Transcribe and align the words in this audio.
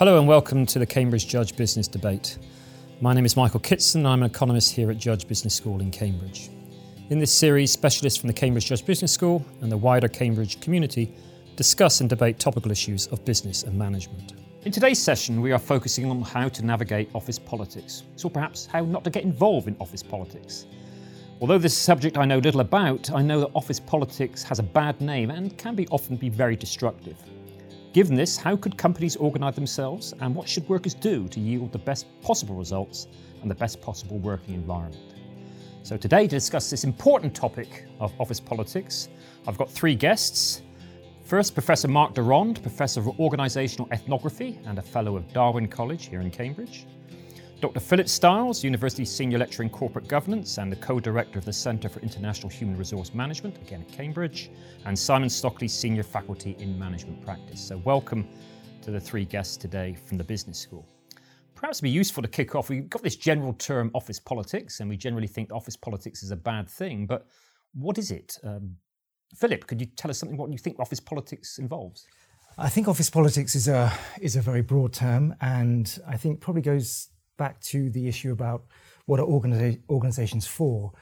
Hello 0.00 0.18
and 0.18 0.26
welcome 0.26 0.64
to 0.64 0.78
the 0.78 0.86
Cambridge 0.86 1.28
Judge 1.28 1.54
Business 1.54 1.86
Debate. 1.86 2.38
My 3.02 3.12
name 3.12 3.26
is 3.26 3.36
Michael 3.36 3.60
Kitson 3.60 4.06
I'm 4.06 4.22
an 4.22 4.30
economist 4.30 4.72
here 4.72 4.90
at 4.90 4.96
Judge 4.96 5.28
Business 5.28 5.54
School 5.54 5.82
in 5.82 5.90
Cambridge. 5.90 6.48
In 7.10 7.18
this 7.18 7.30
series, 7.30 7.70
specialists 7.70 8.18
from 8.18 8.28
the 8.28 8.32
Cambridge 8.32 8.64
Judge 8.64 8.86
Business 8.86 9.12
School 9.12 9.44
and 9.60 9.70
the 9.70 9.76
wider 9.76 10.08
Cambridge 10.08 10.58
community 10.62 11.12
discuss 11.54 12.00
and 12.00 12.08
debate 12.08 12.38
topical 12.38 12.72
issues 12.72 13.08
of 13.08 13.22
business 13.26 13.64
and 13.64 13.78
management. 13.78 14.32
In 14.64 14.72
today's 14.72 14.98
session, 14.98 15.42
we 15.42 15.52
are 15.52 15.58
focusing 15.58 16.10
on 16.10 16.22
how 16.22 16.48
to 16.48 16.64
navigate 16.64 17.10
office 17.14 17.38
politics, 17.38 18.04
or 18.24 18.30
perhaps 18.30 18.64
how 18.64 18.82
not 18.86 19.04
to 19.04 19.10
get 19.10 19.24
involved 19.24 19.68
in 19.68 19.76
office 19.80 20.02
politics. 20.02 20.64
Although 21.42 21.58
this 21.58 21.76
subject 21.76 22.16
I 22.16 22.24
know 22.24 22.38
little 22.38 22.62
about, 22.62 23.10
I 23.12 23.20
know 23.20 23.40
that 23.40 23.50
office 23.54 23.80
politics 23.80 24.42
has 24.44 24.60
a 24.60 24.62
bad 24.62 24.98
name 25.02 25.30
and 25.30 25.58
can 25.58 25.74
be 25.74 25.86
often 25.88 26.16
be 26.16 26.30
very 26.30 26.56
destructive. 26.56 27.18
Given 27.92 28.14
this, 28.14 28.36
how 28.36 28.56
could 28.56 28.78
companies 28.78 29.16
organise 29.16 29.56
themselves 29.56 30.14
and 30.20 30.32
what 30.32 30.48
should 30.48 30.68
workers 30.68 30.94
do 30.94 31.26
to 31.26 31.40
yield 31.40 31.72
the 31.72 31.78
best 31.78 32.06
possible 32.22 32.54
results 32.54 33.08
and 33.42 33.50
the 33.50 33.54
best 33.54 33.80
possible 33.80 34.18
working 34.18 34.54
environment? 34.54 35.14
So, 35.82 35.96
today, 35.96 36.28
to 36.28 36.36
discuss 36.36 36.70
this 36.70 36.84
important 36.84 37.34
topic 37.34 37.86
of 37.98 38.12
office 38.20 38.38
politics, 38.38 39.08
I've 39.48 39.58
got 39.58 39.68
three 39.68 39.96
guests. 39.96 40.62
First, 41.24 41.54
Professor 41.54 41.88
Mark 41.88 42.14
de 42.14 42.22
Rond, 42.22 42.62
Professor 42.62 43.00
of 43.00 43.06
Organisational 43.16 43.90
Ethnography 43.90 44.60
and 44.66 44.78
a 44.78 44.82
Fellow 44.82 45.16
of 45.16 45.32
Darwin 45.32 45.66
College 45.66 46.06
here 46.06 46.20
in 46.20 46.30
Cambridge. 46.30 46.86
Dr. 47.60 47.78
Philip 47.78 48.08
Stiles, 48.08 48.64
University 48.64 49.04
Senior 49.04 49.36
Lecturer 49.36 49.64
in 49.64 49.70
Corporate 49.70 50.08
Governance 50.08 50.56
and 50.56 50.72
the 50.72 50.76
co-director 50.76 51.38
of 51.38 51.44
the 51.44 51.52
Centre 51.52 51.90
for 51.90 52.00
International 52.00 52.48
Human 52.48 52.74
Resource 52.74 53.12
Management, 53.12 53.58
again 53.58 53.82
at 53.82 53.92
Cambridge, 53.92 54.50
and 54.86 54.98
Simon 54.98 55.28
Stockley, 55.28 55.68
Senior 55.68 56.02
Faculty 56.02 56.56
in 56.58 56.78
Management 56.78 57.22
Practice. 57.22 57.60
So 57.60 57.76
welcome 57.84 58.26
to 58.80 58.90
the 58.90 58.98
three 58.98 59.26
guests 59.26 59.58
today 59.58 59.94
from 60.06 60.16
the 60.16 60.24
Business 60.24 60.58
School. 60.58 60.88
Perhaps 61.54 61.80
it'd 61.80 61.82
be 61.82 61.90
useful 61.90 62.22
to 62.22 62.30
kick 62.30 62.54
off. 62.54 62.70
We've 62.70 62.88
got 62.88 63.02
this 63.02 63.16
general 63.16 63.52
term 63.52 63.90
office 63.92 64.18
politics, 64.18 64.80
and 64.80 64.88
we 64.88 64.96
generally 64.96 65.28
think 65.28 65.52
office 65.52 65.76
politics 65.76 66.22
is 66.22 66.30
a 66.30 66.36
bad 66.36 66.66
thing, 66.66 67.04
but 67.04 67.26
what 67.74 67.98
is 67.98 68.10
it? 68.10 68.38
Um, 68.42 68.76
Philip, 69.36 69.66
could 69.66 69.82
you 69.82 69.86
tell 69.86 70.10
us 70.10 70.16
something 70.16 70.38
what 70.38 70.50
you 70.50 70.56
think 70.56 70.80
office 70.80 71.00
politics 71.00 71.58
involves? 71.58 72.06
I 72.56 72.70
think 72.70 72.88
office 72.88 73.10
politics 73.10 73.54
is 73.54 73.68
a 73.68 73.92
is 74.18 74.34
a 74.34 74.40
very 74.40 74.62
broad 74.62 74.94
term, 74.94 75.34
and 75.42 75.98
I 76.08 76.16
think 76.16 76.40
probably 76.40 76.62
goes 76.62 77.10
back 77.44 77.60
to 77.72 77.90
the 77.90 78.06
issue 78.06 78.32
about 78.38 78.60
what 79.06 79.18
are 79.18 79.26
organiza- 79.26 79.80
organizations 79.88 80.46
for. 80.46 80.92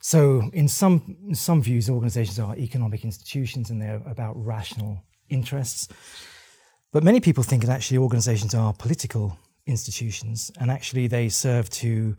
So, 0.00 0.20
in 0.52 0.68
some 0.68 0.96
in 1.28 1.34
some 1.34 1.60
views, 1.62 1.88
organizations 1.88 2.38
are 2.38 2.56
economic 2.56 3.04
institutions 3.04 3.70
and 3.70 3.80
they're 3.80 4.02
about 4.06 4.34
rational 4.54 4.92
interests. 5.28 5.88
But 6.92 7.04
many 7.04 7.20
people 7.20 7.44
think 7.44 7.64
that 7.64 7.72
actually 7.76 7.98
organizations 7.98 8.54
are 8.54 8.72
political 8.86 9.38
institutions, 9.66 10.50
and 10.60 10.70
actually 10.70 11.06
they 11.06 11.28
serve 11.28 11.66
to 11.82 12.16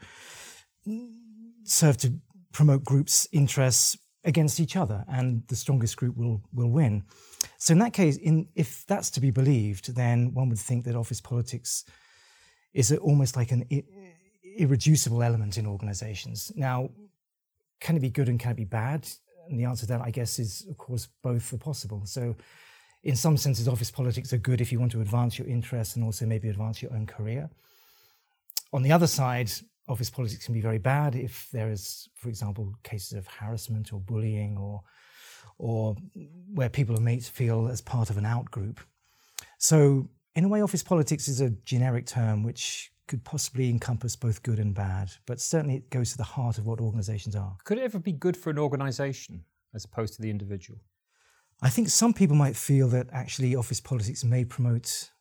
serve 1.64 1.98
to 1.98 2.08
promote 2.52 2.84
groups' 2.84 3.28
interests 3.32 3.98
against 4.24 4.60
each 4.60 4.76
other, 4.76 5.06
and 5.08 5.44
the 5.48 5.56
strongest 5.56 5.98
group 5.98 6.16
will 6.18 6.42
will 6.54 6.72
win. 6.72 7.04
So, 7.58 7.72
in 7.72 7.80
that 7.80 7.94
case, 7.94 8.18
in 8.18 8.48
if 8.56 8.86
that's 8.88 9.12
to 9.12 9.22
be 9.22 9.32
believed, 9.32 9.96
then 9.96 10.34
one 10.34 10.50
would 10.50 10.66
think 10.68 10.86
that 10.86 10.96
office 10.96 11.22
politics 11.22 11.86
is 12.76 12.92
almost 12.92 13.36
like 13.36 13.52
an 13.52 13.66
irreducible 14.58 15.24
element 15.24 15.58
in 15.58 15.66
organizations. 15.66 16.52
Now, 16.56 16.90
can 17.80 17.96
it 17.96 18.02
be 18.02 18.10
good 18.10 18.30
and 18.30 18.40
can 18.40 18.52
it 18.52 18.58
be 18.58 18.66
bad? 18.66 19.08
And 19.50 19.60
the 19.60 19.64
answer 19.64 19.86
to 19.86 19.94
that, 19.94 20.02
I 20.02 20.12
guess, 20.12 20.38
is 20.40 20.68
of 20.70 20.78
course 20.78 21.08
both 21.24 21.52
are 21.54 21.58
possible. 21.58 22.02
So, 22.06 22.36
in 23.04 23.16
some 23.16 23.38
senses, 23.38 23.68
office 23.68 23.92
politics 23.92 24.34
are 24.34 24.38
good 24.38 24.62
if 24.62 24.72
you 24.72 24.80
want 24.80 24.92
to 24.92 25.02
advance 25.02 25.38
your 25.38 25.48
interests 25.48 25.96
and 25.96 26.04
also 26.04 26.26
maybe 26.26 26.50
advance 26.50 26.82
your 26.82 26.92
own 26.92 27.06
career. 27.06 27.50
On 28.74 28.82
the 28.82 28.92
other 28.92 29.08
side, 29.08 29.52
office 29.88 30.10
politics 30.10 30.46
can 30.46 30.56
be 30.56 30.62
very 30.62 30.80
bad 30.80 31.16
if 31.16 31.48
there 31.54 31.70
is, 31.70 32.10
for 32.16 32.30
example, 32.30 32.74
cases 32.84 33.14
of 33.14 33.28
harassment 33.28 33.94
or 33.94 34.00
bullying 34.00 34.58
or 34.58 34.82
or 35.58 35.96
where 36.54 36.68
people 36.68 36.98
are 36.98 37.02
made 37.02 37.22
to 37.22 37.32
feel 37.32 37.70
as 37.70 37.80
part 37.80 38.10
of 38.10 38.18
an 38.18 38.26
out 38.26 38.52
group. 38.52 38.82
So 39.60 40.10
in 40.36 40.44
a 40.44 40.48
way, 40.50 40.62
office 40.62 40.84
politics 40.84 41.28
is 41.28 41.40
a 41.40 41.50
generic 41.50 42.06
term 42.06 42.44
which 42.44 42.92
could 43.08 43.24
possibly 43.24 43.70
encompass 43.70 44.16
both 44.16 44.44
good 44.44 44.60
and 44.60 44.74
bad, 44.74 45.12
but 45.26 45.40
certainly 45.40 45.76
it 45.76 45.90
goes 45.90 46.12
to 46.12 46.18
the 46.18 46.24
heart 46.24 46.58
of 46.58 46.66
what 46.66 46.82
organizations 46.82 47.36
are. 47.36 47.56
Could 47.64 47.78
it 47.78 47.84
ever 47.84 48.00
be 48.00 48.12
good 48.12 48.36
for 48.36 48.50
an 48.50 48.60
organization 48.60 49.46
as 49.74 49.86
opposed 49.86 50.16
to 50.16 50.22
the 50.22 50.30
individual? 50.30 50.80
I 51.62 51.70
think 51.70 51.88
some 51.88 52.14
people 52.14 52.36
might 52.36 52.56
feel 52.56 52.90
that 52.90 53.08
actually 53.14 53.56
office 53.56 53.80
politics 53.80 54.26
may 54.26 54.44
promote 54.44 55.12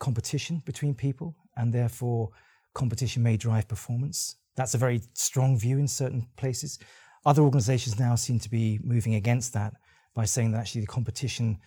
competition 0.00 0.62
between 0.64 0.94
people, 0.94 1.36
and 1.56 1.72
therefore 1.72 2.30
competition 2.74 3.22
may 3.22 3.36
drive 3.36 3.68
performance. 3.68 4.36
That's 4.56 4.74
a 4.74 4.78
very 4.78 5.00
strong 5.12 5.58
view 5.58 5.78
in 5.78 5.86
certain 5.86 6.26
places. 6.36 6.78
Other 7.24 7.42
organizations 7.42 8.00
now 8.00 8.16
seem 8.16 8.40
to 8.40 8.50
be 8.50 8.80
moving 8.82 9.14
against 9.14 9.52
that 9.52 9.74
by 10.14 10.24
saying 10.24 10.52
that 10.52 10.58
actually 10.58 10.80
the 10.80 10.86
competition 10.88 11.58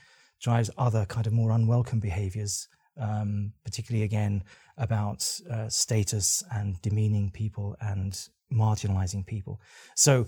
drives 0.42 0.70
other 0.78 1.06
kind 1.06 1.28
of 1.28 1.34
more 1.34 1.52
unwelcome 1.52 2.00
behaviors 2.00 2.68
um, 3.00 3.54
particularly 3.64 4.04
again 4.04 4.44
about 4.78 5.40
uh, 5.52 5.68
status 5.70 6.44
and 6.52 6.82
demeaning 6.82 7.30
people 7.32 7.76
and 7.82 8.30
marginalizing 8.52 9.26
people. 9.26 9.62
So 9.96 10.26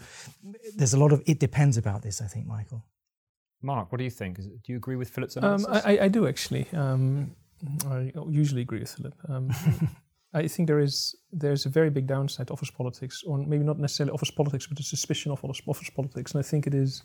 there's 0.76 0.94
a 0.94 1.00
lot 1.00 1.12
of 1.12 1.22
it 1.26 1.40
depends 1.40 1.78
about 1.78 2.02
this, 2.02 2.22
I 2.22 2.28
think, 2.28 2.48
Michael. 2.48 2.86
Mark, 3.62 3.92
what 3.92 4.00
do 4.00 4.04
you 4.04 4.09
think? 4.09 4.38
do 4.38 4.59
you 4.66 4.78
agree 4.78 4.96
with 4.96 5.09
Philip's 5.09 5.38
um, 5.38 5.44
analysis? 5.44 5.68
Um, 5.68 5.82
I, 5.86 6.00
I, 6.06 6.08
do 6.08 6.28
actually. 6.28 6.68
Um, 6.74 7.36
I 7.88 8.12
usually 8.28 8.62
agree 8.62 8.80
with 8.80 8.92
Philip. 8.92 9.14
Um, 9.30 9.52
I 10.34 10.48
think 10.48 10.68
there 10.68 10.80
is 10.80 11.16
there's 11.32 11.66
a 11.66 11.70
very 11.70 11.90
big 11.90 12.08
downside 12.08 12.48
to 12.48 12.53
office 12.53 12.72
politics, 12.72 13.24
or 13.26 13.38
maybe 13.38 13.64
not 13.64 13.80
necessarily 13.80 14.14
office 14.14 14.32
politics, 14.32 14.66
but 14.66 14.78
the 14.78 14.84
suspicion 14.84 15.32
of 15.32 15.44
office 15.44 15.90
politics, 15.90 16.32
and 16.32 16.40
I 16.40 16.48
think 16.48 16.68
it 16.68 16.74
is 16.74 17.03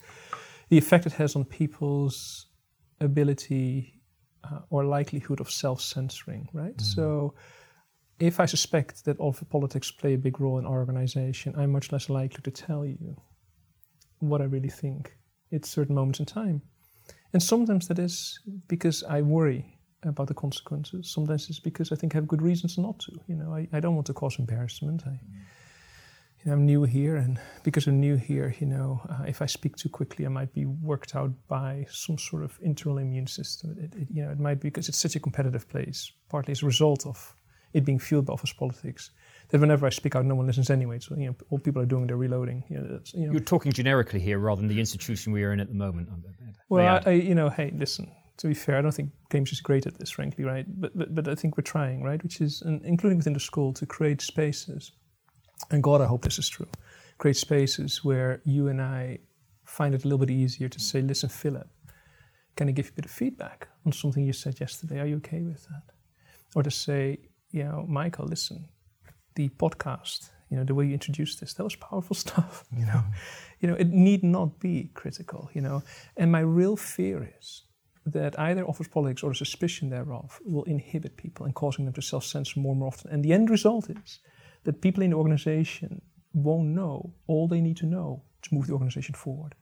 the 0.69 0.79
effect 0.79 1.07
it 1.07 1.13
has 1.13 1.37
on 1.37 1.45
people's 1.45 2.47
ability 3.01 3.96
uh, 4.51 4.61
or 4.71 4.85
likelihood 4.85 5.41
of 5.41 5.51
self-censoring, 5.51 6.49
right? 6.53 6.77
Mm. 6.77 6.95
So 6.95 7.35
if 8.19 8.41
I 8.41 8.47
suspect 8.47 9.05
that 9.05 9.19
all 9.19 9.35
politics 9.51 9.91
play 9.91 10.15
a 10.15 10.19
big 10.19 10.41
role 10.41 10.59
in 10.59 10.67
our 10.67 10.79
organization, 10.79 11.55
I'm 11.57 11.73
much 11.73 11.93
less 11.93 12.09
likely 12.09 12.43
to 12.43 12.51
tell 12.51 12.85
you 12.85 13.17
what 14.21 14.41
I 14.41 14.45
really 14.45 14.71
think 14.71 15.17
at 15.53 15.65
certain 15.65 15.95
moments 15.95 16.21
in 16.21 16.27
time. 16.27 16.63
And 17.33 17.43
sometimes 17.43 17.89
that 17.89 17.99
is 17.99 18.39
because 18.69 19.03
I 19.03 19.23
worry 19.23 19.79
about 20.03 20.29
the 20.29 20.35
consequences. 20.35 21.11
Sometimes 21.11 21.51
it's 21.51 21.61
because 21.61 21.93
I 21.93 21.97
think 21.97 22.15
I 22.15 22.19
have 22.19 22.29
good 22.29 22.43
reasons 22.43 22.79
not 22.79 22.99
to. 23.01 23.13
You 23.27 23.37
know, 23.37 23.55
I, 23.55 23.69
I 23.73 23.81
don't 23.81 23.95
want 23.95 24.07
to 24.07 24.15
cause 24.15 24.39
embarrassment. 24.39 25.03
I, 25.07 25.11
mm 25.11 25.43
I'm 26.49 26.65
new 26.65 26.85
here, 26.85 27.17
and 27.17 27.39
because 27.65 27.87
I'm 27.87 27.99
new 27.99 28.17
here, 28.17 28.55
you 28.61 28.67
know, 28.67 29.01
uh, 29.09 29.25
if 29.27 29.43
I 29.43 29.47
speak 29.47 29.77
too 29.77 29.89
quickly, 29.89 30.27
I 30.27 30.29
might 30.29 30.53
be 30.53 30.65
worked 30.65 31.17
out 31.17 31.33
by 31.49 31.87
some 31.91 32.19
sort 32.19 32.45
of 32.45 32.57
internal 32.63 32.99
immune 32.99 33.27
system. 33.27 33.77
It, 33.81 33.95
it, 33.95 34.09
you 34.13 34.25
know, 34.25 34.31
it 34.31 34.39
might 34.39 34.61
be 34.61 34.69
because 34.69 34.89
it's 34.89 34.99
such 34.99 35.17
a 35.17 35.21
competitive 35.21 35.69
place, 35.69 36.13
partly 36.29 36.53
as 36.53 36.63
a 36.63 36.67
result 36.67 37.07
of 37.07 37.35
it 37.73 37.85
being 37.85 37.99
fueled 37.99 38.27
by 38.27 38.33
office 38.33 38.53
politics. 38.53 39.11
That 39.49 39.61
whenever 39.61 39.87
I 39.87 39.91
speak 39.91 40.15
out, 40.15 40.25
no 40.25 40.35
one 40.35 40.47
listens 40.47 40.71
anyway. 40.71 40.99
So 41.01 41.17
you 41.17 41.27
know, 41.27 41.37
all 41.51 41.59
people 41.59 41.83
are 41.83 41.87
doing, 41.87 42.07
they're 42.07 42.17
reloading. 42.17 42.63
You 42.69 42.79
know, 42.79 43.01
you 43.33 43.37
are 43.37 43.41
talking 43.41 43.73
generically 43.73 44.21
here, 44.21 44.39
rather 44.39 44.61
than 44.61 44.69
the 44.69 44.81
institution 44.81 45.33
we 45.33 45.43
are 45.43 45.53
in 45.53 45.61
at 45.61 45.69
the 45.69 45.75
moment. 45.75 46.09
Well, 46.69 47.01
I, 47.07 47.11
I, 47.11 47.15
you 47.15 47.35
know, 47.35 47.49
hey, 47.49 47.73
listen. 47.75 48.11
To 48.39 48.49
be 48.49 48.55
fair, 48.55 48.77
I 48.77 48.83
don't 48.83 48.93
think 48.93 49.11
Cambridge 49.31 49.53
is 49.53 49.63
great 49.63 49.87
at 49.87 49.99
this, 49.99 50.11
frankly, 50.11 50.45
right? 50.45 50.67
But, 50.81 50.97
but 50.97 51.15
but 51.15 51.27
I 51.27 51.35
think 51.35 51.57
we're 51.57 51.63
trying, 51.63 52.03
right? 52.03 52.23
Which 52.23 52.43
is, 52.43 52.61
and 52.61 52.85
including 52.85 53.17
within 53.17 53.33
the 53.33 53.41
school, 53.41 53.73
to 53.73 53.87
create 53.87 54.21
spaces 54.21 54.93
and 55.71 55.83
God, 55.83 56.01
I 56.01 56.07
hope 56.07 56.23
this 56.23 56.39
is 56.39 56.49
true, 56.49 56.69
create 57.19 57.37
spaces 57.37 58.05
where 58.05 58.41
you 58.45 58.69
and 58.69 58.81
I 58.81 59.19
find 59.65 59.95
it 59.95 60.05
a 60.05 60.09
little 60.09 60.25
bit 60.25 60.31
easier 60.31 60.69
to 60.69 60.81
say, 60.81 61.01
listen, 61.01 61.29
Philip, 61.29 61.69
can 62.57 62.69
I 62.69 62.73
give 62.73 62.87
you 62.87 62.93
a 62.93 62.97
bit 62.97 63.05
of 63.05 63.11
feedback 63.11 63.69
on 63.85 63.93
something 63.93 64.25
you 64.25 64.33
said 64.33 64.61
yesterday? 64.61 65.01
Are 65.01 65.07
you 65.07 65.17
okay 65.17 65.43
with 65.43 65.65
that? 65.65 65.83
Or 66.55 66.63
to 66.63 66.71
say, 66.71 67.19
you 67.51 67.65
know, 67.65 67.85
Michael, 67.89 68.27
listen, 68.27 68.69
the 69.35 69.49
podcast, 69.51 70.31
you 70.51 70.57
know, 70.57 70.65
the 70.65 70.75
way 70.75 70.87
you 70.87 70.93
introduced 70.93 71.41
this, 71.41 71.55
that 71.55 71.65
was 71.65 71.77
powerful 71.77 72.17
stuff. 72.27 72.65
You 72.73 72.87
know, 72.87 72.93
mm-hmm. 72.93 73.13
you 73.61 73.69
know, 73.69 73.75
it 73.75 73.89
need 73.89 74.23
not 74.23 74.59
be 74.59 74.91
critical. 74.95 75.51
You 75.53 75.61
know, 75.63 75.83
and 76.17 76.33
my 76.33 76.41
real 76.41 76.77
fear 76.77 77.31
is 77.39 77.63
that 78.07 78.39
either 78.39 78.65
office 78.65 78.89
politics 78.89 79.23
or 79.23 79.31
the 79.31 79.35
suspicion 79.35 79.91
thereof 79.91 80.41
will 80.45 80.63
inhibit 80.65 81.17
people 81.17 81.45
and 81.45 81.55
causing 81.55 81.85
them 81.85 81.95
to 81.95 82.03
self-censor 82.03 82.61
more 82.61 82.71
and 82.73 82.79
more 82.79 82.89
often. 82.89 83.11
And 83.11 83.25
the 83.25 83.33
end 83.33 83.51
result 83.51 83.91
is 83.91 84.21
that 84.67 84.81
people 84.81 85.03
in 85.03 85.11
the 85.11 85.17
organization 85.17 86.03
won't 86.35 86.69
know 86.69 87.15
all 87.27 87.49
they 87.49 87.61
need 87.61 87.79
to 87.79 87.87
know 87.87 88.23
to 88.43 88.55
move 88.55 88.67
the 88.67 88.73
organization 88.73 89.15
forward. 89.15 89.55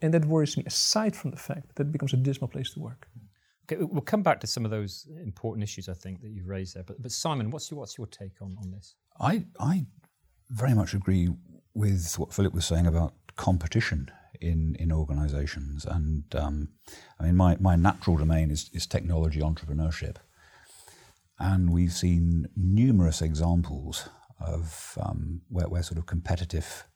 And 0.00 0.12
that 0.14 0.24
worries 0.24 0.56
me, 0.56 0.64
aside 0.66 1.14
from 1.14 1.30
the 1.30 1.36
fact 1.36 1.74
that 1.76 1.86
it 1.88 1.92
becomes 1.92 2.12
a 2.12 2.16
dismal 2.16 2.48
place 2.48 2.70
to 2.74 2.80
work. 2.80 3.08
Okay, 3.64 3.82
we'll 3.82 4.00
come 4.00 4.22
back 4.22 4.40
to 4.40 4.46
some 4.46 4.64
of 4.64 4.70
those 4.70 5.06
important 5.22 5.62
issues 5.62 5.88
I 5.88 5.94
think 5.94 6.22
that 6.22 6.30
you've 6.30 6.48
raised 6.48 6.74
there. 6.74 6.82
But, 6.82 7.02
but 7.02 7.12
Simon, 7.12 7.50
what's 7.50 7.70
your, 7.70 7.80
what's 7.80 7.98
your 7.98 8.06
take 8.06 8.40
on, 8.40 8.56
on 8.62 8.70
this? 8.70 8.94
I, 9.20 9.44
I 9.60 9.86
very 10.50 10.74
much 10.74 10.94
agree 10.94 11.28
with 11.74 12.14
what 12.18 12.32
Philip 12.32 12.54
was 12.54 12.64
saying 12.64 12.86
about 12.86 13.12
competition 13.36 14.10
in, 14.40 14.76
in 14.78 14.90
organizations. 14.92 15.84
And 15.84 16.24
um, 16.34 16.68
I 17.20 17.24
mean, 17.24 17.36
my, 17.36 17.56
my 17.60 17.76
natural 17.76 18.16
domain 18.16 18.50
is, 18.50 18.70
is 18.72 18.86
technology 18.86 19.40
entrepreneurship. 19.40 20.16
and 21.38 21.70
we've 21.70 21.92
seen 21.92 22.48
numerous 22.56 23.22
examples 23.22 24.08
of 24.40 24.98
um, 25.00 25.42
where, 25.48 25.82
sort 25.82 25.98
of 25.98 26.06
competitive, 26.06 26.86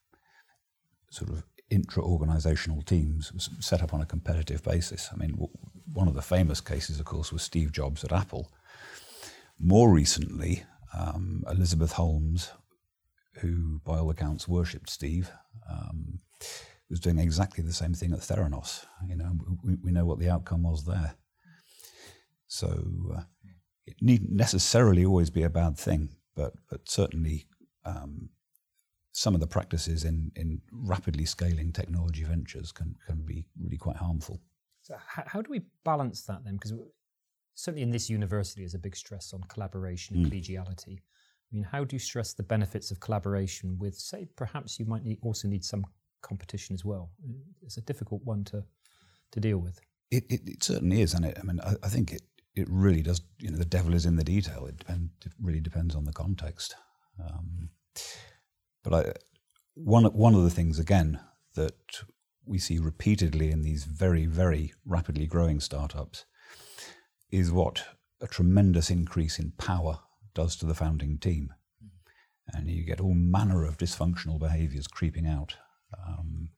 sort 1.10 1.30
of 1.30 1.44
intra-organizational 1.70 2.82
teams 2.82 3.32
set 3.60 3.82
up 3.82 3.94
on 3.94 4.00
a 4.00 4.06
competitive 4.06 4.62
basis. 4.62 5.08
I 5.12 5.16
mean, 5.16 5.36
one 5.92 6.08
of 6.08 6.14
the 6.14 6.22
famous 6.22 6.60
cases, 6.60 7.00
of 7.00 7.06
course, 7.06 7.32
was 7.32 7.42
Steve 7.42 7.72
Jobs 7.72 8.04
at 8.04 8.12
Apple. 8.12 8.52
More 9.58 9.90
recently, 9.90 10.64
um, 10.96 11.44
Elizabeth 11.50 11.92
Holmes, 11.92 12.50
who 13.40 13.80
by 13.84 13.98
all 13.98 14.10
accounts 14.10 14.46
worshipped 14.46 14.90
Steve, 14.90 15.30
um, 15.70 16.20
was 16.90 17.00
doing 17.00 17.18
exactly 17.18 17.64
the 17.64 17.72
same 17.72 17.94
thing 17.94 18.12
at 18.12 18.18
Theranos. 18.20 18.84
You 19.08 19.16
know, 19.16 19.32
we, 19.64 19.76
we 19.82 19.92
know 19.92 20.04
what 20.04 20.18
the 20.18 20.28
outcome 20.28 20.64
was 20.64 20.84
there. 20.84 21.14
So 22.48 22.84
uh, 23.16 23.22
it 23.86 23.96
needn't 24.02 24.32
necessarily 24.32 25.04
always 25.06 25.30
be 25.30 25.42
a 25.42 25.48
bad 25.48 25.78
thing, 25.78 26.10
but 26.34 26.54
but 26.68 26.88
certainly 26.88 27.46
um, 27.84 28.28
some 29.12 29.34
of 29.34 29.40
the 29.40 29.46
practices 29.46 30.04
in, 30.04 30.32
in 30.36 30.60
rapidly 30.72 31.26
scaling 31.26 31.72
technology 31.72 32.24
ventures 32.24 32.72
can, 32.72 32.96
can 33.06 33.22
be 33.22 33.44
really 33.62 33.76
quite 33.76 33.96
harmful. 33.96 34.40
So 34.82 34.96
how, 35.06 35.24
how 35.26 35.42
do 35.42 35.50
we 35.50 35.60
balance 35.84 36.22
that 36.22 36.44
then? 36.44 36.54
Because 36.54 36.72
certainly 37.54 37.82
in 37.82 37.90
this 37.90 38.08
university, 38.08 38.62
there's 38.62 38.74
a 38.74 38.78
big 38.78 38.96
stress 38.96 39.32
on 39.34 39.42
collaboration 39.48 40.16
and 40.16 40.26
mm. 40.26 40.30
collegiality. 40.30 40.98
I 40.98 41.54
mean, 41.54 41.64
how 41.64 41.84
do 41.84 41.94
you 41.94 42.00
stress 42.00 42.32
the 42.32 42.42
benefits 42.42 42.90
of 42.90 43.00
collaboration 43.00 43.76
with, 43.78 43.94
say, 43.94 44.26
perhaps 44.36 44.80
you 44.80 44.86
might 44.86 45.04
need, 45.04 45.18
also 45.22 45.46
need 45.46 45.64
some 45.64 45.84
competition 46.22 46.72
as 46.72 46.84
well? 46.84 47.10
It's 47.62 47.76
a 47.76 47.82
difficult 47.82 48.22
one 48.24 48.44
to, 48.44 48.64
to 49.32 49.40
deal 49.40 49.58
with. 49.58 49.78
It, 50.10 50.24
it, 50.30 50.40
it 50.46 50.64
certainly 50.64 51.02
is, 51.02 51.12
and 51.12 51.26
it, 51.26 51.36
I 51.38 51.42
mean, 51.42 51.60
I, 51.60 51.74
I, 51.82 51.88
think 51.88 52.12
it, 52.12 52.22
it 52.54 52.68
really 52.70 53.02
does. 53.02 53.20
You 53.38 53.50
know, 53.50 53.58
the 53.58 53.64
devil 53.64 53.94
is 53.94 54.06
in 54.06 54.16
the 54.16 54.24
detail. 54.24 54.66
It, 54.66 54.78
depend, 54.78 55.10
really 55.40 55.60
depends 55.60 55.94
on 55.94 56.04
the 56.04 56.12
context. 56.12 56.74
Um, 57.20 57.70
but 58.82 58.92
I, 58.92 59.12
one 59.74 60.04
one 60.06 60.34
of 60.34 60.44
the 60.44 60.50
things 60.50 60.78
again 60.78 61.20
that 61.54 62.02
we 62.44 62.58
see 62.58 62.78
repeatedly 62.78 63.50
in 63.50 63.62
these 63.62 63.84
very 63.84 64.26
very 64.26 64.72
rapidly 64.84 65.26
growing 65.26 65.60
startups 65.60 66.24
is 67.30 67.50
what 67.50 67.84
a 68.20 68.26
tremendous 68.26 68.90
increase 68.90 69.38
in 69.38 69.52
power 69.52 70.00
does 70.34 70.56
to 70.56 70.66
the 70.66 70.74
founding 70.74 71.18
team, 71.18 71.52
and 72.48 72.68
you 72.68 72.84
get 72.84 73.00
all 73.00 73.14
manner 73.14 73.64
of 73.64 73.78
dysfunctional 73.78 74.38
behaviours 74.38 74.86
creeping 74.86 75.26
out. 75.26 75.56
Um, 76.06 76.48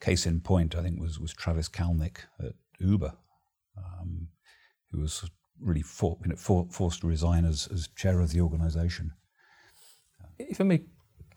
case 0.00 0.26
in 0.26 0.40
point, 0.40 0.74
I 0.74 0.82
think 0.82 1.00
was 1.00 1.18
was 1.18 1.32
Travis 1.32 1.68
Kalanick 1.68 2.18
at 2.40 2.54
Uber, 2.80 3.14
um, 3.76 4.28
who 4.92 5.00
was 5.00 5.28
really 5.60 5.82
for, 5.82 6.18
you 6.22 6.28
know, 6.28 6.36
for, 6.36 6.66
forced 6.70 7.00
to 7.00 7.06
resign 7.06 7.44
as, 7.44 7.68
as 7.72 7.88
chair 7.96 8.20
of 8.20 8.30
the 8.30 8.40
organisation. 8.40 9.12
If 10.38 10.60
I 10.60 10.64
may 10.64 10.82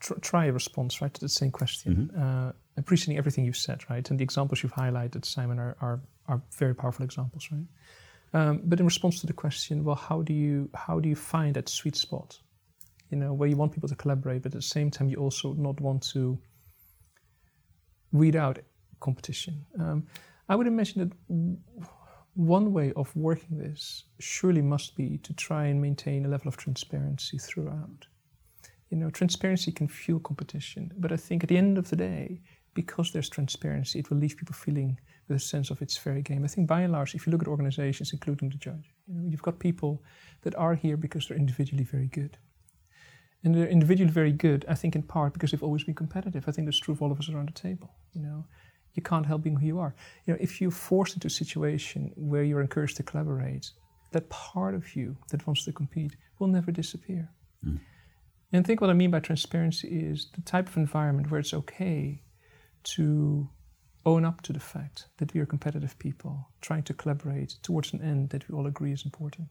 tr- 0.00 0.14
try 0.20 0.46
a 0.46 0.52
response 0.52 1.00
right 1.00 1.12
to 1.12 1.20
the 1.20 1.28
same 1.28 1.50
question. 1.50 2.10
Mm-hmm. 2.12 2.22
Uh, 2.22 2.52
appreciating 2.76 3.18
everything 3.18 3.44
you've 3.44 3.56
said, 3.56 3.88
right, 3.90 4.08
and 4.10 4.18
the 4.18 4.24
examples 4.24 4.62
you've 4.62 4.74
highlighted, 4.74 5.24
Simon, 5.24 5.58
are 5.58 5.76
are, 5.80 6.00
are 6.26 6.42
very 6.58 6.74
powerful 6.74 7.04
examples, 7.04 7.48
right. 7.50 7.66
Um, 8.34 8.60
but 8.64 8.80
in 8.80 8.84
response 8.86 9.20
to 9.20 9.26
the 9.26 9.32
question, 9.32 9.84
well, 9.84 9.96
how 9.96 10.22
do 10.22 10.32
you 10.32 10.68
how 10.74 11.00
do 11.00 11.08
you 11.08 11.16
find 11.16 11.54
that 11.54 11.68
sweet 11.68 11.96
spot? 11.96 12.38
You 13.10 13.18
know, 13.18 13.32
where 13.32 13.48
you 13.48 13.56
want 13.56 13.72
people 13.72 13.88
to 13.88 13.94
collaborate, 13.94 14.42
but 14.42 14.52
at 14.52 14.58
the 14.58 14.62
same 14.62 14.90
time 14.90 15.08
you 15.08 15.16
also 15.16 15.52
not 15.54 15.80
want 15.80 16.02
to 16.12 16.38
weed 18.12 18.36
out 18.36 18.58
competition. 19.00 19.64
Um, 19.78 20.06
I 20.48 20.56
would 20.56 20.66
imagine 20.66 21.08
that 21.08 21.12
one 22.36 22.72
way 22.72 22.92
of 22.94 23.14
working 23.16 23.58
this 23.58 24.04
surely 24.20 24.62
must 24.62 24.94
be 24.96 25.18
to 25.18 25.32
try 25.32 25.66
and 25.66 25.80
maintain 25.80 26.24
a 26.24 26.28
level 26.28 26.48
of 26.48 26.56
transparency 26.56 27.38
throughout 27.38 28.06
you 28.90 28.96
know, 28.96 29.10
transparency 29.10 29.72
can 29.72 29.88
fuel 29.88 30.20
competition. 30.20 30.92
But 30.98 31.12
I 31.12 31.16
think 31.16 31.42
at 31.42 31.48
the 31.48 31.56
end 31.56 31.78
of 31.78 31.90
the 31.90 31.96
day, 31.96 32.40
because 32.74 33.10
there's 33.10 33.28
transparency, 33.28 33.98
it 33.98 34.10
will 34.10 34.18
leave 34.18 34.36
people 34.36 34.54
feeling 34.54 34.98
with 35.28 35.36
a 35.36 35.40
sense 35.40 35.70
of 35.70 35.82
it's 35.82 35.96
fair 35.96 36.20
game. 36.20 36.44
I 36.44 36.48
think 36.48 36.68
by 36.68 36.82
and 36.82 36.92
large, 36.92 37.14
if 37.14 37.26
you 37.26 37.32
look 37.32 37.42
at 37.42 37.48
organizations, 37.48 38.12
including 38.12 38.50
the 38.50 38.56
judge, 38.56 38.94
you 39.06 39.14
know, 39.14 39.28
you've 39.28 39.42
got 39.42 39.58
people 39.58 40.04
that 40.42 40.54
are 40.56 40.74
here 40.74 40.96
because 40.96 41.26
they're 41.26 41.38
individually 41.38 41.84
very 41.84 42.06
good. 42.06 42.36
And 43.42 43.54
they're 43.54 43.68
individually 43.68 44.10
very 44.10 44.32
good, 44.32 44.64
I 44.68 44.74
think 44.74 44.94
in 44.94 45.02
part 45.02 45.32
because 45.32 45.50
they've 45.50 45.62
always 45.62 45.84
been 45.84 45.94
competitive. 45.94 46.44
I 46.46 46.52
think 46.52 46.66
that's 46.66 46.80
true 46.80 46.94
of 46.94 47.02
all 47.02 47.12
of 47.12 47.18
us 47.18 47.28
around 47.28 47.48
the 47.48 47.52
table. 47.52 47.92
You 48.12 48.22
know, 48.22 48.44
you 48.96 49.02
can't 49.02 49.26
help 49.26 49.42
being 49.42 49.56
who 49.56 49.66
you 49.66 49.78
are. 49.78 49.94
You 50.24 50.34
know, 50.34 50.38
if 50.40 50.60
you're 50.60 50.70
forced 50.70 51.14
into 51.14 51.26
a 51.26 51.30
situation 51.30 52.12
where 52.16 52.42
you're 52.42 52.60
encouraged 52.60 52.96
to 52.96 53.02
collaborate, 53.02 53.70
that 54.12 54.28
part 54.30 54.74
of 54.74 54.96
you 54.96 55.16
that 55.30 55.46
wants 55.46 55.64
to 55.64 55.72
compete 55.72 56.16
will 56.38 56.48
never 56.48 56.72
disappear. 56.72 57.30
Mm. 57.64 57.80
And 58.52 58.64
I 58.64 58.66
think 58.66 58.80
what 58.80 58.90
I 58.90 58.94
mean 58.94 59.10
by 59.10 59.20
transparency 59.20 59.88
is 59.88 60.28
the 60.34 60.42
type 60.42 60.68
of 60.68 60.76
environment 60.76 61.30
where 61.30 61.40
it's 61.40 61.54
okay 61.54 62.22
to 62.94 63.48
own 64.04 64.24
up 64.24 64.40
to 64.42 64.52
the 64.52 64.60
fact 64.60 65.08
that 65.18 65.34
we 65.34 65.40
are 65.40 65.46
competitive 65.46 65.98
people 65.98 66.48
trying 66.60 66.84
to 66.84 66.94
collaborate 66.94 67.56
towards 67.62 67.92
an 67.92 68.00
end 68.00 68.30
that 68.30 68.48
we 68.48 68.56
all 68.56 68.66
agree 68.66 68.92
is 68.92 69.04
important. 69.04 69.48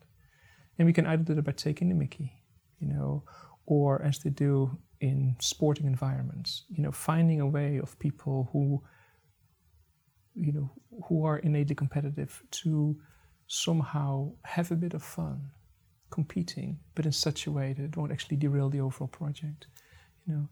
And 0.80 0.86
we 0.86 0.94
can 0.94 1.06
either 1.06 1.24
do 1.24 1.36
that 1.36 1.44
by 1.44 1.51
taking 1.51 1.89
the 1.89 1.95
mickey, 1.95 2.42
you 2.80 2.88
know, 2.88 3.24
or 3.65 4.01
as 4.01 4.19
they 4.19 4.30
do 4.30 4.77
in 5.01 5.36
sporting 5.39 5.86
environments, 5.86 6.63
you 6.69 6.81
know, 6.81 6.92
finding 6.92 7.42
a 7.42 7.47
way 7.47 7.77
of 7.77 8.00
people 8.00 8.50
who, 8.53 8.81
you 10.36 10.52
know, 10.52 10.72
who 11.08 11.26
are 11.26 11.40
innately 11.40 11.76
competitive 11.76 12.44
to 12.52 12.98
somehow 13.48 14.32
have 14.44 14.72
a 14.72 14.76
bit 14.76 14.94
of 14.94 15.04
fun 15.04 15.50
competing, 16.10 16.80
but 16.96 17.06
in 17.06 17.12
such 17.12 17.48
a 17.48 17.52
way 17.52 17.74
that 17.74 17.84
it 17.84 17.98
won't 17.98 18.12
actually 18.12 18.38
derail 18.38 18.70
the 18.70 18.80
overall 18.80 19.08
project. 19.08 19.68
You 20.28 20.34
know, 20.34 20.50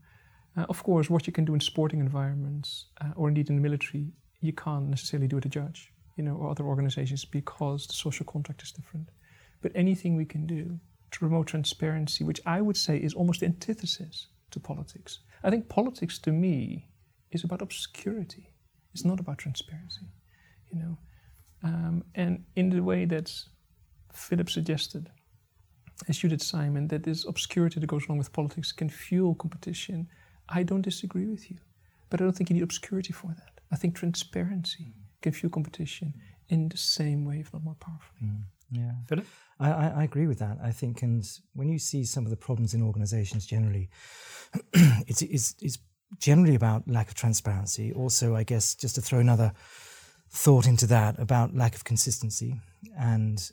uh, 0.58 0.66
of 0.70 0.84
course, 0.84 1.10
what 1.10 1.26
you 1.28 1.34
can 1.34 1.46
do 1.46 1.54
in 1.54 1.60
sporting 1.60 2.00
environments 2.00 2.86
uh, 3.02 3.12
or 3.16 3.28
indeed 3.28 3.50
in 3.50 3.56
the 3.56 3.62
military, 3.62 4.12
you 4.42 4.54
can't 4.54 4.90
necessarily 4.90 5.28
do 5.28 5.38
at 5.38 5.46
a 5.46 5.50
judge, 5.50 5.92
you 6.18 6.24
know, 6.24 6.36
or 6.36 6.50
other 6.50 6.66
organizations 6.66 7.26
because 7.26 7.88
the 7.88 7.94
social 7.94 8.26
contract 8.26 8.62
is 8.62 8.72
different. 8.72 9.10
But 9.62 9.72
anything 9.76 10.16
we 10.16 10.26
can 10.26 10.46
do 10.46 10.80
to 11.12 11.20
promote 11.20 11.48
transparency, 11.48 12.24
which 12.24 12.42
I 12.46 12.62
would 12.62 12.78
say 12.78 12.98
is 12.98 13.14
almost 13.14 13.40
the 13.40 13.48
antithesis 13.48 14.28
to 14.52 14.60
politics. 14.60 15.20
I 15.44 15.50
think 15.50 15.70
politics 15.70 16.20
to 16.20 16.32
me 16.32 16.90
is 17.32 17.44
about 17.44 17.62
obscurity. 17.62 18.53
It's 18.94 19.06
not 19.06 19.20
about 19.20 19.40
transparency, 19.40 20.08
you 20.72 20.80
know. 20.80 20.98
Um, 21.64 22.04
and 22.16 22.44
in 22.56 22.70
the 22.70 22.82
way 22.82 23.06
that 23.06 23.32
Philip 24.14 24.50
suggested, 24.50 25.10
as 26.08 26.22
you 26.22 26.30
did, 26.30 26.42
Simon, 26.42 26.88
that 26.90 27.04
this 27.04 27.26
obscurity 27.26 27.80
that 27.80 27.88
goes 27.88 28.06
along 28.06 28.18
with 28.18 28.34
politics 28.34 28.72
can 28.72 28.90
fuel 28.90 29.36
competition. 29.36 30.08
I 30.50 30.64
don't 30.64 30.82
disagree 30.82 31.28
with 31.28 31.50
you, 31.50 31.58
but 32.10 32.20
I 32.20 32.26
don't 32.26 32.34
think 32.34 32.50
you 32.50 32.56
need 32.56 32.64
obscurity 32.64 33.14
for 33.14 33.28
that. 33.28 33.62
I 33.72 33.76
think 33.76 33.96
transparency 33.96 34.84
mm. 34.84 35.22
can 35.22 35.32
fuel 35.32 35.52
competition 35.52 36.14
in 36.50 36.70
the 36.70 36.78
same 36.78 37.26
way, 37.26 37.40
if 37.40 37.54
not 37.54 37.64
more 37.64 37.76
powerfully. 37.80 38.22
Mm. 38.24 38.44
Yeah, 38.72 38.92
Philip, 39.08 39.28
I, 39.60 39.72
I, 39.72 39.88
I, 39.98 40.04
agree 40.04 40.26
with 40.26 40.40
that. 40.40 40.58
I 40.64 40.72
think, 40.72 41.04
and 41.04 41.24
when 41.54 41.70
you 41.70 41.78
see 41.78 42.06
some 42.06 42.26
of 42.26 42.32
the 42.32 42.36
problems 42.36 42.74
in 42.74 42.82
organisations 42.82 43.46
generally, 43.46 43.88
it's, 44.74 45.22
it's 45.22 45.56
it's 45.62 45.78
generally 46.20 46.56
about 46.56 46.88
lack 46.88 47.10
of 47.10 47.16
transparency. 47.16 47.92
Also, 47.94 48.36
I 48.36 48.44
guess 48.44 48.76
just 48.76 48.96
to 48.96 49.02
throw 49.02 49.20
another 49.20 49.54
thought 50.30 50.68
into 50.68 50.88
that 50.88 51.20
about 51.20 51.56
lack 51.56 51.76
of 51.76 51.84
consistency 51.84 52.60
and 52.98 53.52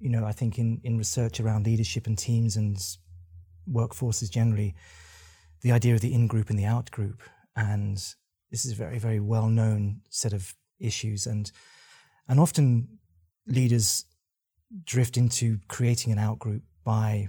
you 0.00 0.08
know, 0.08 0.24
I 0.24 0.32
think 0.32 0.58
in, 0.58 0.80
in 0.84 0.96
research 0.96 1.40
around 1.40 1.66
leadership 1.66 2.06
and 2.06 2.16
teams 2.16 2.56
and 2.56 2.76
workforces 3.70 4.30
generally, 4.30 4.74
the 5.62 5.72
idea 5.72 5.94
of 5.94 6.00
the 6.00 6.14
in 6.14 6.26
group 6.26 6.50
and 6.50 6.58
the 6.58 6.64
out 6.64 6.90
group. 6.90 7.22
And 7.56 7.96
this 8.50 8.64
is 8.64 8.72
a 8.72 8.76
very, 8.76 8.98
very 8.98 9.20
well 9.20 9.48
known 9.48 10.02
set 10.08 10.32
of 10.32 10.54
issues. 10.78 11.26
And, 11.26 11.50
and 12.28 12.38
often 12.38 12.98
leaders 13.46 14.04
drift 14.84 15.16
into 15.16 15.58
creating 15.66 16.12
an 16.12 16.18
out 16.18 16.38
group 16.38 16.62
by, 16.84 17.28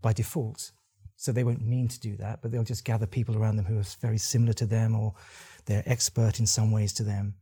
by 0.00 0.12
default. 0.12 0.72
So 1.16 1.32
they 1.32 1.44
won't 1.44 1.64
mean 1.64 1.88
to 1.88 2.00
do 2.00 2.16
that, 2.16 2.42
but 2.42 2.50
they'll 2.50 2.64
just 2.64 2.84
gather 2.84 3.06
people 3.06 3.36
around 3.36 3.56
them 3.56 3.66
who 3.66 3.78
are 3.78 3.84
very 4.00 4.18
similar 4.18 4.52
to 4.54 4.66
them 4.66 4.94
or 4.94 5.14
they're 5.66 5.84
expert 5.86 6.40
in 6.40 6.46
some 6.46 6.70
ways 6.70 6.92
to 6.94 7.02
them. 7.02 7.34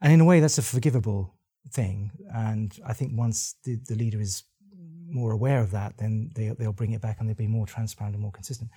And 0.00 0.12
in 0.12 0.20
a 0.20 0.24
way, 0.24 0.40
that's 0.40 0.58
a 0.58 0.62
forgivable 0.62 1.34
thing. 1.70 2.10
And 2.34 2.76
I 2.86 2.92
think 2.92 3.12
once 3.14 3.56
the, 3.64 3.76
the 3.86 3.94
leader 3.94 4.20
is 4.20 4.44
more 5.06 5.32
aware 5.32 5.60
of 5.60 5.72
that, 5.72 5.98
then 5.98 6.30
they, 6.34 6.48
they'll 6.58 6.72
bring 6.72 6.92
it 6.92 7.00
back 7.00 7.18
and 7.18 7.28
they'll 7.28 7.36
be 7.36 7.46
more 7.46 7.66
transparent 7.66 8.14
and 8.14 8.22
more 8.22 8.32
consistent. 8.32 8.70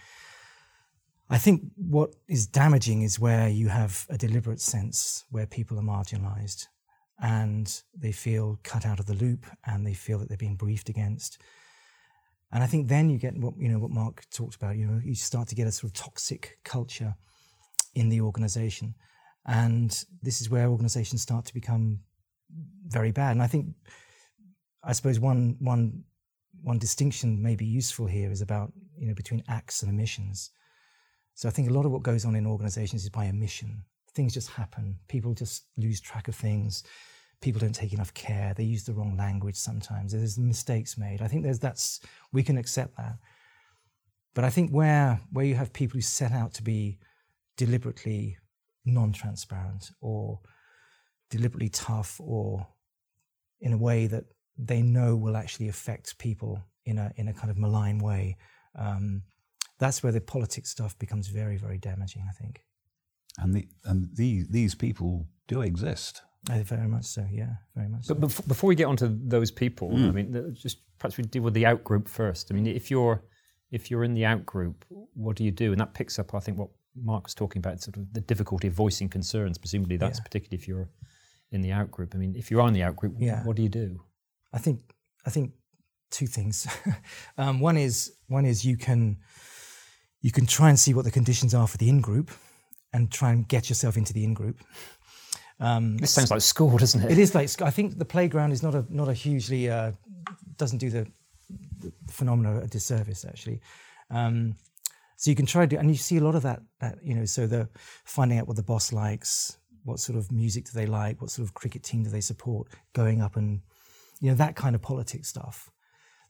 I 1.30 1.38
think 1.38 1.64
what 1.78 2.16
is 2.28 2.48
damaging 2.48 3.02
is 3.02 3.20
where 3.20 3.48
you 3.48 3.70
have 3.70 4.06
a 4.10 4.18
deliberate 4.18 4.62
sense 4.62 5.24
where 5.32 5.46
people 5.46 5.80
are 5.80 5.84
marginalized 5.84 6.68
and 7.22 7.82
they 7.98 8.12
feel 8.12 8.60
cut 8.64 8.86
out 8.86 9.00
of 9.00 9.06
the 9.06 9.14
loop 9.14 9.46
and 9.66 9.86
they 9.86 9.94
feel 9.94 10.20
that 10.20 10.28
they're 10.28 10.38
being 10.38 10.56
briefed 10.56 10.90
against. 10.90 11.42
And 12.54 12.64
I 12.64 12.68
think 12.68 12.88
then 12.88 13.10
you 13.10 13.18
get 13.18 13.36
what 13.36 13.56
you 13.58 13.68
know 13.68 13.80
what 13.80 13.90
Mark 13.90 14.24
talked 14.30 14.56
about. 14.56 14.78
You 14.78 14.86
know, 14.86 15.02
you 15.04 15.16
start 15.16 15.48
to 15.48 15.56
get 15.56 15.66
a 15.66 15.72
sort 15.72 15.90
of 15.90 15.94
toxic 15.94 16.60
culture 16.64 17.16
in 17.96 18.10
the 18.10 18.22
organization, 18.22 18.94
and 19.48 20.06
this 20.22 20.40
is 20.40 20.52
where 20.52 20.68
organizations 20.68 21.24
start 21.24 21.46
to 21.46 21.54
become 21.54 22.00
very 22.86 23.12
bad. 23.12 23.32
And 23.32 23.42
I 23.42 23.48
think 23.48 23.74
I 24.84 24.94
suppose 24.94 25.20
one 25.20 25.58
one 25.60 26.04
one 26.62 26.78
distinction 26.78 27.42
may 27.42 27.56
be 27.56 27.66
useful 27.66 28.06
here 28.06 28.32
is 28.32 28.42
about 28.42 28.72
you 29.00 29.08
know 29.08 29.16
between 29.16 29.44
acts 29.48 29.82
and 29.82 29.92
emissions. 29.92 30.52
So 31.34 31.50
I 31.50 31.52
think 31.52 31.72
a 31.72 31.74
lot 31.74 31.88
of 31.88 31.92
what 31.92 32.04
goes 32.04 32.24
on 32.24 32.36
in 32.36 32.46
organizations 32.46 33.04
is 33.04 33.10
by 33.10 33.30
omission. 33.30 33.84
Things 34.14 34.32
just 34.32 34.52
happen. 34.52 35.00
People 35.08 35.34
just 35.34 35.66
lose 35.76 36.00
track 36.00 36.28
of 36.28 36.36
things. 36.36 36.84
People 37.44 37.60
don't 37.60 37.76
take 37.76 37.92
enough 37.92 38.14
care. 38.14 38.54
They 38.56 38.64
use 38.64 38.86
the 38.86 38.94
wrong 38.94 39.18
language 39.18 39.58
sometimes. 39.58 40.14
There's 40.14 40.40
mistakes 40.40 40.98
made. 40.98 41.22
I 41.22 41.28
think 41.28 41.44
there's 41.44 41.60
that's 41.60 42.00
we 42.32 42.42
can 42.42 42.58
accept 42.58 42.96
that. 42.96 43.18
But 44.34 44.46
I 44.46 44.50
think 44.50 44.72
where 44.72 45.20
where 45.34 45.46
you 45.46 45.56
have 45.56 45.74
people 45.74 45.98
who 45.98 46.02
set 46.02 46.32
out 46.32 46.54
to 46.54 46.64
be 46.64 47.00
deliberately 47.58 48.38
non-transparent 48.86 49.92
or 50.00 50.40
deliberately 51.30 51.70
tough 51.70 52.20
or 52.20 52.66
in 53.60 53.74
a 53.74 53.78
way 53.78 54.08
that 54.08 54.24
they 54.58 54.82
know 54.82 55.16
will 55.18 55.36
actually 55.36 55.68
affect 55.68 56.18
people 56.18 56.64
in 56.86 56.98
a 56.98 57.12
in 57.18 57.28
a 57.28 57.34
kind 57.34 57.52
of 57.52 57.58
malign 57.58 58.00
way. 58.00 58.38
Um, 58.80 59.24
that's 59.80 60.02
where 60.02 60.14
the 60.14 60.22
politics 60.22 60.70
stuff 60.70 60.98
becomes 60.98 61.28
very 61.28 61.58
very 61.58 61.78
damaging. 61.78 62.26
I 62.30 62.34
think. 62.42 62.64
And 63.38 63.54
the 63.54 63.68
and 63.84 64.08
these 64.16 64.48
these 64.48 64.76
people 64.76 65.28
do 65.48 65.62
exist. 65.62 66.22
Uh, 66.52 66.62
very 66.64 66.88
much 66.88 67.06
so. 67.06 67.26
Yeah, 67.32 67.54
very 67.76 67.88
much. 67.88 68.08
But 68.08 68.32
so. 68.32 68.44
before 68.48 68.68
we 68.68 68.76
get 68.76 68.86
onto 68.86 69.18
those 69.28 69.50
people, 69.50 69.90
mm. 69.92 70.10
I 70.10 70.12
mean, 70.12 70.56
just 70.60 70.80
perhaps 71.00 71.18
we 71.18 71.24
deal 71.24 71.42
with 71.42 71.54
the 71.54 71.66
out 71.66 71.84
group 71.84 72.08
first. 72.08 72.52
I 72.52 72.56
mean, 72.56 72.68
if 72.68 72.92
you're 72.92 73.24
if 73.72 73.90
you're 73.90 74.04
in 74.04 74.14
the 74.14 74.26
out 74.26 74.46
group, 74.46 74.86
what 75.14 75.36
do 75.36 75.44
you 75.44 75.52
do? 75.52 75.72
And 75.72 75.80
that 75.80 75.94
picks 75.94 76.20
up, 76.20 76.36
I 76.36 76.40
think, 76.40 76.58
what 76.58 76.70
Mark 76.96 77.26
was 77.26 77.34
talking 77.34 77.60
about, 77.60 77.82
sort 77.82 77.98
of 77.98 78.14
the 78.14 78.22
difficulty 78.22 78.68
of 78.68 78.74
voicing 78.74 79.10
concerns. 79.10 79.58
Presumably, 79.58 79.98
that's 79.98 80.20
yeah. 80.20 80.24
particularly 80.24 80.62
if 80.62 80.68
you're 80.68 80.90
in 81.52 81.62
the 81.62 81.72
out 81.72 81.90
group. 81.92 82.14
I 82.14 82.18
mean, 82.18 82.36
if 82.36 82.52
you 82.52 82.60
are 82.60 82.68
in 82.68 82.74
the 82.74 82.84
out 82.84 82.96
group, 82.96 83.16
yeah. 83.18 83.44
what 83.44 83.56
do 83.56 83.64
you 83.64 83.70
do? 83.70 84.02
I 84.52 84.60
think 84.60 84.82
I 85.26 85.30
think 85.30 85.54
two 86.12 86.28
things. 86.28 86.68
um, 87.38 87.60
one 87.60 87.78
is 87.78 88.14
one 88.28 88.46
is 88.46 88.66
you 88.66 88.78
can 88.78 89.18
you 90.22 90.32
can 90.32 90.46
try 90.46 90.70
and 90.70 90.80
see 90.80 90.94
what 90.94 91.06
the 91.06 91.12
conditions 91.12 91.54
are 91.54 91.68
for 91.68 91.78
the 91.78 91.90
in 91.90 92.02
group, 92.02 92.32
and 92.94 93.12
try 93.12 93.32
and 93.32 93.48
get 93.48 93.70
yourself 93.70 93.98
into 93.98 94.14
the 94.14 94.24
in 94.24 94.34
group. 94.34 94.60
Um, 95.60 95.98
this 95.98 96.12
sounds 96.12 96.32
like 96.32 96.42
school, 96.42 96.78
doesn't 96.78 97.04
it? 97.04 97.12
It 97.12 97.18
is 97.18 97.36
like 97.36 97.62
I 97.62 97.70
think 97.70 97.98
the 97.98 98.06
playground 98.06 98.52
is 98.52 98.64
not 98.64 98.76
a 98.76 98.86
not 98.90 99.08
a 99.08 99.14
hugely 99.14 99.70
uh, 99.70 99.92
doesn't 100.58 100.80
do 100.80 100.90
the, 100.90 101.08
the 101.80 101.92
phenomena 102.10 102.62
a 102.62 102.68
disservice 102.68 103.26
actually. 103.26 103.62
Um, 104.10 104.56
so 105.16 105.30
you 105.30 105.36
can 105.36 105.46
try 105.46 105.66
to 105.66 105.68
do, 105.68 105.78
and 105.78 105.90
you 105.90 105.96
see 105.96 106.18
a 106.18 106.24
lot 106.24 106.36
of 106.36 106.44
that. 106.44 106.62
That 106.80 106.98
you 107.04 107.16
know, 107.16 107.26
so 107.26 107.48
the 107.48 107.70
finding 108.04 108.40
out 108.40 108.48
what 108.48 108.58
the 108.58 108.64
boss 108.64 108.92
likes, 108.92 109.58
what 109.84 110.00
sort 110.00 110.18
of 110.18 110.32
music 110.32 110.66
do 110.66 110.72
they 110.74 110.86
like, 110.86 111.22
what 111.22 111.32
sort 111.32 111.48
of 111.48 111.54
cricket 111.54 111.84
team 111.84 112.04
do 112.04 112.10
they 112.10 112.22
support, 112.22 112.68
going 112.94 113.22
up 113.22 113.36
and 113.36 113.62
you 114.20 114.30
know 114.30 114.36
that 114.36 114.56
kind 114.56 114.76
of 114.76 114.82
politics 114.82 115.30
stuff. 115.30 115.70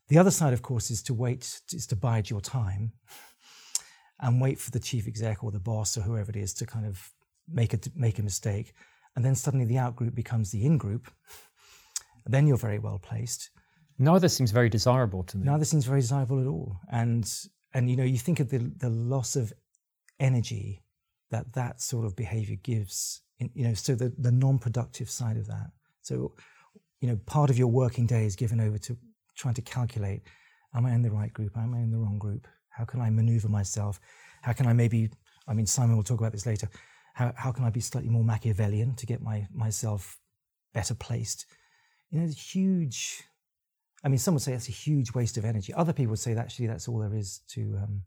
The 0.09 0.17
other 0.17 0.31
side, 0.31 0.53
of 0.53 0.61
course, 0.61 0.91
is 0.91 1.01
to 1.03 1.13
wait, 1.13 1.61
is 1.71 1.87
to 1.87 1.95
bide 1.95 2.29
your 2.29 2.41
time, 2.41 2.91
and 4.19 4.41
wait 4.41 4.59
for 4.59 4.71
the 4.71 4.79
chief 4.79 5.07
exec 5.07 5.43
or 5.43 5.51
the 5.51 5.59
boss 5.59 5.97
or 5.97 6.01
whoever 6.01 6.29
it 6.29 6.35
is 6.35 6.53
to 6.55 6.65
kind 6.65 6.85
of 6.85 7.11
make 7.51 7.73
a 7.73 7.79
make 7.95 8.19
a 8.19 8.23
mistake, 8.23 8.73
and 9.15 9.23
then 9.23 9.35
suddenly 9.35 9.65
the 9.65 9.77
out 9.77 9.95
group 9.95 10.15
becomes 10.15 10.51
the 10.51 10.65
in 10.65 10.77
group. 10.77 11.11
Then 12.25 12.47
you're 12.47 12.57
very 12.57 12.79
well 12.79 12.99
placed. 12.99 13.49
Neither 13.99 14.27
seems 14.27 14.51
very 14.51 14.69
desirable 14.69 15.23
to 15.23 15.37
me. 15.37 15.45
Neither 15.45 15.65
seems 15.65 15.85
very 15.85 16.01
desirable 16.01 16.39
at 16.39 16.47
all, 16.47 16.77
and 16.91 17.31
and 17.73 17.89
you 17.89 17.95
know 17.95 18.03
you 18.03 18.17
think 18.17 18.39
of 18.39 18.49
the 18.49 18.71
the 18.77 18.89
loss 18.89 19.35
of 19.35 19.53
energy 20.19 20.83
that 21.31 21.51
that 21.53 21.81
sort 21.81 22.05
of 22.05 22.15
behavior 22.15 22.55
gives 22.63 23.21
in, 23.39 23.49
you 23.53 23.67
know 23.67 23.73
so 23.73 23.95
the 23.95 24.13
the 24.19 24.31
non-productive 24.31 25.09
side 25.09 25.37
of 25.37 25.47
that 25.47 25.71
so 26.01 26.33
you 27.01 27.07
know 27.07 27.17
part 27.25 27.49
of 27.49 27.57
your 27.57 27.67
working 27.67 28.05
day 28.05 28.25
is 28.25 28.35
given 28.35 28.59
over 28.61 28.77
to 28.77 28.95
trying 29.35 29.53
to 29.55 29.61
calculate 29.61 30.21
am 30.75 30.85
i 30.85 30.93
in 30.93 31.01
the 31.01 31.11
right 31.11 31.33
group 31.33 31.57
am 31.57 31.73
i 31.73 31.79
in 31.79 31.91
the 31.91 31.97
wrong 31.97 32.17
group 32.19 32.47
how 32.69 32.85
can 32.85 33.01
i 33.01 33.09
maneuver 33.09 33.49
myself 33.49 33.99
how 34.43 34.53
can 34.53 34.67
i 34.67 34.73
maybe 34.73 35.09
i 35.47 35.53
mean 35.53 35.65
simon 35.65 35.95
will 35.95 36.03
talk 36.03 36.19
about 36.19 36.31
this 36.31 36.45
later 36.45 36.69
how, 37.13 37.33
how 37.35 37.51
can 37.51 37.63
i 37.63 37.69
be 37.69 37.79
slightly 37.79 38.09
more 38.09 38.23
machiavellian 38.23 38.95
to 38.95 39.05
get 39.05 39.21
my 39.21 39.47
myself 39.53 40.19
better 40.73 40.93
placed 40.93 41.45
you 42.09 42.19
know 42.19 42.25
it's 42.25 42.35
a 42.35 42.39
huge 42.39 43.23
I 44.03 44.09
mean, 44.09 44.17
some 44.17 44.33
would 44.33 44.43
say 44.43 44.51
that's 44.51 44.67
a 44.67 44.73
huge 44.73 45.13
waste 45.13 45.37
of 45.37 45.45
energy. 45.45 45.73
Other 45.73 45.93
people 45.93 46.11
would 46.11 46.19
say 46.19 46.33
that 46.33 46.41
actually 46.41 46.67
that's 46.67 46.87
all 46.87 46.99
there 46.99 47.15
is 47.15 47.39
to 47.49 47.79
um, 47.81 48.01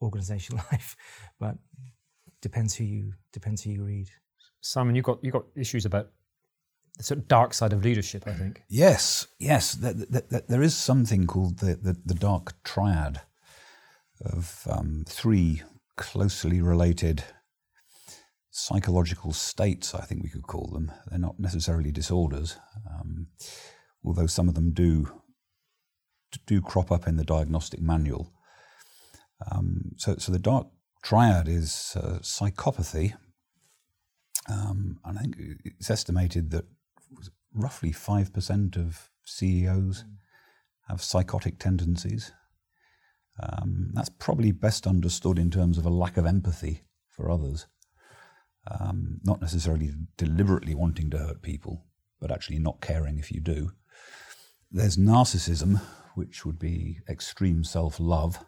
organizational 0.00 0.64
life, 0.72 0.96
but 1.38 1.56
depends 2.40 2.74
who 2.74 2.84
you 2.84 3.12
depends 3.32 3.62
who 3.62 3.70
you 3.70 3.84
read. 3.84 4.10
Simon, 4.60 4.94
you 4.94 5.02
got 5.02 5.22
you 5.22 5.30
got 5.30 5.44
issues 5.54 5.84
about 5.84 6.08
the 6.96 7.04
sort 7.04 7.18
of 7.18 7.28
dark 7.28 7.52
side 7.52 7.72
of 7.72 7.84
leadership. 7.84 8.26
I 8.26 8.32
think. 8.32 8.62
Yes, 8.68 9.26
yes. 9.38 9.74
there 9.74 10.62
is 10.62 10.74
something 10.74 11.26
called 11.26 11.58
the, 11.58 11.74
the, 11.74 11.96
the 12.04 12.14
dark 12.14 12.54
triad 12.64 13.20
of 14.24 14.66
um, 14.70 15.04
three 15.06 15.62
closely 15.96 16.62
related 16.62 17.24
psychological 18.52 19.32
states. 19.32 19.94
I 19.94 20.02
think 20.02 20.22
we 20.22 20.28
could 20.28 20.46
call 20.46 20.68
them. 20.68 20.92
They're 21.06 21.18
not 21.18 21.40
necessarily 21.40 21.90
disorders, 21.90 22.56
um, 22.88 23.28
although 24.04 24.26
some 24.26 24.48
of 24.48 24.54
them 24.54 24.72
do 24.72 25.08
do 26.46 26.62
crop 26.62 26.92
up 26.92 27.06
in 27.06 27.16
the 27.16 27.24
diagnostic 27.24 27.80
manual. 27.80 28.32
Um, 29.50 29.92
so, 29.96 30.16
so 30.18 30.32
the 30.32 30.38
dark 30.38 30.66
triad 31.02 31.48
is 31.48 31.96
uh, 31.96 32.18
psychopathy, 32.20 33.14
um, 34.48 34.98
and 35.04 35.18
I 35.18 35.22
think 35.22 35.36
it's 35.64 35.90
estimated 35.90 36.50
that 36.52 36.64
roughly 37.54 37.90
five 37.90 38.32
percent 38.32 38.76
of 38.76 39.10
CEOs 39.24 40.04
have 40.88 41.02
psychotic 41.02 41.58
tendencies. 41.58 42.32
Um, 43.42 43.90
that's 43.94 44.10
probably 44.10 44.52
best 44.52 44.86
understood 44.86 45.38
in 45.38 45.50
terms 45.50 45.78
of 45.78 45.86
a 45.86 45.90
lack 45.90 46.18
of 46.18 46.26
empathy 46.26 46.82
for 47.08 47.30
others, 47.30 47.66
um, 48.70 49.20
not 49.24 49.40
necessarily 49.40 49.92
deliberately 50.16 50.74
wanting 50.74 51.10
to 51.10 51.18
hurt 51.18 51.42
people, 51.42 51.84
but 52.20 52.30
actually 52.30 52.58
not 52.58 52.80
caring 52.80 53.18
if 53.18 53.32
you 53.32 53.40
do. 53.40 53.72
There's 54.70 54.96
narcissism, 54.96 55.80
which 56.14 56.44
would 56.44 56.58
be 56.58 57.00
extreme 57.08 57.64
self 57.64 57.98
love. 57.98 58.44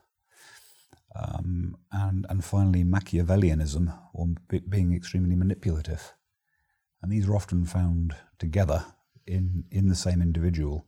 Um, 1.16 1.76
and, 1.92 2.26
and 2.28 2.44
finally, 2.44 2.82
Machiavellianism, 2.82 3.96
or 4.12 4.26
b- 4.48 4.62
being 4.68 4.92
extremely 4.92 5.36
manipulative. 5.36 6.12
And 7.02 7.12
these 7.12 7.28
are 7.28 7.36
often 7.36 7.64
found 7.66 8.16
together 8.38 8.86
in, 9.26 9.64
in 9.70 9.88
the 9.88 9.94
same 9.94 10.20
individual. 10.20 10.86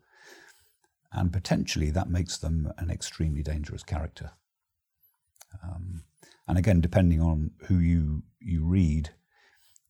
And 1.12 1.33
potentially 1.33 1.90
that 1.90 2.11
makes 2.11 2.38
them 2.38 2.73
an 2.78 2.90
extremely 2.90 3.42
dangerous 3.42 3.83
character. 3.83 4.33
Um, 5.62 6.02
and 6.49 6.59
again, 6.59 6.81
depending 6.81 7.21
on 7.21 7.50
who 7.67 7.79
you, 7.79 8.23
you 8.41 8.65
read, 8.65 9.11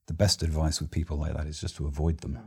the 0.07 0.13
best 0.13 0.41
advice 0.41 0.79
with 0.79 0.91
people 0.91 1.17
like 1.17 1.35
that 1.35 1.47
is 1.47 1.59
just 1.59 1.75
to 1.77 1.87
avoid 1.87 2.19
them 2.19 2.39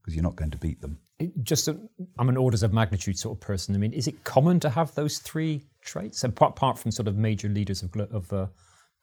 because 0.00 0.14
you're 0.14 0.22
not 0.22 0.36
going 0.36 0.50
to 0.50 0.58
beat 0.58 0.80
them 0.80 0.98
just 1.42 1.68
i 1.68 1.72
am 2.18 2.28
an 2.28 2.36
orders 2.36 2.62
of 2.62 2.72
magnitude 2.72 3.18
sort 3.18 3.36
of 3.36 3.40
person. 3.40 3.74
I 3.74 3.78
mean, 3.78 3.92
is 3.92 4.06
it 4.06 4.24
common 4.24 4.60
to 4.60 4.70
have 4.70 4.94
those 4.94 5.18
three 5.18 5.64
traits 5.82 6.22
apart, 6.24 6.52
apart 6.52 6.78
from 6.78 6.90
sort 6.90 7.08
of 7.08 7.16
major 7.16 7.48
leaders 7.48 7.82
of 7.82 7.94
of, 7.96 8.32
uh, 8.32 8.46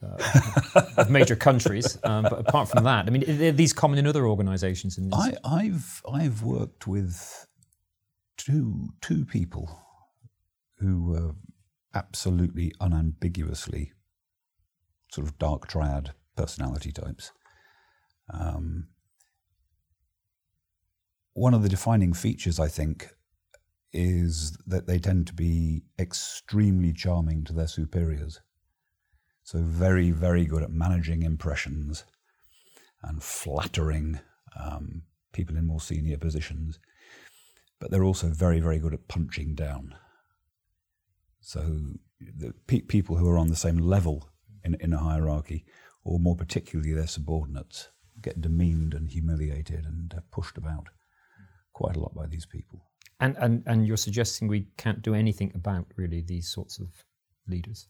uh, 0.03 0.81
of 0.97 1.09
major 1.09 1.35
countries? 1.35 1.97
Um, 2.05 2.23
but 2.23 2.39
apart 2.39 2.69
from 2.69 2.83
that, 2.83 3.07
I 3.07 3.09
mean, 3.09 3.23
are 3.29 3.51
these 3.51 3.73
common 3.73 3.99
in 3.99 4.07
other 4.07 4.27
organisations? 4.27 4.97
In 4.97 5.13
I, 5.13 5.35
I've 5.43 6.01
I've 6.11 6.43
worked 6.43 6.87
with 6.87 7.47
two 8.37 8.89
two 9.01 9.25
people 9.25 9.69
who 10.77 11.03
were 11.03 11.31
absolutely 11.93 12.73
unambiguously 12.79 13.91
sort 15.15 15.27
of 15.27 15.39
dark 15.39 15.67
triad 15.67 16.11
personality 16.35 16.91
types. 16.91 17.31
Um, 18.33 18.89
one 21.33 21.53
of 21.53 21.63
the 21.63 21.69
defining 21.69 22.13
features, 22.13 22.59
I 22.59 22.67
think, 22.67 23.09
is 23.93 24.57
that 24.67 24.87
they 24.87 24.99
tend 24.99 25.27
to 25.27 25.33
be 25.33 25.83
extremely 25.97 26.91
charming 26.91 27.45
to 27.45 27.53
their 27.53 27.67
superiors. 27.67 28.41
So, 29.43 29.59
very, 29.59 30.11
very 30.11 30.45
good 30.45 30.63
at 30.63 30.71
managing 30.71 31.23
impressions 31.23 32.03
and 33.01 33.23
flattering 33.23 34.19
um, 34.59 35.03
people 35.31 35.55
in 35.55 35.67
more 35.67 35.79
senior 35.79 36.17
positions. 36.17 36.79
But 37.79 37.91
they're 37.91 38.03
also 38.03 38.27
very, 38.27 38.59
very 38.59 38.79
good 38.79 38.93
at 38.93 39.07
punching 39.07 39.55
down. 39.55 39.95
So, 41.39 41.61
the 42.19 42.53
pe- 42.67 42.81
people 42.81 43.17
who 43.17 43.29
are 43.29 43.37
on 43.37 43.49
the 43.49 43.55
same 43.55 43.77
level 43.77 44.29
in, 44.65 44.75
in 44.79 44.93
a 44.93 44.97
hierarchy, 44.97 45.65
or 46.03 46.19
more 46.19 46.35
particularly 46.35 46.93
their 46.93 47.07
subordinates, 47.07 47.89
get 48.21 48.41
demeaned 48.41 48.93
and 48.93 49.09
humiliated 49.09 49.85
and 49.85 50.13
uh, 50.13 50.21
pushed 50.31 50.57
about 50.57 50.87
quite 51.73 51.97
a 51.97 51.99
lot 51.99 52.13
by 52.15 52.27
these 52.27 52.47
people. 52.47 52.79
And, 53.19 53.37
and, 53.37 53.63
and 53.65 53.87
you're 53.87 53.97
suggesting 53.97 54.49
we 54.49 54.67
can't 54.77 55.01
do 55.01 55.13
anything 55.13 55.51
about 55.55 55.85
really 55.97 56.21
these 56.21 56.47
sorts 56.53 56.79
of 56.79 56.87
leaders. 57.47 57.87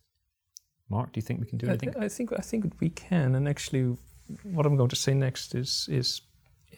Mark, 0.90 1.12
do 1.12 1.18
you 1.18 1.26
think 1.26 1.40
we 1.40 1.48
can 1.48 1.58
do 1.58 1.68
anything? 1.68 1.90
I, 1.90 1.94
th- 1.94 2.06
I 2.06 2.10
think 2.10 2.30
I 2.40 2.42
think 2.42 2.74
we 2.80 2.90
can. 2.90 3.36
And 3.36 3.48
actually, 3.48 3.98
what 4.44 4.66
I'm 4.66 4.78
going 4.78 4.90
to 4.90 4.96
say 4.96 5.14
next 5.14 5.56
is 5.56 5.88
is 5.90 6.22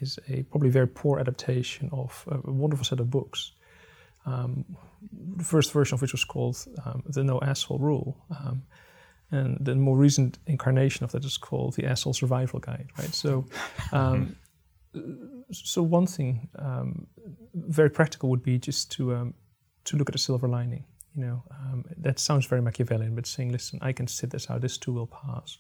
is 0.02 0.20
a 0.30 0.44
probably 0.44 0.70
very 0.70 0.88
poor 0.88 1.20
adaptation 1.20 1.90
of 1.92 2.28
a 2.32 2.52
wonderful 2.52 2.86
set 2.86 3.00
of 3.00 3.10
books 3.10 3.52
Um, 4.28 4.66
the 5.38 5.44
first 5.44 5.72
version 5.72 5.96
of 5.96 6.02
which 6.02 6.12
was 6.12 6.26
called 6.26 6.58
um, 6.86 7.04
the 7.06 7.24
No 7.24 7.40
Asshole 7.42 7.80
Rule. 7.80 8.18
Um, 8.30 8.64
and 9.32 9.58
the 9.60 9.76
more 9.76 9.98
recent 9.98 10.40
incarnation 10.48 11.04
of 11.04 11.12
that 11.12 11.26
is 11.26 11.38
called 11.38 11.76
the 11.76 11.86
Asshole 11.86 12.14
Survival 12.14 12.60
Guide, 12.60 12.88
right? 12.98 13.14
So, 13.14 13.46
um, 13.92 14.36
so 15.52 15.84
one 15.84 16.08
thing 16.08 16.50
um, 16.58 17.08
very 17.54 17.90
practical 17.90 18.30
would 18.30 18.44
be 18.44 18.58
just 18.58 18.92
to 18.94 19.16
um, 19.16 19.34
to 19.86 19.98
look 19.98 20.10
at 20.10 20.14
the 20.14 20.20
silver 20.20 20.48
lining. 20.48 20.86
You 21.16 21.24
know, 21.24 21.44
um, 21.52 21.86
that 21.98 22.20
sounds 22.20 22.46
very 22.46 22.62
Machiavellian, 22.62 23.16
but 23.16 23.26
saying, 23.26 23.52
listen, 23.52 23.80
I 23.82 23.92
can 23.92 24.08
sit 24.08 24.30
this 24.30 24.50
out. 24.50 24.62
This 24.62 24.78
too 24.78 24.94
will 24.94 25.08
pass. 25.08 25.58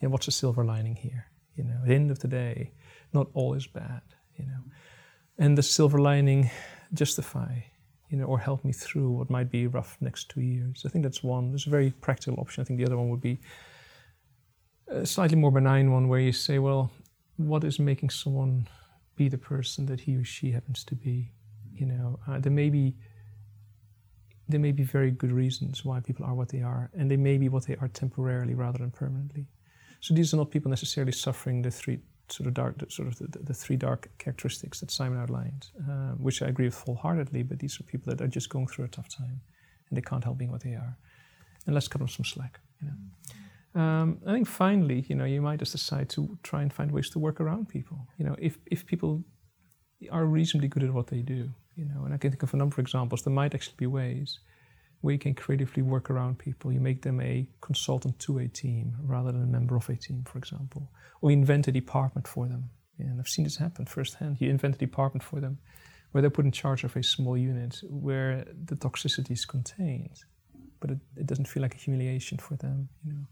You 0.00 0.08
know, 0.08 0.12
what's 0.12 0.26
the 0.26 0.32
silver 0.32 0.64
lining 0.64 0.96
here? 0.96 1.26
You 1.56 1.64
know, 1.64 1.78
at 1.82 1.88
the 1.88 1.94
end 1.94 2.10
of 2.10 2.20
the 2.20 2.28
day, 2.28 2.72
not 3.12 3.28
all 3.34 3.54
is 3.54 3.66
bad. 3.66 4.00
You 4.36 4.46
know, 4.46 4.60
and 5.38 5.56
the 5.58 5.62
silver 5.62 6.00
lining 6.00 6.50
justify 6.92 7.60
you 8.14 8.20
know, 8.20 8.26
or 8.26 8.38
help 8.38 8.64
me 8.64 8.72
through 8.72 9.10
what 9.10 9.28
might 9.28 9.50
be 9.50 9.66
rough 9.66 9.96
next 10.00 10.28
two 10.28 10.40
years. 10.40 10.84
I 10.86 10.88
think 10.88 11.02
that's 11.02 11.24
one. 11.24 11.50
There's 11.50 11.66
a 11.66 11.70
very 11.70 11.90
practical 11.90 12.38
option. 12.38 12.60
I 12.62 12.64
think 12.64 12.78
the 12.78 12.86
other 12.86 12.96
one 12.96 13.08
would 13.08 13.20
be 13.20 13.40
a 14.86 15.04
slightly 15.04 15.36
more 15.36 15.50
benign 15.50 15.90
one 15.90 16.06
where 16.06 16.20
you 16.20 16.30
say, 16.30 16.60
well, 16.60 16.92
what 17.38 17.64
is 17.64 17.80
making 17.80 18.10
someone 18.10 18.68
be 19.16 19.28
the 19.28 19.36
person 19.36 19.86
that 19.86 19.98
he 19.98 20.14
or 20.14 20.22
she 20.22 20.52
happens 20.52 20.84
to 20.84 20.94
be? 20.94 21.32
You 21.72 21.86
know, 21.86 22.20
uh, 22.28 22.38
there 22.38 22.52
may 22.52 22.70
be 22.70 22.94
there 24.46 24.60
may 24.60 24.70
be 24.70 24.84
very 24.84 25.10
good 25.10 25.32
reasons 25.32 25.84
why 25.84 25.98
people 25.98 26.24
are 26.24 26.36
what 26.36 26.50
they 26.50 26.62
are, 26.62 26.90
and 26.96 27.10
they 27.10 27.16
may 27.16 27.36
be 27.36 27.48
what 27.48 27.66
they 27.66 27.74
are 27.80 27.88
temporarily 27.88 28.54
rather 28.54 28.78
than 28.78 28.92
permanently. 28.92 29.46
So 29.98 30.14
these 30.14 30.32
are 30.32 30.36
not 30.36 30.52
people 30.52 30.70
necessarily 30.70 31.12
suffering 31.12 31.62
the 31.62 31.72
three 31.72 31.98
sort 32.28 32.46
of 32.46 32.54
dark, 32.54 32.76
sort 32.90 33.08
of 33.08 33.18
the, 33.18 33.38
the 33.38 33.54
three 33.54 33.76
dark 33.76 34.10
characteristics 34.18 34.80
that 34.80 34.90
Simon 34.90 35.18
outlined, 35.18 35.68
uh, 35.88 36.12
which 36.12 36.42
I 36.42 36.46
agree 36.46 36.66
with 36.66 36.78
wholeheartedly. 36.78 37.42
But 37.42 37.58
these 37.58 37.78
are 37.80 37.82
people 37.84 38.12
that 38.14 38.22
are 38.22 38.28
just 38.28 38.48
going 38.48 38.66
through 38.66 38.86
a 38.86 38.88
tough 38.88 39.08
time, 39.08 39.40
and 39.88 39.96
they 39.96 40.02
can't 40.02 40.24
help 40.24 40.38
being 40.38 40.50
what 40.50 40.62
they 40.62 40.74
are. 40.74 40.96
And 41.66 41.74
let's 41.74 41.88
cut 41.88 41.98
them 41.98 42.08
some 42.08 42.24
slack. 42.24 42.60
You 42.80 42.88
know. 42.88 43.80
Um, 43.80 44.18
I 44.26 44.32
think 44.32 44.46
finally, 44.46 45.04
you 45.08 45.16
know, 45.16 45.24
you 45.24 45.42
might 45.42 45.58
just 45.58 45.72
decide 45.72 46.08
to 46.10 46.38
try 46.42 46.62
and 46.62 46.72
find 46.72 46.90
ways 46.92 47.10
to 47.10 47.18
work 47.18 47.40
around 47.40 47.68
people. 47.68 48.06
You 48.18 48.26
know, 48.26 48.36
if 48.38 48.58
if 48.66 48.86
people 48.86 49.24
are 50.10 50.26
reasonably 50.26 50.68
good 50.68 50.82
at 50.82 50.92
what 50.92 51.08
they 51.08 51.22
do, 51.22 51.50
you 51.76 51.84
know, 51.84 52.04
and 52.04 52.14
I 52.14 52.18
can 52.18 52.30
think 52.30 52.42
of 52.42 52.54
a 52.54 52.56
number 52.56 52.74
of 52.74 52.78
examples. 52.78 53.22
There 53.22 53.32
might 53.32 53.54
actually 53.54 53.76
be 53.76 53.86
ways 53.86 54.38
where 55.04 55.12
you 55.12 55.18
can 55.18 55.34
creatively 55.34 55.82
work 55.82 56.08
around 56.08 56.38
people. 56.38 56.72
You 56.72 56.80
make 56.80 57.02
them 57.02 57.20
a 57.20 57.46
consultant 57.60 58.18
to 58.20 58.38
a 58.38 58.48
team 58.48 58.96
rather 59.02 59.30
than 59.32 59.42
a 59.42 59.46
member 59.46 59.76
of 59.76 59.86
a 59.90 59.96
team, 59.96 60.24
for 60.24 60.38
example. 60.38 60.90
Or 61.20 61.30
you 61.30 61.36
invent 61.36 61.68
a 61.68 61.72
department 61.72 62.26
for 62.26 62.48
them. 62.48 62.70
And 62.98 63.20
I've 63.20 63.28
seen 63.28 63.44
this 63.44 63.58
happen 63.58 63.84
firsthand. 63.84 64.40
You 64.40 64.48
invent 64.48 64.76
a 64.76 64.78
department 64.78 65.22
for 65.22 65.40
them 65.40 65.58
where 66.12 66.22
they're 66.22 66.30
put 66.30 66.46
in 66.46 66.52
charge 66.52 66.84
of 66.84 66.96
a 66.96 67.02
small 67.02 67.36
unit 67.36 67.82
where 67.90 68.46
the 68.64 68.76
toxicity 68.76 69.32
is 69.32 69.44
contained, 69.44 70.20
but 70.80 70.92
it, 70.92 71.00
it 71.18 71.26
doesn't 71.26 71.48
feel 71.48 71.62
like 71.62 71.74
a 71.74 71.78
humiliation 71.78 72.38
for 72.38 72.56
them, 72.56 72.88
you 73.04 73.12
know. 73.12 73.26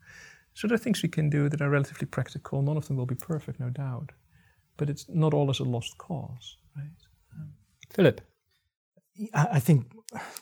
So 0.52 0.68
there 0.68 0.74
are 0.74 0.84
things 0.84 1.02
we 1.02 1.08
can 1.08 1.30
do 1.30 1.48
that 1.48 1.62
are 1.62 1.70
relatively 1.70 2.06
practical. 2.06 2.60
None 2.60 2.76
of 2.76 2.86
them 2.86 2.98
will 2.98 3.06
be 3.06 3.14
perfect, 3.14 3.60
no 3.60 3.70
doubt. 3.70 4.12
But 4.76 4.90
it's 4.90 5.06
not 5.08 5.32
all 5.32 5.48
as 5.48 5.60
a 5.60 5.64
lost 5.64 5.96
cause, 5.96 6.58
right? 6.76 7.00
Um, 7.34 7.52
Philip. 7.94 8.20
I 9.34 9.60
think 9.60 9.86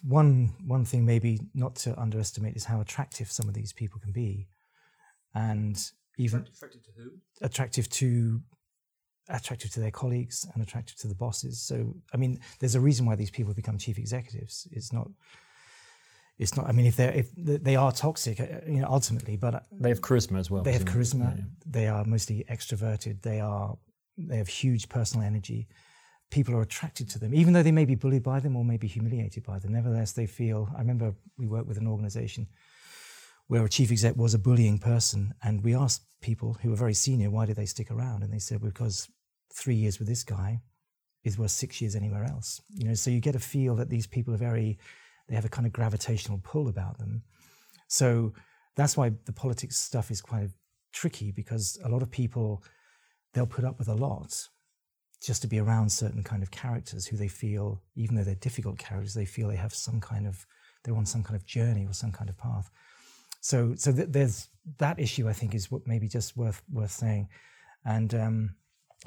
one 0.03 0.53
one 0.67 0.85
thing 0.85 1.05
maybe 1.05 1.41
not 1.55 1.77
to 1.77 1.99
underestimate 1.99 2.57
is 2.57 2.65
how 2.65 2.81
attractive 2.81 3.31
some 3.31 3.49
of 3.49 3.55
these 3.55 3.73
people 3.73 4.01
can 4.01 4.13
be, 4.13 4.49
and 5.35 5.79
even 6.19 6.41
attractive 6.41 6.83
to 6.83 6.91
who? 6.97 7.11
Attractive 7.41 7.89
to 7.91 8.41
attractive 9.29 9.71
to 9.71 9.81
their 9.81 9.93
colleagues 9.93 10.47
and 10.53 10.63
attractive 10.63 10.97
to 10.97 11.09
the 11.09 11.15
bosses. 11.15 11.63
So 11.63 11.95
I 12.13 12.17
mean, 12.17 12.41
there's 12.59 12.75
a 12.75 12.81
reason 12.81 13.07
why 13.07 13.15
these 13.15 13.31
people 13.31 13.55
become 13.55 13.79
chief 13.79 13.99
executives. 13.99 14.67
It's 14.73 14.93
not. 14.93 15.09
It's 16.39 16.57
not. 16.57 16.67
I 16.67 16.73
mean, 16.73 16.87
if 16.87 16.97
they 16.97 17.09
if 17.09 17.29
they 17.37 17.77
are 17.77 17.93
toxic, 17.93 18.41
uh, 18.41 18.47
you 18.67 18.81
know, 18.81 18.89
ultimately, 18.89 19.37
but 19.37 19.55
uh, 19.55 19.61
they 19.71 19.91
have 19.91 20.01
charisma 20.01 20.39
as 20.39 20.51
well. 20.51 20.63
They 20.63 20.73
have 20.73 20.85
charisma. 20.85 21.37
Yeah. 21.37 21.45
They 21.67 21.87
are 21.87 22.05
mostly 22.05 22.45
extroverted. 22.51 23.23
They 23.23 23.41
are. 23.41 23.77
They 24.19 24.39
have 24.39 24.49
huge 24.49 24.89
personal 24.89 25.27
energy 25.27 25.69
people 26.31 26.55
are 26.55 26.63
attracted 26.63 27.09
to 27.11 27.19
them, 27.19 27.35
even 27.35 27.53
though 27.53 27.63
they 27.63 27.73
may 27.73 27.85
be 27.85 27.95
bullied 27.95 28.23
by 28.23 28.41
them 28.41 28.57
or 28.57 28.65
may 28.65 28.77
be 28.77 28.87
humiliated 28.87 29.45
by 29.45 29.59
them. 29.59 29.73
Nevertheless, 29.73 30.13
they 30.13 30.27
feel. 30.27 30.69
I 30.75 30.79
remember 30.79 31.15
we 31.37 31.47
worked 31.47 31.67
with 31.67 31.79
an 31.79 31.89
organization 31.89 32.47
where 33.49 33.65
a 33.65 33.69
chief 33.69 33.91
exec 33.91 34.17
was 34.17 34.33
a 34.33 34.39
bullying 34.39 34.79
person, 34.79 35.35
and 35.43 35.65
we 35.65 35.75
asked 35.75 36.05
people 36.21 36.57
who 36.63 36.71
were 36.71 36.77
very 36.77 36.95
senior, 36.95 37.31
why 37.31 37.47
did 37.47 37.57
they 37.57 37.67
stick 37.67 37.91
around? 37.91 38.23
And 38.23 38.33
they 38.33 38.39
said, 38.39 38.63
because 38.63 39.09
three 39.53 39.75
years 39.75 39.99
with 39.99 40.07
this 40.07 40.23
guy 40.23 40.61
is 41.25 41.37
worth 41.37 41.51
six 41.51 41.81
years 41.81 41.97
anywhere 41.97 42.25
else. 42.25 42.61
You 42.69 42.87
know, 42.87 42.95
so 42.95 43.11
you 43.11 43.21
get 43.21 43.35
a 43.35 43.41
feel 43.41 43.75
that 43.77 43.91
these 43.91 44.07
people 44.07 44.33
are 44.33 44.39
very, 44.39 44.79
they 45.29 45.35
have 45.35 45.45
a 45.45 45.49
kind 45.49 45.67
of 45.67 45.73
gravitational 45.73 46.41
pull 46.45 46.69
about 46.69 46.99
them. 46.99 47.23
So 47.89 48.33
that's 48.77 48.97
why 48.97 49.13
the 49.25 49.33
politics 49.33 49.77
stuff 49.77 50.11
is 50.11 50.21
quite 50.21 50.51
tricky 50.93 51.33
because 51.33 51.79
a 51.85 51.89
lot 51.89 52.03
of 52.03 52.11
people 52.11 52.63
they'll 53.33 53.47
put 53.47 53.65
up 53.65 53.79
with 53.79 53.89
a 53.89 53.95
lot 53.95 54.49
just 55.23 55.43
to 55.43 55.49
be 55.49 55.59
around 55.59 55.91
certain 55.91 56.23
kind 56.23 56.43
of 56.43 56.51
characters 56.51 57.07
who 57.07 57.17
they 57.17 57.29
feel, 57.29 57.83
even 57.95 58.17
though 58.17 58.25
they're 58.25 58.35
difficult 58.37 58.79
characters, 58.79 59.15
they 59.15 59.27
feel 59.27 59.49
they 59.49 59.57
have 59.57 59.75
some 59.75 60.01
kind 60.01 60.27
of, 60.27 60.47
they're 60.83 60.97
on 60.97 61.07
some 61.07 61.23
kind 61.23 61.37
of 61.37 61.45
journey 61.45 61.87
or 61.87 61.93
some 61.93 62.13
kind 62.13 62.31
of 62.31 62.39
path. 62.39 62.71
So, 63.41 63.75
so 63.77 63.93
th- 63.93 64.09
there's 64.11 64.49
that 64.79 64.99
issue. 64.99 65.29
I 65.29 65.33
think 65.33 65.55
is 65.55 65.71
what 65.71 65.87
maybe 65.87 66.09
just 66.09 66.37
worth 66.37 66.63
worth 66.71 66.91
saying, 66.91 67.29
and 67.85 68.15
um, 68.15 68.55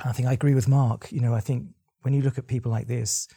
I 0.03 0.11
think 0.11 0.27
I 0.27 0.33
agree 0.33 0.55
with 0.55 0.67
Mark. 0.67 1.11
You 1.11 1.21
know, 1.21 1.33
I 1.33 1.39
think 1.39 1.67
when 2.01 2.13
you 2.13 2.21
look 2.21 2.37
at 2.37 2.47
people 2.47 2.71
like 2.71 2.87
this, 2.87 3.27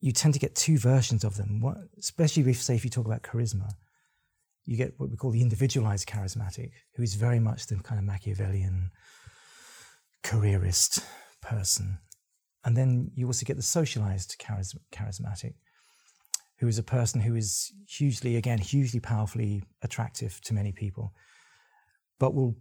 you 0.00 0.12
tend 0.12 0.34
to 0.34 0.40
get 0.40 0.54
two 0.54 0.78
versions 0.78 1.24
of 1.24 1.36
them. 1.36 1.60
What, 1.60 1.78
especially 1.98 2.48
if, 2.50 2.60
say, 2.60 2.74
if 2.74 2.84
you 2.84 2.90
talk 2.90 3.06
about 3.06 3.22
charisma, 3.22 3.70
you 4.66 4.76
get 4.76 4.94
what 4.98 5.10
we 5.10 5.16
call 5.16 5.30
the 5.30 5.42
individualized 5.42 6.06
charismatic, 6.06 6.72
who 6.94 7.02
is 7.02 7.14
very 7.14 7.40
much 7.40 7.66
the 7.66 7.76
kind 7.76 7.98
of 7.98 8.04
Machiavellian 8.04 8.90
careerist 10.22 11.02
person. 11.42 11.98
And 12.64 12.76
then 12.76 13.10
you 13.14 13.26
also 13.26 13.44
get 13.44 13.56
the 13.56 13.62
socialized 13.62 14.36
charis- 14.38 14.76
charismatic, 14.92 15.54
who 16.58 16.68
is 16.68 16.78
a 16.78 16.82
person 16.82 17.20
who 17.20 17.34
is 17.34 17.72
hugely, 17.88 18.36
again, 18.36 18.58
hugely 18.58 19.00
powerfully 19.00 19.62
attractive 19.82 20.40
to 20.42 20.54
many 20.54 20.72
people, 20.72 21.12
but 22.18 22.34
will, 22.34 22.56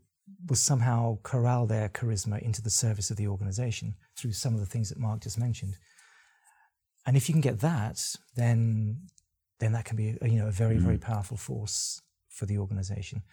will 0.47 0.55
somehow 0.55 1.19
corral 1.23 1.67
their 1.67 1.87
charisma 1.89 2.41
into 2.41 2.61
the 2.61 2.69
service 2.69 3.11
of 3.11 3.17
the 3.17 3.27
organization 3.27 3.95
through 4.17 4.33
some 4.33 4.55
of 4.55 4.59
the 4.59 4.65
things 4.65 4.89
that 4.89 4.97
Mark 4.97 5.21
just 5.21 5.39
mentioned. 5.39 5.77
And 7.05 7.15
if 7.15 7.29
you 7.29 7.33
can 7.33 7.41
get 7.41 7.59
that, 7.59 8.15
then 8.35 9.07
then 9.59 9.73
that 9.73 9.85
can 9.85 9.95
be 9.95 10.17
a, 10.21 10.27
you 10.27 10.39
know 10.39 10.47
a 10.47 10.51
very 10.51 10.75
mm. 10.75 10.81
very 10.81 10.97
powerful 10.97 11.37
force 11.37 12.01
for 12.29 12.45
the 12.45 12.57
organization. 12.57 13.23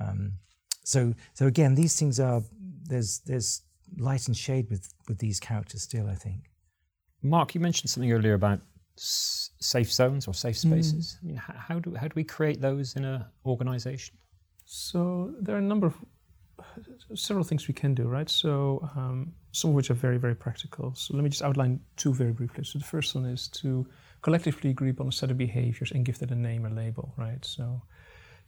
Um, 0.00 0.34
so 0.84 1.14
so 1.34 1.46
again, 1.46 1.74
these 1.74 1.98
things 1.98 2.18
are 2.18 2.42
there's 2.84 3.20
there's 3.20 3.62
light 3.98 4.26
and 4.26 4.36
shade 4.36 4.68
with 4.70 4.92
with 5.08 5.18
these 5.18 5.40
characters 5.40 5.82
still. 5.82 6.08
I 6.08 6.14
think. 6.14 6.50
Mark, 7.22 7.54
you 7.54 7.60
mentioned 7.60 7.90
something 7.90 8.12
earlier 8.12 8.34
about 8.34 8.60
s- 8.98 9.50
safe 9.60 9.92
zones 9.92 10.26
or 10.26 10.34
safe 10.34 10.58
spaces. 10.58 11.18
Mm. 11.18 11.24
I 11.24 11.26
mean, 11.26 11.36
how, 11.36 11.54
how, 11.54 11.78
do 11.78 11.94
how 11.94 12.08
do 12.08 12.12
we 12.16 12.24
create 12.24 12.60
those 12.60 12.96
in 12.96 13.04
an 13.04 13.24
organisation? 13.46 14.16
So 14.64 15.34
there 15.40 15.54
are 15.54 15.58
a 15.58 15.62
number 15.62 15.86
of 15.86 15.96
several 17.14 17.44
things 17.44 17.68
we 17.68 17.74
can 17.74 17.94
do, 17.94 18.04
right? 18.04 18.28
So 18.28 18.88
um, 18.96 19.32
some 19.52 19.70
of 19.70 19.76
which 19.76 19.90
are 19.90 19.94
very 19.94 20.18
very 20.18 20.34
practical. 20.34 20.94
So 20.94 21.14
let 21.14 21.22
me 21.22 21.30
just 21.30 21.42
outline 21.42 21.80
two 21.96 22.14
very 22.14 22.32
briefly. 22.32 22.64
So 22.64 22.78
the 22.78 22.84
first 22.84 23.14
one 23.14 23.26
is 23.26 23.48
to 23.48 23.86
collectively 24.22 24.70
agree 24.70 24.90
upon 24.90 25.08
a 25.08 25.12
set 25.12 25.30
of 25.30 25.38
behaviors 25.38 25.92
and 25.92 26.04
give 26.04 26.18
that 26.18 26.30
a 26.30 26.36
name 26.36 26.64
or 26.64 26.70
label, 26.70 27.12
right? 27.16 27.44
So 27.44 27.82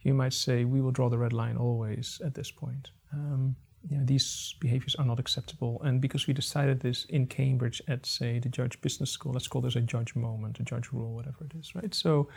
you 0.01 0.13
might 0.13 0.33
say 0.33 0.65
we 0.65 0.81
will 0.81 0.91
draw 0.91 1.09
the 1.09 1.17
red 1.17 1.33
line 1.33 1.57
always 1.57 2.21
at 2.23 2.33
this 2.33 2.51
point. 2.51 2.91
Um, 3.13 3.55
you 3.89 3.97
know, 3.97 4.05
these 4.05 4.55
behaviors 4.59 4.95
are 4.95 5.05
not 5.05 5.19
acceptable. 5.19 5.81
And 5.83 6.01
because 6.01 6.27
we 6.27 6.33
decided 6.33 6.79
this 6.79 7.05
in 7.05 7.27
Cambridge 7.27 7.81
at, 7.87 8.05
say, 8.05 8.39
the 8.39 8.49
Judge 8.49 8.79
Business 8.81 9.11
School, 9.11 9.33
let's 9.33 9.47
call 9.47 9.61
this 9.61 9.75
a 9.75 9.81
judge 9.81 10.15
moment, 10.15 10.59
a 10.59 10.63
judge 10.63 10.91
rule, 10.91 11.13
whatever 11.13 11.45
it 11.45 11.53
is, 11.59 11.75
right? 11.75 11.93
So 11.93 12.27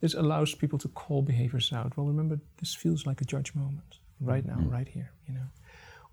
this 0.00 0.14
allows 0.14 0.54
people 0.54 0.78
to 0.80 0.88
call 0.88 1.22
behaviors 1.22 1.72
out. 1.72 1.96
Well, 1.96 2.06
remember, 2.06 2.38
this 2.58 2.74
feels 2.74 3.06
like 3.06 3.20
a 3.20 3.24
judge 3.24 3.54
moment 3.54 3.98
right 4.20 4.44
now, 4.44 4.56
mm-hmm. 4.56 4.70
right 4.70 4.88
here, 4.88 5.12
you 5.26 5.34
know. 5.34 5.46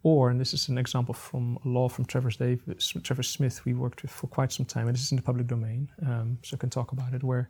Or, 0.04 0.30
and 0.30 0.40
this 0.40 0.54
is 0.54 0.68
an 0.68 0.78
example 0.78 1.14
from 1.14 1.58
a 1.64 1.68
law 1.68 1.88
from 1.88 2.06
Trevor, 2.06 2.30
Davis, 2.30 2.94
Travers 3.04 3.30
Smith 3.30 3.64
we 3.66 3.74
worked 3.74 4.02
with 4.02 4.12
for 4.12 4.28
quite 4.28 4.52
some 4.52 4.66
time, 4.66 4.88
and 4.88 4.96
this 4.96 5.04
is 5.04 5.12
in 5.12 5.16
the 5.16 5.24
public 5.24 5.48
domain, 5.48 5.90
um, 6.06 6.38
so 6.44 6.56
I 6.56 6.58
can 6.58 6.70
talk 6.70 6.92
about 6.92 7.14
it, 7.14 7.24
where 7.24 7.50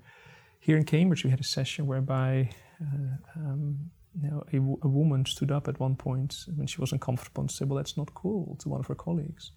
here 0.60 0.78
in 0.78 0.84
Cambridge 0.86 1.24
we 1.24 1.32
had 1.32 1.40
a 1.40 1.44
session 1.44 1.88
whereby 1.88 2.50
uh, 2.80 3.40
um, 3.40 3.90
you 4.22 4.30
know, 4.30 4.78
woman 4.84 5.26
stood 5.26 5.52
up 5.52 5.68
at 5.68 5.80
one 5.80 5.96
point 5.96 6.46
when 6.56 6.68
she 6.68 6.80
wasn't 6.80 7.02
comfortable 7.02 7.42
and 7.42 7.52
said, 7.52 7.70
"Well, 7.70 7.78
that's 7.78 7.98
not 7.98 8.14
cool," 8.14 8.56
to 8.60 8.70
one 8.70 8.80
of 8.80 8.88
her 8.88 8.96
colleagues, 8.96 9.52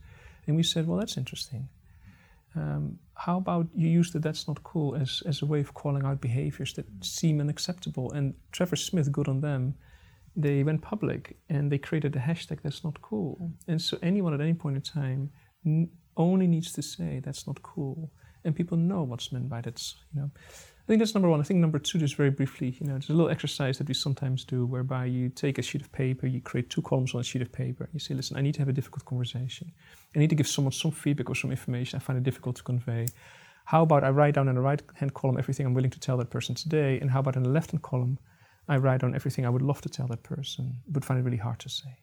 and 0.46 0.56
we 0.56 0.62
said, 0.62 0.86
"Well, 0.86 0.98
that's 0.98 1.16
interesting. 1.16 1.68
Um, 2.54 2.98
how 3.14 3.36
about 3.36 3.68
you 3.74 3.88
use 3.88 4.12
the 4.12 4.18
that's 4.18 4.48
not 4.48 4.62
cool 4.62 4.94
as 4.94 5.22
as 5.26 5.42
a 5.42 5.46
way 5.46 5.60
of 5.60 5.74
calling 5.74 6.04
out 6.04 6.20
behaviors 6.20 6.72
that 6.74 6.86
seem 7.04 7.40
unacceptable?" 7.40 8.12
And 8.12 8.34
Travers 8.52 8.84
Smith, 8.84 9.12
good 9.12 9.28
on 9.28 9.40
them, 9.40 9.74
they 10.34 10.62
went 10.64 10.82
public 10.82 11.36
and 11.48 11.70
they 11.70 11.78
created 11.78 12.16
a 12.16 12.20
hashtag 12.20 12.62
that's 12.62 12.84
not 12.84 13.02
cool, 13.02 13.52
and 13.68 13.80
so 13.80 13.98
anyone 14.02 14.34
at 14.34 14.40
any 14.40 14.54
point 14.54 14.76
in 14.76 14.82
time 14.82 15.30
n- 15.64 15.90
only 16.16 16.46
needs 16.46 16.72
to 16.72 16.82
say 16.82 17.20
that's 17.20 17.46
not 17.46 17.62
cool 17.62 18.10
and 18.46 18.54
people 18.54 18.78
know 18.78 19.02
what's 19.02 19.32
meant 19.32 19.48
by 19.48 19.60
that. 19.60 19.82
You 20.14 20.20
know, 20.20 20.30
I 20.86 20.88
think 20.88 21.00
that's 21.00 21.14
number 21.14 21.28
one. 21.28 21.40
I 21.40 21.42
think 21.42 21.58
number 21.58 21.80
two, 21.80 21.98
just 21.98 22.14
very 22.14 22.30
briefly, 22.30 22.76
you 22.78 22.86
know, 22.86 22.92
there's 22.92 23.10
a 23.10 23.12
little 23.12 23.28
exercise 23.28 23.76
that 23.78 23.88
we 23.88 23.94
sometimes 23.94 24.44
do 24.44 24.64
whereby 24.64 25.06
you 25.06 25.28
take 25.28 25.58
a 25.58 25.62
sheet 25.62 25.80
of 25.80 25.90
paper, 25.90 26.28
you 26.28 26.40
create 26.40 26.70
two 26.70 26.80
columns 26.80 27.12
on 27.12 27.22
a 27.22 27.24
sheet 27.24 27.42
of 27.42 27.50
paper. 27.50 27.88
You 27.92 27.98
say, 27.98 28.14
listen, 28.14 28.36
I 28.36 28.40
need 28.40 28.54
to 28.54 28.60
have 28.60 28.68
a 28.68 28.72
difficult 28.72 29.04
conversation. 29.04 29.72
I 30.14 30.20
need 30.20 30.30
to 30.30 30.36
give 30.36 30.46
someone 30.46 30.70
some 30.70 30.92
feedback 30.92 31.28
or 31.28 31.34
some 31.34 31.50
information 31.50 31.96
I 31.96 32.00
find 32.00 32.16
it 32.16 32.22
difficult 32.22 32.54
to 32.56 32.62
convey. 32.62 33.06
How 33.64 33.82
about 33.82 34.04
I 34.04 34.10
write 34.10 34.34
down 34.34 34.46
in 34.46 34.54
the 34.54 34.60
right 34.60 34.80
hand 34.94 35.12
column 35.12 35.38
everything 35.38 35.66
I'm 35.66 35.74
willing 35.74 35.90
to 35.90 35.98
tell 35.98 36.16
that 36.18 36.30
person 36.30 36.54
today? 36.54 37.00
And 37.00 37.10
how 37.10 37.18
about 37.18 37.34
in 37.34 37.42
the 37.42 37.50
left 37.50 37.72
hand 37.72 37.82
column, 37.82 38.16
I 38.68 38.76
write 38.76 39.00
down 39.00 39.12
everything 39.12 39.44
I 39.44 39.50
would 39.50 39.62
love 39.62 39.80
to 39.80 39.88
tell 39.88 40.06
that 40.06 40.22
person, 40.22 40.72
but 40.86 41.04
find 41.04 41.18
it 41.18 41.24
really 41.24 41.36
hard 41.36 41.58
to 41.60 41.68
say? 41.68 41.98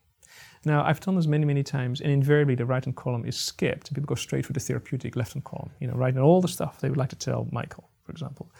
Now, 0.65 0.83
I've 0.83 0.99
done 0.99 1.15
this 1.15 1.25
many, 1.25 1.45
many 1.45 1.63
times, 1.63 2.01
and 2.01 2.11
invariably 2.11 2.55
the 2.55 2.65
right 2.65 2.83
hand 2.83 2.97
column 2.97 3.23
is 3.23 3.37
skipped, 3.37 3.93
people 3.93 4.07
go 4.07 4.15
straight 4.15 4.45
for 4.45 4.51
the 4.51 4.59
therapeutic 4.59 5.15
left 5.15 5.35
hand 5.35 5.45
column, 5.45 5.71
you 5.79 5.87
know, 5.87 5.93
writing 5.93 6.19
all 6.19 6.41
the 6.41 6.49
stuff 6.49 6.81
they 6.81 6.89
would 6.89 6.97
like 6.97 7.11
to 7.11 7.15
tell 7.15 7.47
Michael 7.49 7.89
for 8.03 8.11
example, 8.11 8.51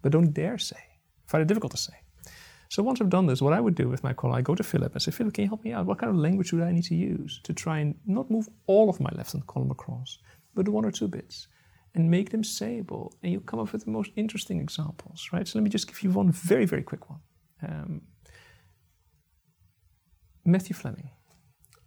but 0.00 0.12
don't 0.12 0.32
dare 0.32 0.58
say. 0.58 0.82
Find 1.26 1.42
it 1.42 1.48
difficult 1.48 1.72
to 1.72 1.78
say. 1.78 1.94
So 2.68 2.82
once 2.82 3.00
I've 3.00 3.10
done 3.10 3.26
this, 3.26 3.42
what 3.42 3.52
I 3.52 3.60
would 3.60 3.74
do 3.74 3.88
with 3.88 4.02
my 4.02 4.14
caller, 4.14 4.38
I 4.38 4.40
go 4.40 4.54
to 4.54 4.62
Philip 4.62 4.92
and 4.92 5.02
say, 5.02 5.10
Philip, 5.10 5.34
can 5.34 5.42
you 5.44 5.48
help 5.48 5.62
me 5.62 5.72
out? 5.72 5.84
What 5.84 5.98
kind 5.98 6.08
of 6.10 6.16
language 6.16 6.52
would 6.52 6.62
I 6.62 6.72
need 6.72 6.84
to 6.84 6.94
use 6.94 7.40
to 7.44 7.52
try 7.52 7.80
and 7.80 7.94
not 8.06 8.30
move 8.30 8.48
all 8.66 8.88
of 8.88 8.98
my 8.98 9.10
left-hand 9.14 9.46
column 9.46 9.70
across, 9.70 10.18
but 10.54 10.68
one 10.68 10.86
or 10.86 10.90
two 10.90 11.08
bits, 11.08 11.48
and 11.94 12.10
make 12.10 12.30
them 12.30 12.42
sayable, 12.42 13.12
and 13.22 13.30
you 13.32 13.40
come 13.40 13.60
up 13.60 13.72
with 13.72 13.84
the 13.84 13.90
most 13.90 14.10
interesting 14.16 14.58
examples, 14.58 15.28
right? 15.32 15.46
So 15.46 15.58
let 15.58 15.64
me 15.64 15.70
just 15.70 15.86
give 15.86 16.02
you 16.02 16.10
one 16.10 16.32
very, 16.32 16.64
very 16.64 16.82
quick 16.82 17.10
one. 17.10 17.20
Um, 17.62 18.02
Matthew 20.44 20.74
Fleming, 20.74 21.10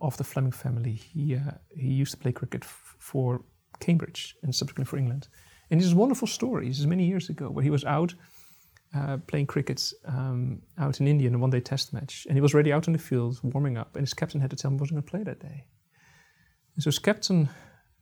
of 0.02 0.18
the 0.18 0.24
Fleming 0.24 0.52
family, 0.52 0.94
he, 0.94 1.36
uh, 1.36 1.54
he 1.76 1.88
used 1.88 2.12
to 2.12 2.18
play 2.18 2.32
cricket 2.32 2.64
f- 2.64 2.96
for 3.00 3.44
Cambridge 3.80 4.36
and 4.44 4.54
subsequently 4.54 4.90
for 4.90 4.98
England. 4.98 5.28
And 5.70 5.82
a 5.84 5.96
wonderful 5.96 6.28
story. 6.28 6.68
This 6.68 6.80
is 6.80 6.88
many 6.88 7.06
years 7.06 7.30
ago 7.30 7.50
where 7.50 7.64
he 7.64 7.70
was 7.70 7.84
out 7.86 8.14
uh, 8.96 9.18
playing 9.28 9.48
cricket 9.48 9.92
um, 10.06 10.62
out 10.78 11.00
in 11.00 11.08
India 11.08 11.28
in 11.28 11.36
a 11.36 11.38
one 11.38 11.50
day 11.50 11.60
test 11.60 11.94
match. 11.94 12.26
And 12.28 12.38
he 12.38 12.42
was 12.42 12.54
already 12.54 12.72
out 12.72 12.88
in 12.88 12.94
the 12.94 13.00
field 13.00 13.40
warming 13.44 13.78
up. 13.78 13.96
And 13.96 14.04
his 14.04 14.14
captain 14.14 14.42
had 14.42 14.52
to 14.52 14.56
tell 14.56 14.70
him 14.70 14.78
he 14.78 14.82
wasn't 14.82 14.98
going 14.98 15.04
to 15.04 15.12
play 15.12 15.24
that 15.24 15.40
day. 15.40 15.66
And 16.76 16.84
so 16.84 16.90
his 16.90 17.00
captain 17.00 17.50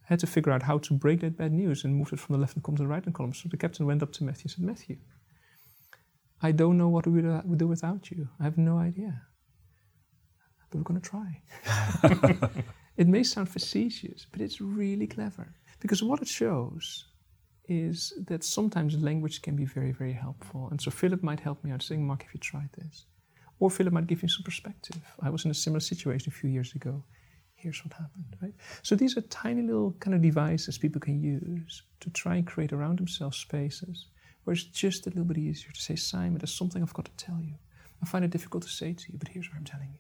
had 0.03 0.19
to 0.19 0.27
figure 0.27 0.51
out 0.51 0.63
how 0.63 0.77
to 0.79 0.93
break 0.93 1.21
that 1.21 1.37
bad 1.37 1.53
news 1.53 1.83
and 1.83 1.95
move 1.95 2.11
it 2.11 2.19
from 2.19 2.33
the 2.33 2.39
left 2.39 2.55
hand 2.55 2.63
column 2.63 2.77
to 2.77 2.83
the 2.83 2.87
right 2.87 3.03
hand 3.03 3.15
column. 3.15 3.33
So 3.33 3.49
the 3.49 3.57
captain 3.57 3.85
went 3.85 4.03
up 4.03 4.11
to 4.13 4.23
Matthew 4.23 4.43
and 4.43 4.51
said, 4.51 4.63
Matthew, 4.65 4.97
I 6.41 6.51
don't 6.51 6.77
know 6.77 6.89
what 6.89 7.07
we 7.07 7.21
would 7.21 7.57
do 7.57 7.67
without 7.67 8.11
you. 8.11 8.27
I 8.39 8.43
have 8.43 8.57
no 8.57 8.77
idea. 8.77 9.21
But 10.69 10.79
we're 10.79 10.83
going 10.83 11.01
to 11.01 11.09
try. 11.09 11.41
it 12.97 13.07
may 13.07 13.23
sound 13.23 13.49
facetious, 13.49 14.27
but 14.29 14.41
it's 14.41 14.59
really 14.59 15.07
clever. 15.07 15.55
Because 15.79 16.03
what 16.03 16.21
it 16.21 16.27
shows 16.27 17.05
is 17.67 18.13
that 18.27 18.43
sometimes 18.43 19.01
language 19.01 19.41
can 19.41 19.55
be 19.55 19.65
very, 19.65 19.91
very 19.91 20.13
helpful. 20.13 20.67
And 20.71 20.81
so 20.81 20.91
Philip 20.91 21.23
might 21.23 21.39
help 21.39 21.63
me 21.63 21.71
out 21.71 21.81
saying, 21.81 22.05
Mark, 22.05 22.23
have 22.23 22.33
you 22.33 22.39
tried 22.39 22.69
this? 22.77 23.05
Or 23.59 23.71
Philip 23.71 23.93
might 23.93 24.07
give 24.07 24.21
you 24.21 24.27
some 24.27 24.43
perspective. 24.43 24.97
I 25.21 25.29
was 25.29 25.45
in 25.45 25.51
a 25.51 25.53
similar 25.53 25.79
situation 25.79 26.29
a 26.29 26.35
few 26.35 26.49
years 26.49 26.73
ago. 26.75 27.03
Here's 27.55 27.83
what 27.85 27.93
happened, 27.93 28.35
right? 28.41 28.53
So 28.81 28.95
these 28.95 29.15
are 29.15 29.21
tiny 29.21 29.61
little 29.61 29.95
kind 30.01 30.13
of 30.13 30.21
devices 30.21 30.77
people 30.77 30.99
can 30.99 31.21
use 31.21 31.83
to 32.01 32.09
try 32.09 32.35
and 32.35 32.45
create 32.45 32.73
around 32.73 32.99
themselves 32.99 33.37
spaces 33.37 34.07
where 34.43 34.53
it's 34.53 34.63
just 34.63 35.07
a 35.07 35.09
little 35.11 35.23
bit 35.23 35.37
easier 35.37 35.71
to 35.71 35.81
say, 35.81 35.95
Simon, 35.95 36.39
there's 36.39 36.53
something 36.53 36.81
I've 36.81 36.93
got 36.93 37.05
to 37.05 37.25
tell 37.25 37.39
you. 37.41 37.53
I 38.01 38.05
find 38.05 38.25
it 38.25 38.31
difficult 38.31 38.63
to 38.63 38.69
say 38.69 38.91
to 38.91 39.11
you, 39.13 39.17
but 39.17 39.29
here's 39.29 39.47
what 39.47 39.55
I'm 39.57 39.63
telling 39.63 39.87
you. 39.93 39.99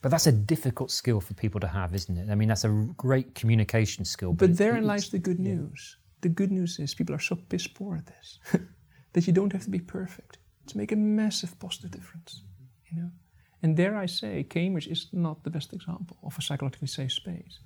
But 0.00 0.10
that's 0.10 0.28
a 0.28 0.32
difficult 0.32 0.92
skill 0.92 1.20
for 1.20 1.34
people 1.34 1.60
to 1.60 1.66
have, 1.66 1.92
isn't 1.96 2.16
it? 2.16 2.30
I 2.30 2.36
mean, 2.36 2.46
that's 2.46 2.62
a 2.62 2.86
great 2.96 3.34
communication 3.34 4.04
skill. 4.04 4.32
But, 4.32 4.50
but 4.50 4.58
therein 4.58 4.84
lies 4.84 5.10
the 5.10 5.18
good 5.18 5.40
news. 5.40 5.96
Yeah 5.98 6.05
the 6.20 6.28
good 6.28 6.50
news 6.50 6.78
is 6.78 6.94
people 6.94 7.14
are 7.14 7.20
so 7.20 7.36
piss 7.36 7.66
poor 7.66 7.96
at 7.96 8.06
this 8.06 8.38
that 9.12 9.26
you 9.26 9.32
don't 9.32 9.52
have 9.52 9.64
to 9.64 9.70
be 9.70 9.78
perfect 9.78 10.38
to 10.66 10.76
make 10.76 10.92
a 10.92 10.96
massive 10.96 11.58
positive 11.58 11.90
difference. 11.90 12.42
You 12.90 13.02
know? 13.02 13.10
And 13.62 13.76
dare 13.76 13.96
I 13.96 14.06
say, 14.06 14.44
Cambridge 14.44 14.86
is 14.86 15.08
not 15.12 15.44
the 15.44 15.50
best 15.50 15.72
example 15.72 16.16
of 16.22 16.36
a 16.38 16.42
psychologically 16.42 16.88
safe 16.88 17.12
space. 17.12 17.60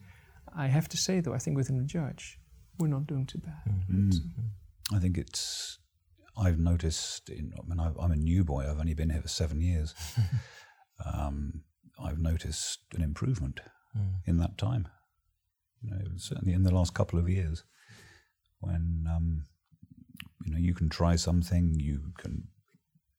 I 0.56 0.66
have 0.66 0.88
to 0.88 0.96
say, 0.96 1.20
though, 1.20 1.34
I 1.34 1.38
think 1.38 1.56
within 1.56 1.78
the 1.78 1.84
judge, 1.84 2.38
we're 2.78 2.88
not 2.88 3.06
doing 3.06 3.26
too 3.26 3.38
bad. 3.38 3.62
Mm-hmm. 3.68 4.96
I 4.96 4.98
think 4.98 5.18
it's. 5.18 5.78
I've 6.36 6.58
noticed. 6.58 7.28
In, 7.28 7.52
I 7.58 7.68
mean, 7.68 7.78
I'm 7.78 8.10
a 8.10 8.16
new 8.16 8.44
boy. 8.44 8.68
I've 8.68 8.80
only 8.80 8.94
been 8.94 9.10
here 9.10 9.22
for 9.22 9.28
seven 9.28 9.60
years. 9.60 9.94
um, 11.04 11.62
I've 12.02 12.18
noticed 12.18 12.80
an 12.94 13.02
improvement 13.02 13.60
mm. 13.96 14.14
in 14.26 14.38
that 14.38 14.56
time. 14.56 14.88
You 15.82 15.90
know, 15.90 16.00
certainly 16.16 16.54
in 16.54 16.62
the 16.62 16.74
last 16.74 16.94
couple 16.94 17.18
of 17.18 17.28
years 17.28 17.64
when 18.60 19.06
um, 19.08 19.44
you 20.44 20.52
know 20.52 20.58
you 20.58 20.74
can 20.74 20.88
try 20.88 21.16
something, 21.16 21.74
you 21.78 22.12
can 22.18 22.48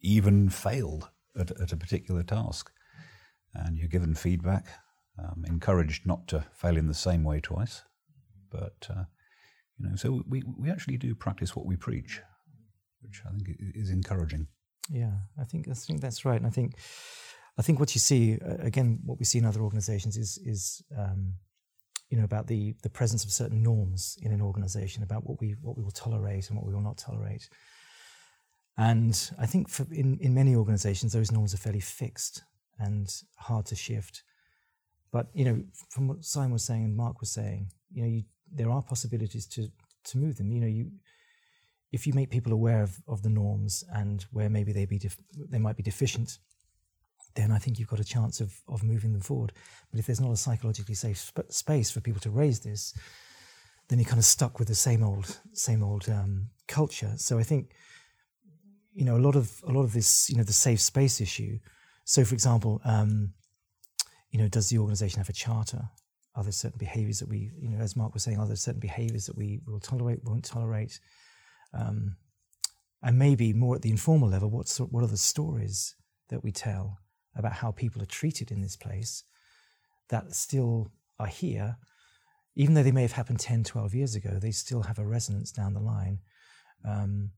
even 0.01 0.49
fail 0.49 1.09
at, 1.39 1.51
at 1.61 1.71
a 1.71 1.77
particular 1.77 2.23
task, 2.23 2.71
and 3.53 3.77
you're 3.77 3.87
given 3.87 4.15
feedback, 4.15 4.67
um, 5.19 5.43
encouraged 5.47 6.05
not 6.05 6.27
to 6.27 6.45
fail 6.53 6.77
in 6.77 6.87
the 6.87 6.93
same 6.93 7.23
way 7.23 7.39
twice. 7.39 7.83
But 8.49 8.87
uh, 8.89 9.05
you 9.77 9.89
know, 9.89 9.95
so 9.95 10.23
we 10.27 10.43
we 10.57 10.69
actually 10.69 10.97
do 10.97 11.15
practice 11.15 11.55
what 11.55 11.65
we 11.65 11.75
preach, 11.75 12.21
which 13.01 13.21
I 13.25 13.31
think 13.31 13.57
is 13.59 13.89
encouraging. 13.89 14.47
Yeah, 14.89 15.13
I 15.39 15.43
think 15.43 15.67
I 15.67 15.73
think 15.73 16.01
that's 16.01 16.25
right, 16.25 16.37
and 16.37 16.47
I 16.47 16.49
think 16.49 16.75
I 17.57 17.61
think 17.61 17.79
what 17.79 17.95
you 17.95 17.99
see 17.99 18.37
again, 18.59 18.99
what 19.05 19.19
we 19.19 19.25
see 19.25 19.39
in 19.39 19.45
other 19.45 19.61
organisations 19.61 20.17
is 20.17 20.39
is 20.45 20.83
um, 20.97 21.35
you 22.11 22.17
know, 22.17 22.25
about 22.25 22.45
the, 22.45 22.75
the 22.83 22.89
presence 22.89 23.23
of 23.23 23.31
certain 23.31 23.63
norms 23.63 24.17
in 24.21 24.33
an 24.33 24.41
organization, 24.41 25.01
about 25.01 25.25
what 25.25 25.39
we, 25.39 25.55
what 25.61 25.77
we 25.77 25.83
will 25.83 25.91
tolerate 25.91 26.49
and 26.49 26.57
what 26.57 26.67
we 26.67 26.73
will 26.73 26.81
not 26.81 26.97
tolerate. 26.97 27.49
And 28.77 29.31
I 29.39 29.45
think 29.45 29.69
for, 29.69 29.87
in, 29.91 30.19
in 30.19 30.33
many 30.33 30.53
organizations, 30.55 31.13
those 31.13 31.31
norms 31.31 31.53
are 31.53 31.57
fairly 31.57 31.79
fixed 31.79 32.43
and 32.77 33.09
hard 33.37 33.65
to 33.67 33.75
shift. 33.75 34.23
But, 35.11 35.27
you 35.33 35.45
know, 35.45 35.63
from 35.89 36.09
what 36.09 36.25
Simon 36.25 36.51
was 36.51 36.65
saying 36.65 36.83
and 36.83 36.97
Mark 36.97 37.21
was 37.21 37.31
saying, 37.31 37.71
you 37.93 38.01
know, 38.03 38.09
you, 38.09 38.23
there 38.53 38.69
are 38.69 38.81
possibilities 38.81 39.47
to, 39.47 39.71
to 40.03 40.17
move 40.17 40.35
them. 40.37 40.51
You 40.51 40.59
know, 40.59 40.67
you, 40.67 40.91
if 41.93 42.05
you 42.05 42.13
make 42.13 42.29
people 42.29 42.51
aware 42.51 42.83
of, 42.83 42.97
of 43.07 43.21
the 43.21 43.29
norms 43.29 43.85
and 43.93 44.25
where 44.31 44.49
maybe 44.49 44.73
they, 44.73 44.85
be 44.85 44.99
def, 44.99 45.17
they 45.49 45.59
might 45.59 45.77
be 45.77 45.83
deficient, 45.83 46.39
then 47.35 47.51
I 47.51 47.57
think 47.57 47.79
you've 47.79 47.87
got 47.87 47.99
a 47.99 48.05
chance 48.05 48.41
of, 48.41 48.53
of 48.67 48.83
moving 48.83 49.13
them 49.13 49.21
forward. 49.21 49.53
But 49.89 49.99
if 49.99 50.05
there's 50.05 50.21
not 50.21 50.31
a 50.31 50.37
psychologically 50.37 50.95
safe 50.95 51.17
sp- 51.19 51.49
space 51.49 51.91
for 51.91 52.01
people 52.01 52.21
to 52.21 52.29
raise 52.29 52.59
this, 52.59 52.93
then 53.87 53.99
you're 53.99 54.07
kind 54.07 54.19
of 54.19 54.25
stuck 54.25 54.57
with 54.57 54.67
the 54.67 54.75
same 54.75 55.03
old 55.03 55.39
same 55.53 55.83
old 55.83 56.07
um, 56.09 56.47
culture. 56.67 57.13
So 57.17 57.37
I 57.37 57.43
think 57.43 57.71
you 58.93 59.05
know 59.05 59.17
a 59.17 59.19
lot 59.19 59.35
of 59.35 59.61
a 59.67 59.71
lot 59.71 59.83
of 59.83 59.93
this 59.93 60.29
you 60.29 60.37
know 60.37 60.43
the 60.43 60.53
safe 60.53 60.79
space 60.79 61.19
issue. 61.19 61.59
So 62.05 62.23
for 62.23 62.33
example, 62.33 62.81
um, 62.85 63.33
you 64.31 64.39
know, 64.39 64.47
does 64.47 64.69
the 64.69 64.77
organisation 64.77 65.19
have 65.19 65.29
a 65.29 65.33
charter? 65.33 65.89
Are 66.35 66.43
there 66.43 66.53
certain 66.53 66.77
behaviours 66.79 67.19
that 67.19 67.27
we 67.27 67.51
you 67.59 67.69
know 67.69 67.79
as 67.79 67.95
Mark 67.95 68.13
was 68.13 68.23
saying, 68.23 68.39
are 68.39 68.47
there 68.47 68.55
certain 68.55 68.79
behaviours 68.79 69.25
that 69.25 69.37
we 69.37 69.59
will 69.67 69.79
tolerate, 69.79 70.23
won't 70.23 70.45
tolerate? 70.45 70.99
Um, 71.73 72.15
and 73.03 73.17
maybe 73.17 73.51
more 73.51 73.75
at 73.75 73.81
the 73.81 73.89
informal 73.89 74.29
level, 74.29 74.49
what's 74.49 74.79
what 74.79 75.03
are 75.03 75.07
the 75.07 75.17
stories 75.17 75.95
that 76.29 76.43
we 76.43 76.51
tell 76.51 77.00
about 77.35 77.53
how 77.53 77.71
people 77.71 78.01
are 78.01 78.07
treated 78.07 78.51
in 78.51 78.61
this 78.61 78.75
place 78.75 79.23
that 80.09 80.33
still 80.33 80.91
are 81.19 81.27
here, 81.27 81.77
even 82.55 82.73
though 82.73 82.83
they 82.83 82.91
may 82.91 83.01
have 83.01 83.13
happened 83.13 83.39
10, 83.39 83.63
12 83.63 83.95
years 83.95 84.15
ago, 84.15 84.37
they 84.39 84.51
still 84.51 84.83
have 84.83 84.99
a 84.99 85.05
resonance 85.05 85.51
down 85.51 85.73
the 85.73 85.79
line. 85.79 86.19
Um, 86.83 87.31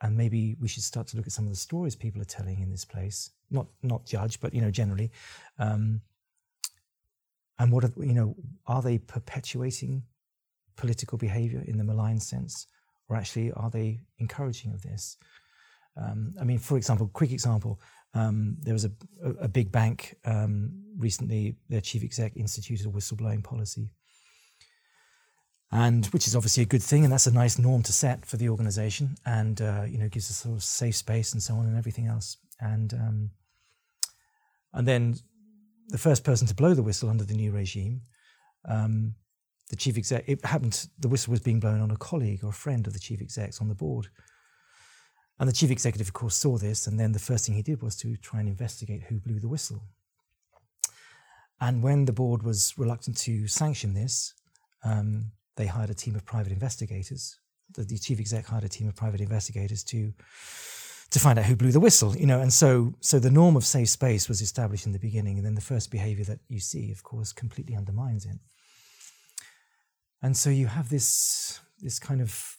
and 0.00 0.16
maybe 0.16 0.56
we 0.60 0.68
should 0.68 0.82
start 0.82 1.06
to 1.08 1.16
look 1.16 1.26
at 1.26 1.32
some 1.32 1.46
of 1.46 1.50
the 1.50 1.56
stories 1.56 1.96
people 1.96 2.20
are 2.20 2.26
telling 2.26 2.60
in 2.60 2.70
this 2.70 2.84
place, 2.84 3.30
not 3.50 3.66
not 3.82 4.04
judge, 4.04 4.38
but 4.40 4.52
you 4.52 4.60
know 4.60 4.70
generally. 4.70 5.10
Um, 5.58 6.02
and 7.58 7.72
what 7.72 7.84
are, 7.84 7.92
you 7.96 8.12
know, 8.12 8.36
are 8.66 8.82
they 8.82 8.98
perpetuating 8.98 10.02
political 10.76 11.16
behaviour 11.16 11.62
in 11.66 11.78
the 11.78 11.84
malign 11.84 12.20
sense, 12.20 12.66
or 13.08 13.16
actually 13.16 13.52
are 13.52 13.70
they 13.70 14.00
encouraging 14.18 14.72
of 14.72 14.82
this? 14.82 15.16
Um, 15.96 16.34
I 16.40 16.44
mean, 16.44 16.58
for 16.58 16.76
example, 16.76 17.08
quick 17.12 17.30
example, 17.30 17.80
um, 18.14 18.56
there 18.60 18.74
was 18.74 18.84
a, 18.84 18.92
a, 19.40 19.48
big 19.48 19.72
bank 19.72 20.16
um, 20.24 20.70
recently, 20.96 21.56
their 21.68 21.80
chief 21.80 22.04
exec 22.04 22.36
instituted 22.36 22.86
a 22.86 22.90
whistleblowing 22.90 23.42
policy. 23.42 23.90
And 25.72 26.06
which 26.06 26.28
is 26.28 26.36
obviously 26.36 26.62
a 26.62 26.66
good 26.66 26.82
thing, 26.82 27.02
and 27.02 27.12
that's 27.12 27.26
a 27.26 27.32
nice 27.32 27.58
norm 27.58 27.82
to 27.82 27.92
set 27.92 28.24
for 28.24 28.36
the 28.36 28.48
organization, 28.48 29.16
and 29.26 29.60
uh, 29.60 29.82
you 29.88 29.98
know 29.98 30.08
gives 30.08 30.30
a 30.30 30.32
sort 30.32 30.54
of 30.54 30.62
safe 30.62 30.94
space 30.94 31.32
and 31.32 31.42
so 31.42 31.54
on 31.54 31.66
and 31.66 31.76
everything 31.76 32.06
else. 32.06 32.36
And 32.60 32.94
um, 32.94 33.30
and 34.72 34.86
then 34.86 35.16
the 35.88 35.98
first 35.98 36.22
person 36.22 36.46
to 36.46 36.54
blow 36.54 36.74
the 36.74 36.82
whistle 36.84 37.10
under 37.10 37.24
the 37.24 37.34
new 37.34 37.50
regime, 37.50 38.02
um, 38.68 39.16
the 39.70 39.74
chief 39.74 39.98
exec, 39.98 40.22
it 40.28 40.44
happened. 40.44 40.86
The 41.00 41.08
whistle 41.08 41.32
was 41.32 41.40
being 41.40 41.58
blown 41.58 41.80
on 41.80 41.90
a 41.90 41.96
colleague 41.96 42.44
or 42.44 42.50
a 42.50 42.52
friend 42.52 42.86
of 42.86 42.92
the 42.92 43.00
chief 43.00 43.20
execs 43.20 43.60
on 43.60 43.68
the 43.68 43.74
board, 43.74 44.06
and 45.38 45.48
the 45.48 45.52
chief 45.52 45.70
executive, 45.70 46.08
of 46.08 46.12
course, 46.12 46.36
saw 46.36 46.56
this, 46.58 46.86
and 46.86 46.98
then 46.98 47.12
the 47.12 47.18
first 47.18 47.46
thing 47.46 47.56
he 47.56 47.62
did 47.62 47.82
was 47.82 47.96
to 47.96 48.16
try 48.16 48.40
and 48.40 48.48
investigate 48.48 49.04
who 49.04 49.18
blew 49.18 49.40
the 49.40 49.48
whistle. 49.48 49.82
And 51.60 51.82
when 51.82 52.04
the 52.04 52.12
board 52.12 52.42
was 52.42 52.74
reluctant 52.76 53.16
to 53.18 53.46
sanction 53.46 53.94
this, 53.94 54.34
um, 54.84 55.32
they 55.56 55.66
hired 55.66 55.90
a 55.90 55.94
team 55.94 56.14
of 56.14 56.24
private 56.24 56.52
investigators. 56.52 57.38
The, 57.74 57.84
the 57.84 57.98
chief 57.98 58.20
exec 58.20 58.46
hired 58.46 58.64
a 58.64 58.68
team 58.68 58.88
of 58.88 58.94
private 58.94 59.20
investigators 59.20 59.82
to 59.84 60.12
to 61.10 61.20
find 61.20 61.38
out 61.38 61.44
who 61.44 61.54
blew 61.54 61.70
the 61.70 61.78
whistle, 61.78 62.16
you 62.16 62.26
know. 62.26 62.40
And 62.40 62.52
so, 62.52 62.94
so 63.00 63.20
the 63.20 63.30
norm 63.30 63.56
of 63.56 63.64
safe 63.64 63.88
space 63.88 64.28
was 64.28 64.40
established 64.40 64.84
in 64.84 64.92
the 64.92 64.98
beginning, 64.98 65.36
and 65.36 65.46
then 65.46 65.54
the 65.54 65.60
first 65.60 65.92
behavior 65.92 66.24
that 66.24 66.40
you 66.48 66.58
see, 66.58 66.90
of 66.90 67.04
course, 67.04 67.32
completely 67.32 67.76
undermines 67.76 68.26
it. 68.26 68.36
And 70.22 70.36
so 70.36 70.50
you 70.50 70.66
have 70.66 70.88
this 70.88 71.60
this 71.78 71.98
kind 71.98 72.20
of 72.20 72.56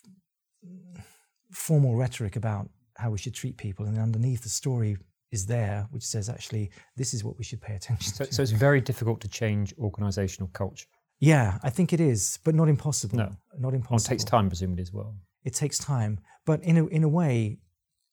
formal 1.51 1.95
rhetoric 1.95 2.35
about 2.35 2.69
how 2.97 3.09
we 3.11 3.17
should 3.17 3.33
treat 3.33 3.57
people, 3.57 3.85
and 3.85 3.97
underneath 3.97 4.43
the 4.43 4.49
story 4.49 4.97
is 5.31 5.45
there, 5.45 5.87
which 5.91 6.03
says 6.03 6.29
actually 6.29 6.71
this 6.95 7.13
is 7.13 7.23
what 7.23 7.37
we 7.37 7.43
should 7.43 7.61
pay 7.61 7.75
attention 7.75 8.13
So, 8.13 8.25
to. 8.25 8.33
so 8.33 8.41
it's 8.41 8.51
very 8.51 8.79
difficult 8.81 9.19
to 9.21 9.27
change 9.27 9.75
organisational 9.77 10.51
culture. 10.53 10.87
yeah, 11.19 11.59
I 11.63 11.69
think 11.69 11.91
it 11.93 11.99
is, 11.99 12.39
but 12.45 12.55
not 12.55 12.67
impossible. 12.69 13.17
No. 13.17 13.25
not 13.25 13.37
Well, 13.61 13.73
impossible. 13.75 14.05
it 14.05 14.09
takes 14.17 14.23
time, 14.23 14.47
presumably, 14.49 14.81
as 14.83 14.93
well. 14.93 15.15
It 15.43 15.53
takes 15.53 15.77
time, 15.77 16.19
but 16.45 16.61
in 16.63 16.77
a 16.77 16.85
in 16.87 17.03
a 17.03 17.09
way, 17.09 17.59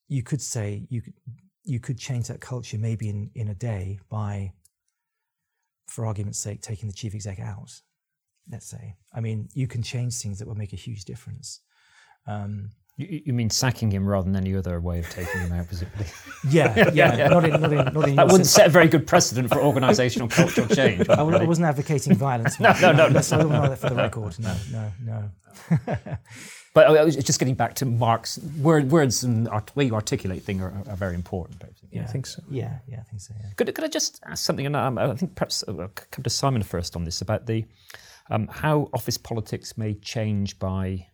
you 0.09 0.23
could 0.23 0.43
say 0.43 0.87
you 0.91 1.01
could 1.03 1.15
you 1.65 1.79
could 1.81 1.99
change 1.99 2.27
that 2.29 2.41
culture 2.41 2.79
maybe 2.79 3.09
in 3.09 3.31
in 3.35 3.49
a 3.49 3.55
day 3.55 4.01
by, 4.11 4.53
for 5.89 6.07
argument's 6.07 6.39
sake, 6.39 6.61
taking 6.63 6.89
the 6.89 6.95
chief 6.95 7.15
exec 7.15 7.39
out. 7.41 7.71
Let's 8.51 8.67
say. 8.69 8.97
I 9.15 9.21
mean, 9.21 9.49
you 9.55 9.67
can 9.69 9.83
change 9.83 10.15
things 10.21 10.39
that 10.39 10.49
will 10.49 10.57
make 10.57 10.73
a 10.73 10.77
huge 10.77 11.05
difference. 11.05 11.61
Um, 12.27 12.71
You, 12.97 13.23
you- 13.27 13.33
mean 13.33 13.51
sacking 13.51 13.91
him 13.91 14.07
rather 14.07 14.25
than 14.25 14.37
any 14.37 14.55
other 14.55 14.81
way 14.81 14.99
of 14.99 15.09
taking 15.09 15.41
him 15.41 15.53
out, 15.53 15.67
presumably? 15.67 16.07
yeah, 16.51 16.91
yeah, 16.93 17.29
not 17.29 17.45
in 17.45 17.61
not 17.61 17.73
in 17.73 17.95
not 17.95 18.09
in 18.09 18.17
that 18.17 18.27
wouldn't 18.27 18.47
set 18.47 18.67
a 18.67 18.71
very 18.71 18.89
good 18.89 19.07
precedent 19.07 19.49
for 19.49 19.57
organisational 19.57 20.31
cultural 20.31 20.67
change. 20.77 21.09
I, 21.09 21.43
it, 21.43 21.49
wasn't 21.49 21.67
advocating 21.67 22.15
violence. 22.17 22.57
No, 22.61 22.73
no, 22.81 22.93
no, 22.93 23.05
I 23.05 23.09
don't 23.09 23.13
that 23.15 23.79
for 23.79 23.89
the 23.89 23.97
record. 23.97 24.39
No, 24.39 24.55
no, 24.71 24.93
no. 25.05 26.19
But 26.75 26.87
I 26.87 27.05
was 27.05 27.17
just 27.17 27.39
getting 27.39 27.55
back 27.55 27.75
to 27.77 27.85
Mark's 27.87 28.39
word, 28.59 28.91
words 28.91 29.25
and 29.25 29.47
art, 29.49 29.75
way 29.77 29.85
you 29.85 29.95
articulate 29.95 30.43
things 30.43 30.63
are, 30.63 30.73
are 30.89 30.97
very 30.97 31.15
important. 31.15 31.63
Yeah, 31.91 32.03
I 32.03 32.07
think 32.07 32.27
so. 32.27 32.43
Yeah, 32.51 32.79
yeah, 32.89 33.01
I 33.01 33.03
think 33.03 33.21
so. 33.21 33.35
Yeah. 33.39 33.51
Could, 33.57 33.75
could 33.75 33.85
I 33.85 33.89
just 33.89 34.21
ask 34.25 34.45
something? 34.45 34.65
And 34.65 34.75
um, 34.75 34.97
I 34.97 35.15
think 35.15 35.35
perhaps 35.35 35.63
uh, 35.69 35.89
come 36.11 36.23
to 36.23 36.31
Simon 36.31 36.63
first 36.63 36.97
on 36.97 37.05
this 37.05 37.21
about 37.21 37.45
the 37.47 37.67
um, 38.31 38.49
how 38.49 38.89
office 38.95 39.19
politics 39.19 39.77
may 39.77 39.95
change 39.95 40.59
by 40.59 41.09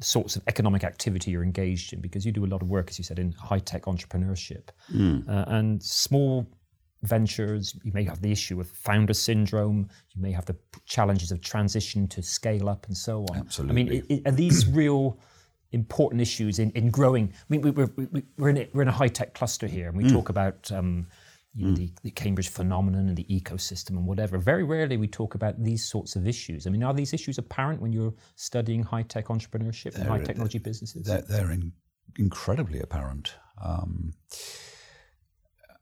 sorts 0.00 0.36
of 0.36 0.42
economic 0.46 0.84
activity 0.84 1.30
you're 1.30 1.42
engaged 1.44 1.92
in, 1.92 2.00
because 2.00 2.24
you 2.26 2.32
do 2.32 2.44
a 2.44 2.46
lot 2.54 2.62
of 2.62 2.70
work, 2.70 2.88
as 2.90 2.98
you 2.98 3.04
said, 3.04 3.18
in 3.18 3.32
high 3.32 3.58
tech 3.58 3.82
entrepreneurship 3.82 4.68
uh, 5.28 5.44
and 5.48 5.82
small 5.82 6.46
ventures. 7.02 7.74
You 7.82 7.92
may 7.92 8.04
have 8.04 8.20
the 8.20 8.30
issue 8.30 8.60
of 8.60 8.68
founder 8.68 9.14
syndrome. 9.14 9.88
You 10.14 10.22
may 10.22 10.32
have 10.32 10.44
the 10.46 10.56
challenges 10.86 11.30
of 11.32 11.40
transition 11.40 12.06
to 12.08 12.22
scale 12.22 12.68
up 12.68 12.86
and 12.86 12.96
so 12.96 13.24
on. 13.30 13.38
Absolutely. 13.38 13.72
I 13.72 13.84
mean, 13.84 14.04
i- 14.10 14.14
i- 14.14 14.28
are 14.28 14.32
these 14.32 14.66
real? 14.80 15.18
important 15.72 16.20
issues 16.20 16.58
in, 16.58 16.68
in 16.72 16.90
growing. 16.90 17.28
I 17.32 17.44
mean, 17.48 17.60
we, 17.60 17.70
we're, 17.70 17.88
we- 17.94 18.24
we're, 18.36 18.48
in 18.48 18.56
a, 18.58 18.68
we're 18.74 18.82
in 18.82 18.88
a 18.88 18.92
high 18.92 19.06
tech 19.06 19.34
cluster 19.34 19.68
here, 19.68 19.86
and 19.86 19.96
we 19.96 20.02
talk 20.10 20.28
about 20.28 20.68
um, 20.72 21.06
you 21.54 21.66
know, 21.66 21.74
the, 21.74 21.90
the 22.02 22.10
Cambridge 22.10 22.48
phenomenon 22.48 23.08
and 23.08 23.16
the 23.16 23.24
ecosystem 23.24 23.90
and 23.90 24.06
whatever. 24.06 24.38
Very 24.38 24.62
rarely 24.62 24.96
we 24.96 25.08
talk 25.08 25.34
about 25.34 25.62
these 25.62 25.84
sorts 25.84 26.14
of 26.14 26.26
issues. 26.26 26.66
I 26.66 26.70
mean, 26.70 26.82
are 26.82 26.94
these 26.94 27.12
issues 27.12 27.38
apparent 27.38 27.82
when 27.82 27.92
you're 27.92 28.14
studying 28.36 28.82
high 28.82 29.02
tech 29.02 29.26
entrepreneurship 29.26 29.96
and 29.96 30.06
high 30.06 30.20
technology 30.20 30.58
businesses? 30.58 31.06
They're, 31.06 31.22
they're 31.22 31.50
in, 31.50 31.72
incredibly 32.18 32.80
apparent. 32.80 33.34
Um, 33.62 34.12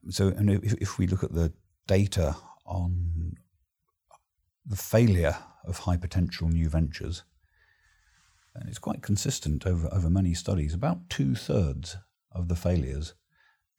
so, 0.08 0.28
and 0.28 0.50
if, 0.50 0.72
if 0.74 0.98
we 0.98 1.06
look 1.06 1.22
at 1.22 1.34
the 1.34 1.52
data 1.86 2.34
on 2.64 3.34
the 4.64 4.76
failure 4.76 5.36
of 5.66 5.78
high 5.80 5.96
potential 5.96 6.48
new 6.48 6.68
ventures, 6.68 7.24
and 8.54 8.68
it's 8.68 8.78
quite 8.78 9.02
consistent 9.02 9.66
over, 9.66 9.88
over 9.92 10.08
many 10.08 10.34
studies. 10.34 10.74
About 10.74 11.08
two 11.10 11.34
thirds 11.34 11.96
of 12.32 12.48
the 12.48 12.56
failures 12.56 13.14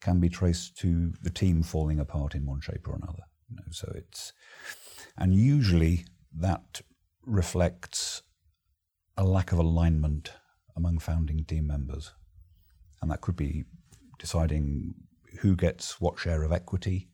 can 0.02 0.20
be 0.20 0.30
traced 0.30 0.78
to 0.78 1.14
the 1.22 1.30
team 1.30 1.64
falling 1.64 2.00
apart 2.00 2.36
in 2.36 2.46
one 2.46 2.62
shape 2.62 2.88
or 2.88 2.96
another. 2.96 3.24
You 3.50 3.58
know, 3.58 3.72
so 3.72 3.92
it's, 3.96 4.34
and 5.18 5.34
usually 5.34 6.06
that 6.38 6.82
reflects 7.26 8.22
a 9.18 9.24
lack 9.24 9.52
of 9.52 9.60
alignment 9.60 10.32
among 10.76 11.00
founding 11.00 11.44
team 11.44 11.68
members, 11.68 12.14
and 13.02 13.12
that 13.12 13.22
could 13.22 13.36
be 13.36 13.66
deciding 14.18 14.94
who 15.40 15.56
gets 15.56 16.00
what 16.00 16.20
share 16.20 16.44
of 16.44 16.52
equity, 16.52 17.10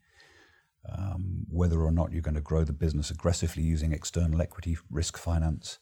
um, 0.91 1.45
whether 1.49 1.81
or 1.81 1.91
not 1.91 2.11
you're 2.11 2.21
going 2.21 2.35
to 2.35 2.41
grow 2.41 2.63
the 2.63 2.73
business 2.73 3.09
aggressively 3.09 3.63
using 3.63 3.91
external 3.91 4.41
equity 4.41 4.77
risk 4.91 5.17
finance, 5.17 5.79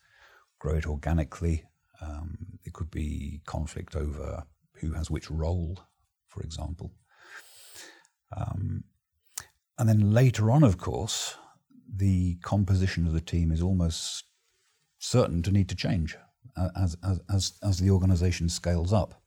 grow 0.60 0.76
it 0.76 0.88
organically. 0.88 1.66
Um, 2.02 2.38
it 2.64 2.74
could 2.74 2.90
be 2.90 3.42
conflict 3.46 3.96
over 3.96 4.44
who 4.76 4.94
has 4.94 5.12
which 5.12 5.30
role, 5.30 5.80
for 6.34 6.42
example. 6.42 6.92
Um, 8.36 8.84
and 9.78 9.88
then 9.88 10.12
later 10.12 10.52
on, 10.52 10.64
of 10.64 10.78
course, 10.78 11.36
the 11.96 12.36
composition 12.42 13.06
of 13.06 13.14
the 13.14 13.22
team 13.22 13.52
is 13.52 13.62
almost 13.62 14.26
certain 15.00 15.42
to 15.44 15.52
need 15.52 15.70
to 15.70 15.76
change 15.76 16.16
uh, 16.58 16.70
as, 16.76 16.98
as, 17.04 17.20
as, 17.34 17.54
as 17.62 17.80
the 17.80 17.92
organization 17.92 18.50
scales 18.50 18.94
up. 18.94 19.22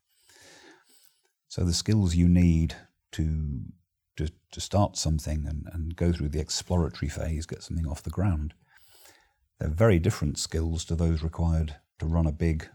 So 1.48 1.64
the 1.64 1.72
skills 1.72 2.16
you 2.16 2.28
need 2.28 2.74
to, 3.12 3.60
to, 4.16 4.28
to 4.52 4.60
start 4.60 4.96
something 4.96 5.46
and, 5.46 5.64
and 5.72 5.96
go 5.96 6.12
through 6.12 6.30
the 6.30 6.40
exploratory 6.40 7.08
phase, 7.08 7.46
get 7.46 7.62
something 7.62 7.86
off 7.86 8.02
the 8.02 8.10
ground, 8.10 8.54
they're 9.58 9.68
very 9.68 9.98
different 9.98 10.38
skills 10.38 10.84
to 10.86 10.94
those 10.94 11.22
required 11.22 11.76
to 11.98 12.06
run 12.06 12.26
a 12.26 12.32
big, 12.32 12.68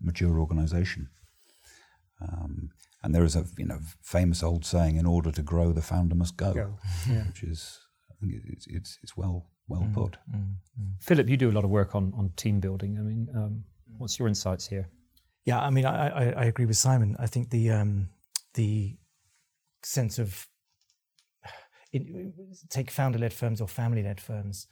mature 0.00 0.38
organization. 0.38 1.08
Um, 2.20 2.70
and 3.02 3.14
there 3.14 3.24
is 3.24 3.36
a 3.36 3.44
you 3.58 3.66
know 3.66 3.80
famous 4.02 4.42
old 4.42 4.64
saying: 4.64 4.96
"In 4.96 5.06
order 5.06 5.30
to 5.32 5.42
grow, 5.42 5.72
the 5.72 5.82
founder 5.82 6.14
must 6.14 6.36
go,", 6.36 6.54
Go, 6.54 6.78
which 7.26 7.42
is 7.42 7.80
I 8.10 8.14
think 8.20 8.32
it's 8.46 8.66
it's, 8.66 8.98
it's 9.02 9.16
well 9.16 9.46
well 9.68 9.86
put. 9.94 10.16
Philip, 11.00 11.28
you 11.28 11.36
do 11.36 11.50
a 11.50 11.52
lot 11.52 11.64
of 11.64 11.70
work 11.70 11.94
on, 11.94 12.12
on 12.16 12.30
team 12.36 12.60
building. 12.60 12.98
I 12.98 13.02
mean, 13.02 13.28
um, 13.34 13.64
what's 13.98 14.18
your 14.18 14.28
insights 14.28 14.66
here? 14.66 14.88
Yeah, 15.44 15.60
I 15.60 15.70
mean, 15.70 15.84
I, 15.84 16.08
I, 16.08 16.24
I 16.30 16.44
agree 16.44 16.66
with 16.66 16.76
Simon. 16.76 17.16
I 17.18 17.26
think 17.26 17.50
the 17.50 17.70
um, 17.70 18.08
the 18.54 18.96
sense 19.82 20.18
of 20.18 20.46
it, 21.92 22.02
take 22.70 22.90
founder-led 22.90 23.32
firms 23.32 23.60
or 23.60 23.68
family-led 23.68 24.20
firms. 24.20 24.66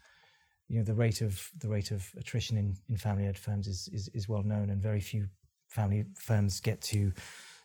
You 0.69 0.79
know, 0.79 0.85
the 0.85 0.95
rate 0.95 1.21
of 1.21 1.51
the 1.59 1.69
rate 1.69 1.91
of 1.91 2.09
attrition 2.17 2.57
in, 2.57 2.77
in 2.89 2.97
family-led 2.97 3.39
firms 3.39 3.67
is, 3.67 3.89
is 3.93 4.09
is 4.15 4.29
well 4.29 4.43
known, 4.43 4.71
and 4.71 4.81
very 4.81 5.01
few 5.01 5.29
family 5.73 6.05
firms 6.15 6.61
get 6.61 6.81
to 6.83 7.13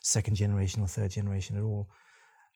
second 0.01 0.35
generation 0.35 0.81
or 0.81 0.87
third 0.87 1.11
generation 1.11 1.57
at 1.57 1.63
all. 1.63 1.89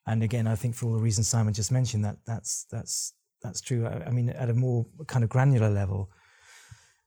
And 0.06 0.22
again, 0.22 0.46
I 0.46 0.56
think 0.56 0.74
for 0.74 0.86
all 0.86 0.96
the 0.96 1.02
reasons 1.02 1.28
Simon 1.28 1.54
just 1.54 1.70
mentioned, 1.70 2.04
that 2.04 2.16
that's 2.26 2.66
that's 2.70 3.14
that's 3.42 3.60
true. 3.60 3.86
I, 3.86 4.04
I 4.06 4.10
mean, 4.10 4.30
at 4.30 4.50
a 4.50 4.54
more 4.54 4.86
kind 5.06 5.22
of 5.22 5.30
granular 5.30 5.70
level, 5.70 6.10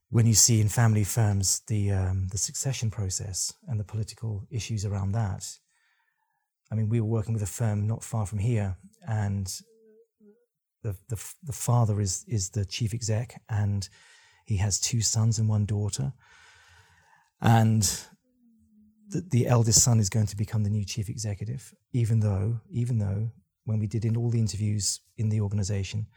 when 0.10 0.26
you 0.26 0.34
see 0.34 0.62
in 0.62 0.70
family 0.70 1.04
firms 1.04 1.62
the 1.68 1.92
um, 1.92 2.28
the 2.32 2.38
succession 2.38 2.90
process 2.92 3.54
and 3.68 3.80
the 3.80 3.84
political 3.84 4.48
issues 4.50 4.86
around 4.86 5.12
that. 5.14 5.46
I 6.72 6.76
mean, 6.76 6.90
we 6.90 7.00
were 7.00 7.08
working 7.08 7.34
with 7.34 7.44
a 7.44 7.48
firm 7.48 7.86
not 7.86 8.04
far 8.04 8.26
from 8.26 8.40
here, 8.40 8.78
and 9.08 9.48
the 10.84 10.96
the, 11.10 11.34
the 11.44 11.54
father 11.54 12.00
is 12.00 12.24
is 12.28 12.50
the 12.52 12.66
chief 12.66 12.94
exec, 12.94 13.42
and 13.50 13.88
he 14.46 14.58
has 14.58 14.80
two 14.80 15.02
sons 15.02 15.40
and 15.40 15.50
one 15.50 15.66
daughter, 15.66 16.14
and 17.42 18.08
the, 19.10 19.22
the 19.30 19.48
eldest 19.48 19.84
son 19.84 20.00
is 20.00 20.10
going 20.10 20.28
to 20.28 20.36
become 20.36 20.64
the 20.64 20.70
new 20.70 20.86
chief 20.86 21.10
executive, 21.10 21.74
even 21.94 22.20
though 22.20 22.60
even 22.70 23.00
though 23.00 23.32
when 23.66 23.80
we 23.80 23.88
did 23.88 24.06
in 24.06 24.16
all 24.18 24.30
the 24.30 24.40
interviews 24.40 25.00
in 25.18 25.30
the 25.30 25.42
organization, 25.42 26.08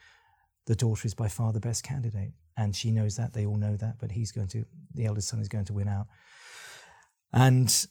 the 0.66 0.76
daughter 0.76 1.06
is 1.06 1.14
by 1.14 1.28
far 1.28 1.52
the 1.52 1.60
best 1.60 1.82
candidate, 1.82 2.32
and 2.56 2.74
she 2.74 2.90
knows 2.90 3.16
that. 3.16 3.32
They 3.32 3.46
all 3.46 3.56
know 3.56 3.76
that, 3.76 3.96
but 4.00 4.12
he's 4.12 4.32
going 4.32 4.48
to 4.48 4.64
the 4.94 5.06
eldest 5.06 5.28
son 5.28 5.40
is 5.40 5.48
going 5.48 5.64
to 5.66 5.72
win 5.72 5.88
out, 5.88 6.06
and 7.32 7.86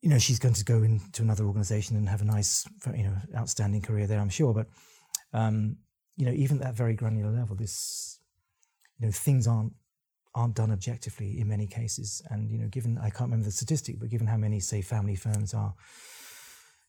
you 0.00 0.10
know 0.10 0.18
she's 0.18 0.38
going 0.38 0.54
to 0.54 0.64
go 0.64 0.82
into 0.82 1.22
another 1.22 1.46
organization 1.46 1.96
and 1.96 2.08
have 2.08 2.22
a 2.22 2.26
nice, 2.26 2.66
you 2.94 3.04
know, 3.04 3.16
outstanding 3.36 3.82
career 3.82 4.06
there, 4.06 4.20
I'm 4.20 4.28
sure. 4.28 4.54
But 4.54 4.66
um, 5.32 5.76
you 6.16 6.26
know, 6.26 6.32
even 6.32 6.58
at 6.58 6.64
that 6.64 6.74
very 6.74 6.94
granular 6.94 7.32
level, 7.32 7.56
this 7.56 8.20
you 8.98 9.06
know 9.06 9.12
things 9.12 9.46
aren't 9.46 9.72
aren't 10.34 10.54
done 10.54 10.72
objectively 10.72 11.40
in 11.40 11.48
many 11.48 11.66
cases. 11.66 12.22
And 12.30 12.50
you 12.50 12.58
know, 12.58 12.68
given 12.68 12.98
I 12.98 13.10
can't 13.10 13.30
remember 13.30 13.46
the 13.46 13.52
statistic, 13.52 13.98
but 13.98 14.10
given 14.10 14.26
how 14.26 14.36
many 14.36 14.60
say 14.60 14.82
family 14.82 15.16
firms 15.16 15.54
are, 15.54 15.74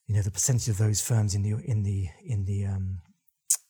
you 0.07 0.15
know, 0.15 0.21
the 0.21 0.31
percentage 0.31 0.69
of 0.69 0.77
those 0.77 1.01
firms 1.01 1.35
in 1.35 1.43
the 1.43 1.55
in 1.65 1.83
the 1.83 2.07
in 2.25 2.45
the 2.45 2.65
um, 2.65 2.99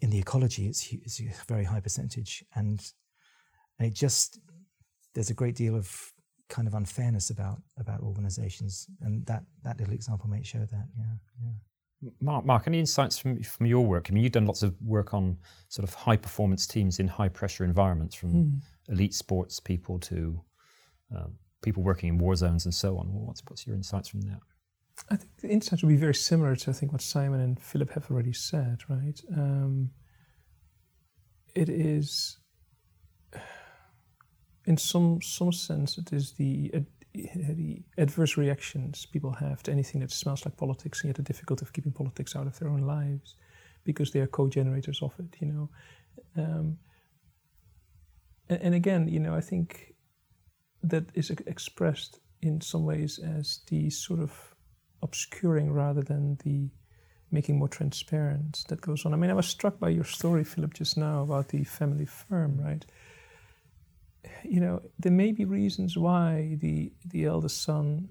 in 0.01 0.09
the 0.09 0.19
ecology, 0.19 0.67
it's, 0.67 0.91
it's 0.91 1.19
a 1.19 1.45
very 1.47 1.63
high 1.63 1.79
percentage, 1.79 2.43
and 2.55 2.91
and 3.79 3.87
it 3.87 3.93
just 3.93 4.39
there's 5.13 5.29
a 5.29 5.33
great 5.33 5.55
deal 5.55 5.75
of 5.75 6.13
kind 6.47 6.67
of 6.67 6.73
unfairness 6.73 7.29
about 7.29 7.61
about 7.77 8.01
organisations, 8.01 8.87
and 9.01 9.25
that 9.25 9.43
that 9.63 9.79
little 9.79 9.93
example 9.93 10.29
might 10.29 10.45
show 10.45 10.59
that. 10.59 10.87
Yeah, 10.97 11.15
yeah. 11.41 11.51
Mark, 12.21 12.45
Mark, 12.45 12.63
any 12.67 12.79
insights 12.79 13.17
from 13.17 13.41
from 13.41 13.65
your 13.65 13.85
work? 13.85 14.07
I 14.09 14.13
mean, 14.13 14.23
you've 14.23 14.33
done 14.33 14.45
lots 14.45 14.63
of 14.63 14.75
work 14.81 15.13
on 15.13 15.37
sort 15.69 15.87
of 15.87 15.93
high 15.93 16.17
performance 16.17 16.67
teams 16.67 16.99
in 16.99 17.07
high 17.07 17.29
pressure 17.29 17.63
environments, 17.63 18.15
from 18.15 18.61
elite 18.89 19.13
sports 19.13 19.59
people 19.59 19.99
to 19.99 20.41
uh, 21.15 21.27
people 21.61 21.83
working 21.83 22.09
in 22.09 22.17
war 22.17 22.35
zones 22.35 22.65
and 22.65 22.73
so 22.73 22.97
on. 22.97 23.07
What's, 23.07 23.41
what's 23.47 23.65
your 23.65 23.75
insights 23.75 24.09
from 24.09 24.21
that? 24.21 24.39
I 25.09 25.17
think 25.17 25.31
the 25.41 25.49
insights 25.49 25.81
would 25.83 25.89
be 25.89 25.97
very 25.97 26.15
similar 26.15 26.55
to 26.55 26.71
I 26.71 26.73
think 26.73 26.91
what 26.91 27.01
Simon 27.01 27.41
and 27.41 27.59
Philip 27.59 27.91
have 27.91 28.09
already 28.09 28.33
said. 28.33 28.81
Right? 28.87 29.19
Um, 29.35 29.91
it 31.53 31.69
is, 31.69 32.37
in 34.65 34.77
some 34.77 35.21
some 35.21 35.51
sense, 35.51 35.97
it 35.97 36.13
is 36.13 36.33
the 36.33 36.85
the 37.13 37.81
adverse 37.97 38.37
reactions 38.37 39.05
people 39.05 39.31
have 39.31 39.63
to 39.63 39.71
anything 39.71 40.01
that 40.01 40.11
smells 40.11 40.45
like 40.45 40.57
politics, 40.57 41.01
and 41.01 41.09
yet 41.09 41.15
the 41.15 41.23
difficulty 41.23 41.65
of 41.65 41.73
keeping 41.73 41.93
politics 41.93 42.35
out 42.35 42.47
of 42.47 42.57
their 42.59 42.69
own 42.69 42.81
lives, 42.81 43.35
because 43.83 44.11
they 44.11 44.19
are 44.19 44.27
co-generators 44.27 45.01
of 45.01 45.13
it. 45.19 45.35
You 45.39 45.47
know, 45.47 45.69
um, 46.37 46.77
and, 48.49 48.61
and, 48.61 48.75
again, 48.75 49.07
you 49.07 49.19
know, 49.19 49.35
I 49.35 49.41
think 49.41 49.95
that 50.83 51.05
is 51.13 51.29
expressed 51.29 52.19
in 52.41 52.61
some 52.61 52.83
ways 52.83 53.19
as 53.19 53.61
the 53.67 53.89
sort 53.89 54.19
of 54.19 54.55
obscuring 55.01 55.71
rather 55.71 56.01
than 56.01 56.37
the 56.43 56.69
making 57.31 57.57
more 57.57 57.67
transparent 57.67 58.63
that 58.69 58.81
goes 58.81 59.05
on. 59.05 59.13
I 59.13 59.17
mean, 59.17 59.31
I 59.31 59.33
was 59.33 59.47
struck 59.47 59.79
by 59.79 59.89
your 59.89 60.03
story, 60.03 60.43
Philip, 60.43 60.73
just 60.73 60.95
now 60.95 61.23
about 61.23 61.49
the 61.49 61.63
family 61.63 62.05
firm, 62.05 62.53
mm-hmm. 62.53 62.65
right? 62.65 62.85
you 64.43 64.59
know, 64.59 64.81
there 64.99 65.11
may 65.11 65.31
be 65.31 65.45
reasons 65.45 65.97
why 65.97 66.57
the 66.61 66.91
the 67.05 67.25
eldest 67.25 67.61
son, 67.61 68.09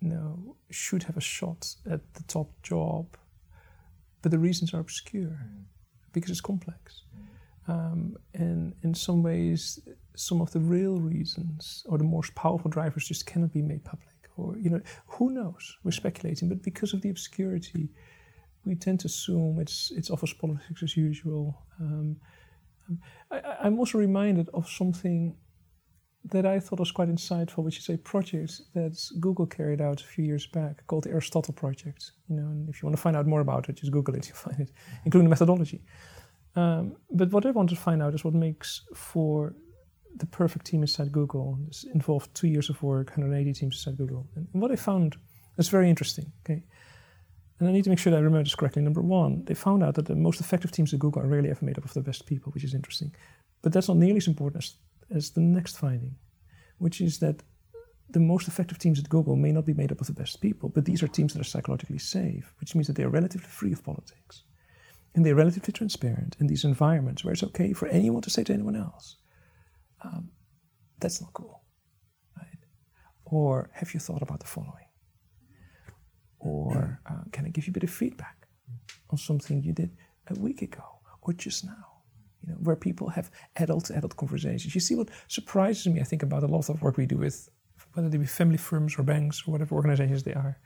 you 0.00 0.08
know, 0.08 0.56
should 0.70 1.04
have 1.04 1.16
a 1.16 1.20
shot 1.20 1.74
at 1.90 2.14
the 2.14 2.22
top 2.24 2.50
job, 2.62 3.16
but 4.20 4.30
the 4.30 4.38
reasons 4.38 4.74
are 4.74 4.80
obscure 4.80 5.40
mm-hmm. 5.44 5.62
because 6.12 6.30
it's 6.30 6.40
complex. 6.40 7.02
Um, 7.68 8.16
and 8.34 8.74
in 8.82 8.94
some 8.94 9.22
ways, 9.22 9.78
some 10.16 10.40
of 10.40 10.50
the 10.52 10.60
real 10.60 10.98
reasons 10.98 11.84
or 11.88 11.98
the 11.98 12.04
most 12.04 12.34
powerful 12.34 12.70
drivers 12.70 13.06
just 13.06 13.26
cannot 13.26 13.52
be 13.52 13.62
made 13.62 13.84
public. 13.84 14.08
Or 14.36 14.56
you 14.58 14.70
know, 14.70 14.80
who 15.06 15.30
knows? 15.30 15.76
We're 15.84 15.92
speculating, 15.92 16.48
but 16.48 16.62
because 16.62 16.92
of 16.94 17.02
the 17.02 17.10
obscurity, 17.10 17.90
we 18.64 18.74
tend 18.74 19.00
to 19.00 19.06
assume 19.06 19.58
it's 19.60 19.92
it's 19.94 20.10
office 20.10 20.32
politics 20.32 20.82
as 20.82 20.96
usual. 20.96 21.62
Um, 21.80 22.16
I, 23.30 23.66
am 23.66 23.78
also 23.78 23.98
reminded 23.98 24.48
of 24.54 24.68
something 24.68 25.36
that 26.24 26.46
I 26.46 26.60
thought 26.60 26.78
was 26.78 26.92
quite 26.92 27.08
insightful, 27.08 27.64
which 27.64 27.78
is 27.78 27.88
a 27.88 27.98
project 27.98 28.60
that 28.74 28.96
Google 29.20 29.46
carried 29.46 29.80
out 29.80 30.00
a 30.00 30.04
few 30.04 30.24
years 30.24 30.46
back 30.46 30.86
called 30.86 31.04
the 31.04 31.10
Aristotle 31.10 31.54
Project. 31.54 32.12
You 32.28 32.36
know, 32.36 32.46
and 32.46 32.68
if 32.68 32.80
you 32.80 32.86
want 32.86 32.96
to 32.96 33.02
find 33.02 33.16
out 33.16 33.26
more 33.26 33.40
about 33.40 33.68
it, 33.68 33.76
just 33.76 33.92
Google 33.92 34.14
it, 34.14 34.28
you'll 34.28 34.36
find 34.36 34.60
it, 34.60 34.70
including 35.04 35.26
the 35.26 35.30
methodology. 35.30 35.82
Um, 36.54 36.96
but 37.10 37.30
what 37.30 37.46
I 37.46 37.50
want 37.50 37.70
to 37.70 37.76
find 37.76 38.02
out 38.02 38.14
is 38.14 38.24
what 38.24 38.34
makes 38.34 38.82
for 38.94 39.54
the 40.16 40.26
perfect 40.26 40.66
team 40.66 40.82
inside 40.82 41.10
Google. 41.12 41.58
This 41.66 41.84
involved 41.84 42.34
two 42.34 42.48
years 42.48 42.68
of 42.68 42.82
work, 42.82 43.08
180 43.08 43.52
teams 43.54 43.76
inside 43.76 43.96
Google. 43.96 44.26
And 44.36 44.46
what 44.52 44.70
I 44.70 44.76
found 44.76 45.16
is 45.56 45.68
very 45.68 45.88
interesting. 45.88 46.32
Okay, 46.44 46.62
and 47.58 47.68
I 47.68 47.72
need 47.72 47.84
to 47.84 47.90
make 47.90 47.98
sure 47.98 48.10
that 48.10 48.18
I 48.18 48.20
remember 48.20 48.44
this 48.44 48.54
correctly. 48.54 48.82
Number 48.82 49.02
one, 49.02 49.44
they 49.44 49.54
found 49.54 49.82
out 49.82 49.94
that 49.94 50.06
the 50.06 50.16
most 50.16 50.40
effective 50.40 50.72
teams 50.72 50.92
at 50.92 51.00
Google 51.00 51.22
are 51.22 51.28
rarely 51.28 51.50
ever 51.50 51.64
made 51.64 51.78
up 51.78 51.84
of 51.84 51.94
the 51.94 52.00
best 52.00 52.26
people, 52.26 52.52
which 52.52 52.64
is 52.64 52.74
interesting. 52.74 53.14
But 53.62 53.72
that's 53.72 53.88
not 53.88 53.96
nearly 53.96 54.16
as 54.16 54.26
important 54.26 54.64
as, 54.64 54.74
as 55.16 55.30
the 55.30 55.40
next 55.40 55.78
finding, 55.78 56.16
which 56.78 57.00
is 57.00 57.20
that 57.20 57.42
the 58.10 58.20
most 58.20 58.48
effective 58.48 58.78
teams 58.78 58.98
at 58.98 59.08
Google 59.08 59.36
may 59.36 59.52
not 59.52 59.64
be 59.64 59.74
made 59.74 59.92
up 59.92 60.00
of 60.00 60.06
the 60.06 60.12
best 60.12 60.40
people, 60.40 60.68
but 60.68 60.84
these 60.84 61.02
are 61.02 61.08
teams 61.08 61.32
that 61.32 61.40
are 61.40 61.44
psychologically 61.44 61.98
safe, 61.98 62.52
which 62.60 62.74
means 62.74 62.86
that 62.88 62.96
they 62.96 63.04
are 63.04 63.08
relatively 63.08 63.48
free 63.48 63.72
of 63.72 63.82
politics. 63.82 64.42
And 65.14 65.26
they're 65.26 65.34
relatively 65.34 65.72
transparent 65.72 66.36
in 66.40 66.46
these 66.46 66.64
environments 66.64 67.22
where 67.22 67.32
it's 67.32 67.42
okay 67.42 67.72
for 67.72 67.86
anyone 67.88 68.22
to 68.22 68.30
say 68.30 68.44
to 68.44 68.52
anyone 68.52 68.76
else, 68.76 69.16
um, 70.04 70.30
that's 71.00 71.20
not 71.20 71.32
cool. 71.32 71.62
Right? 72.36 72.64
Or 73.24 73.70
have 73.74 73.92
you 73.92 74.00
thought 74.00 74.22
about 74.22 74.40
the 74.40 74.46
following? 74.46 74.88
Or 76.38 77.00
uh, 77.06 77.24
can 77.30 77.44
I 77.44 77.50
give 77.50 77.66
you 77.66 77.72
a 77.72 77.74
bit 77.74 77.84
of 77.84 77.90
feedback 77.90 78.48
on 79.10 79.18
something 79.18 79.62
you 79.62 79.72
did 79.72 79.90
a 80.28 80.40
week 80.40 80.62
ago 80.62 80.82
or 81.20 81.32
just 81.34 81.64
now? 81.64 81.86
You 82.44 82.52
know, 82.52 82.58
where 82.60 82.74
people 82.74 83.08
have 83.10 83.30
adult 83.56 83.84
to 83.86 83.96
adult 83.96 84.16
conversations. 84.16 84.74
You 84.74 84.80
see 84.80 84.96
what 84.96 85.10
surprises 85.28 85.86
me, 85.86 86.00
I 86.00 86.04
think, 86.04 86.24
about 86.24 86.42
a 86.42 86.48
lot 86.48 86.68
of 86.68 86.82
work 86.82 86.96
we 86.96 87.06
do 87.06 87.18
with 87.18 87.48
whether 87.94 88.08
they 88.08 88.18
be 88.18 88.26
family 88.26 88.56
firms 88.56 88.98
or 88.98 89.02
banks 89.02 89.46
or 89.46 89.52
whatever 89.52 89.74
organizations 89.76 90.22
they 90.22 90.34
are, 90.34 90.58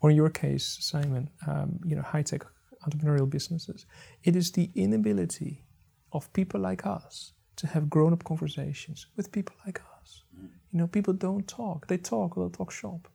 or 0.00 0.10
in 0.10 0.16
your 0.16 0.30
case, 0.30 0.78
Simon, 0.80 1.28
um, 1.48 1.80
you 1.84 1.96
know, 1.96 2.02
high 2.02 2.22
tech 2.22 2.42
entrepreneurial 2.88 3.28
businesses. 3.28 3.86
It 4.22 4.36
is 4.36 4.52
the 4.52 4.70
inability 4.74 5.64
of 6.12 6.32
people 6.32 6.60
like 6.60 6.86
us 6.86 7.32
to 7.56 7.66
have 7.66 7.90
grown 7.90 8.12
up 8.12 8.24
conversations 8.24 9.06
with 9.16 9.32
people 9.32 9.56
like 9.64 9.80
us. 10.00 10.22
You 10.72 10.78
know, 10.78 10.86
people 10.86 11.14
don't 11.14 11.46
talk. 11.48 11.86
They 11.88 11.96
talk, 11.96 12.34
they'll 12.34 12.50
talk 12.50 12.70
shop 12.70 13.08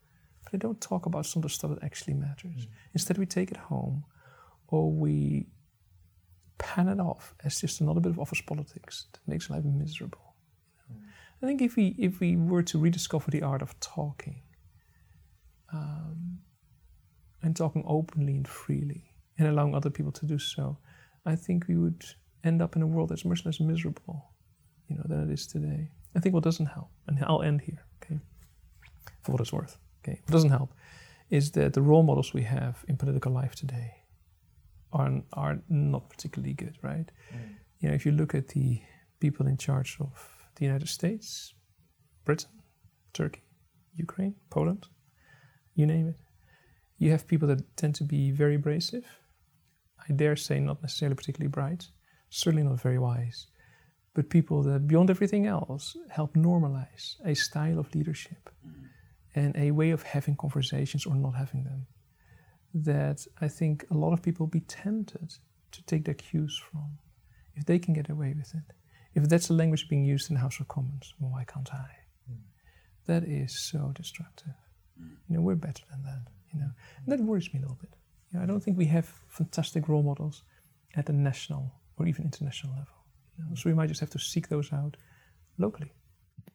but 0.44 0.52
they 0.52 0.58
don't 0.58 0.82
talk 0.82 1.06
about 1.06 1.26
some 1.26 1.42
of 1.42 1.44
the 1.44 1.50
stuff 1.50 1.72
that 1.72 1.84
actually 1.84 2.14
matters. 2.14 2.66
Mm. 2.66 2.68
Instead, 2.94 3.18
we 3.18 3.26
take 3.26 3.52
it 3.52 3.58
home 3.58 4.04
or 4.68 4.92
we 4.92 5.48
pan 6.58 6.88
it 6.88 7.00
off 7.00 7.36
as 7.44 7.60
just 7.60 7.82
another 7.82 8.00
bit 8.00 8.12
of 8.12 8.20
office 8.20 8.42
politics 8.42 9.08
that 9.14 9.20
makes 9.28 9.50
life 9.50 9.64
miserable. 9.64 10.36
Mm. 10.92 11.02
I 11.42 11.46
think 11.46 11.62
if 11.62 11.76
we 11.76 11.96
if 11.98 12.20
we 12.20 12.36
were 12.36 12.64
to 12.64 12.80
rediscover 12.80 13.32
the 13.32 13.42
art 13.42 13.62
of 13.62 13.80
talking 13.80 14.42
um, 15.74 16.40
and 17.42 17.56
talking 17.56 17.84
openly 17.88 18.36
and 18.36 18.48
freely 18.48 19.11
and 19.38 19.48
allowing 19.48 19.76
other 19.76 19.89
people 19.89 20.12
to 20.12 20.26
do 20.26 20.38
so, 20.38 20.78
I 21.26 21.36
think 21.36 21.67
we 21.67 21.78
would 21.78 22.04
end 22.44 22.62
up 22.62 22.76
in 22.76 22.82
a 22.82 22.88
world 22.88 23.10
that's 23.10 23.26
much 23.26 23.46
less 23.46 23.60
miserable, 23.60 24.26
you 24.88 24.96
know, 24.96 25.04
than 25.06 25.30
it 25.30 25.34
is 25.34 25.48
today. 25.48 25.89
I 26.15 26.20
think 26.20 26.34
what 26.34 26.44
doesn't 26.44 26.65
help, 26.65 26.89
and 27.08 27.24
I'll 27.24 27.41
end 27.41 27.62
here, 27.62 27.86
okay, 28.04 28.20
for 29.24 29.32
what 29.32 29.41
it's 29.41 29.54
worth. 29.54 29.78
Okay, 30.04 30.20
what 30.24 30.32
doesn't 30.32 30.50
help 30.50 30.74
is 31.30 31.52
that 31.52 31.74
the 31.74 31.82
role 31.82 32.04
models 32.04 32.34
we 32.34 32.44
have 32.44 32.84
in 32.88 32.98
political 32.98 33.32
life 33.32 33.56
today 33.56 33.96
are 34.91 35.22
are 35.34 35.60
not 35.70 36.10
particularly 36.10 36.54
good, 36.54 36.78
right? 36.82 37.12
Mm. 37.34 37.56
You 37.80 37.89
know, 37.89 37.96
if 37.96 38.06
you 38.06 38.12
look 38.12 38.36
at 38.36 38.50
the 38.50 38.82
people 39.20 39.48
in 39.48 39.58
charge 39.58 39.98
of 40.00 40.12
the 40.56 40.65
United 40.65 40.89
States, 40.89 41.54
Britain, 42.26 42.50
Turkey, 43.13 43.44
Ukraine, 43.96 44.36
Poland, 44.50 44.88
you 45.74 45.86
name 45.86 46.10
it, 46.10 46.20
you 46.98 47.12
have 47.12 47.26
people 47.28 47.48
that 47.48 47.78
tend 47.78 47.96
to 47.96 48.04
be 48.04 48.32
very 48.32 48.56
abrasive. 48.56 49.06
I 50.08 50.14
dare 50.14 50.36
say 50.36 50.60
not 50.60 50.82
necessarily 50.82 51.16
particularly 51.16 51.50
bright, 51.50 51.88
certainly 52.30 52.64
not 52.64 52.82
very 52.82 53.00
wise, 53.00 53.48
but 54.14 54.30
people 54.30 54.64
that 54.64 54.88
beyond 54.88 55.10
everything 55.10 55.46
else 55.46 55.96
help 56.10 56.34
normalize 56.36 57.16
a 57.26 57.34
style 57.34 57.80
of 57.80 57.94
leadership. 57.96 58.50
Mm 58.66 58.90
and 59.36 59.56
a 59.56 59.72
way 59.72 59.92
of 59.92 60.04
having 60.04 60.36
conversations 60.36 61.06
or 61.06 61.16
not 61.16 61.36
having 61.36 61.64
them 61.64 61.88
that 62.74 63.26
I 63.40 63.48
think 63.48 63.86
a 63.92 63.94
lot 63.94 64.14
of 64.14 64.22
people 64.22 64.48
be 64.48 64.62
tempted 64.62 65.36
to 65.72 65.84
take 65.84 66.06
their 66.06 66.14
cues 66.14 66.58
from 66.58 66.98
if 67.56 67.66
they 67.66 67.80
can 67.80 67.94
get 67.94 68.10
away 68.10 68.34
with 68.38 68.54
it. 68.56 68.74
If 69.14 69.28
that's 69.28 69.48
the 69.48 69.54
language 69.54 69.90
being 69.90 70.06
used 70.06 70.30
in 70.30 70.36
the 70.36 70.42
House 70.42 70.60
of 70.60 70.70
Commons, 70.70 71.14
well, 71.20 71.32
why 71.32 71.44
can't 71.44 71.74
I? 71.74 71.90
Mm. 72.32 72.38
That 73.08 73.24
is 73.24 73.60
so 73.60 73.92
destructive. 73.94 74.54
Mm. 75.02 75.10
You 75.28 75.36
know, 75.36 75.42
we're 75.42 75.56
better 75.56 75.84
than 75.92 76.04
that. 76.04 76.28
You 76.54 76.62
know, 76.62 76.72
and 76.98 77.08
that 77.08 77.24
worries 77.24 77.54
me 77.54 77.60
a 77.60 77.62
little 77.62 77.78
bit. 77.80 77.94
I 78.39 78.46
don't 78.46 78.62
think 78.62 78.78
we 78.78 78.86
have 78.86 79.12
fantastic 79.28 79.89
role 79.89 80.04
models 80.04 80.44
at 80.96 81.06
the 81.06 81.13
national 81.13 81.72
or 81.98 82.08
even 82.08 82.26
international 82.26 82.74
level. 82.74 82.94
You 83.38 83.46
know? 83.46 83.56
So 83.56 83.70
we 83.70 83.74
might 83.74 83.88
just 83.88 84.00
have 84.00 84.10
to 84.12 84.20
seek 84.20 84.48
those 84.48 84.72
out 84.72 84.98
locally 85.58 85.91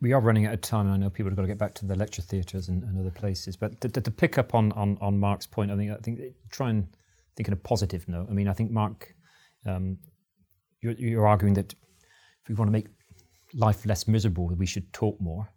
we 0.01 0.13
are 0.13 0.21
running 0.21 0.47
out 0.47 0.55
of 0.55 0.61
time. 0.61 0.91
I 0.91 0.97
know 0.97 1.11
people 1.11 1.31
have 1.31 1.37
got 1.37 1.43
to 1.43 1.49
get 1.49 1.59
back 1.59 1.75
to 1.75 1.87
the 1.87 1.95
lecture 1.95 2.23
theatres 2.23 2.69
and, 2.69 2.83
and, 2.83 2.99
other 2.99 3.11
places. 3.11 3.57
But 3.57 3.81
to, 3.81 3.89
to, 3.89 4.11
pick 4.11 4.39
up 4.39 4.55
on, 4.55 4.73
on, 4.73 4.99
on 5.01 5.19
Mark's 5.19 5.47
point, 5.47 5.71
I 5.71 5.77
think 5.77 5.91
I 5.91 5.97
think 5.97 6.21
try 6.51 6.71
and 6.71 6.87
think 7.35 7.49
in 7.49 7.55
a 7.55 7.57
positive 7.57 8.07
note. 8.09 8.27
I 8.31 8.33
mean, 8.33 8.49
I 8.49 8.53
think 8.53 8.71
Mark, 8.71 9.15
um, 9.65 9.99
you're, 10.83 10.93
you're, 10.93 11.27
arguing 11.27 11.55
that 11.55 11.73
if 11.73 12.49
we 12.49 12.55
want 12.55 12.69
to 12.69 12.73
make 12.73 12.89
life 13.55 13.87
less 13.87 14.07
miserable, 14.07 14.47
we 14.49 14.67
should 14.67 14.93
talk 14.93 15.21
more 15.21 15.49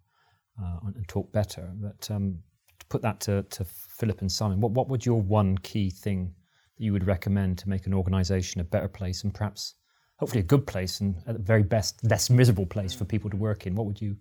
uh, 0.62 0.80
and 0.96 1.08
talk 1.08 1.32
better. 1.32 1.72
But 1.76 2.10
um, 2.10 2.40
to 2.40 2.49
put 2.90 3.02
that 3.02 3.20
to, 3.22 3.44
to 3.44 3.64
Philip 3.66 4.22
and 4.22 4.32
Simon, 4.32 4.60
what 4.60 4.72
what 4.72 4.90
would 4.90 5.06
your 5.06 5.22
one 5.22 5.58
key 5.60 5.90
thing 5.90 6.34
that 6.78 6.84
you 6.84 6.94
would 6.94 7.06
recommend 7.06 7.58
to 7.60 7.70
make 7.70 7.86
an 7.86 7.94
organisation 7.94 8.62
a 8.62 8.64
better 8.64 8.88
place 8.88 9.24
and 9.24 9.34
perhaps 9.34 9.76
hopefully 10.18 10.42
a 10.42 10.44
good 10.44 10.68
place 10.68 11.00
and 11.00 11.16
at 11.28 11.34
the 11.34 11.42
very 11.42 11.64
best 11.64 12.04
less 12.04 12.30
miserable 12.30 12.66
place 12.66 12.94
for 12.94 13.06
people 13.06 13.30
to 13.30 13.38
work 13.38 13.66
in? 13.66 13.76
What 13.76 13.86
would 13.86 14.02
you 14.02 14.18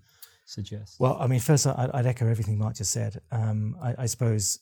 suggest? 0.46 0.96
Well, 0.98 1.16
I 1.20 1.26
mean, 1.26 1.40
first 1.40 1.66
I'd, 1.66 1.90
I'd 1.92 2.06
echo 2.06 2.26
everything 2.28 2.58
Mark 2.58 2.76
just 2.76 2.90
said. 2.90 3.20
Um, 3.30 3.76
I, 3.82 3.94
I, 3.98 4.06
suppose, 4.06 4.60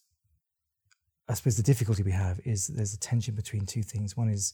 I 1.29 1.35
suppose 1.35 1.57
the 1.57 1.63
difficulty 1.63 2.03
we 2.03 2.13
have 2.13 2.41
is 2.45 2.67
there's 2.67 2.95
a 2.95 2.99
tension 2.99 3.35
between 3.35 3.67
two 3.67 3.83
things. 3.83 4.17
One 4.17 4.29
is 4.29 4.53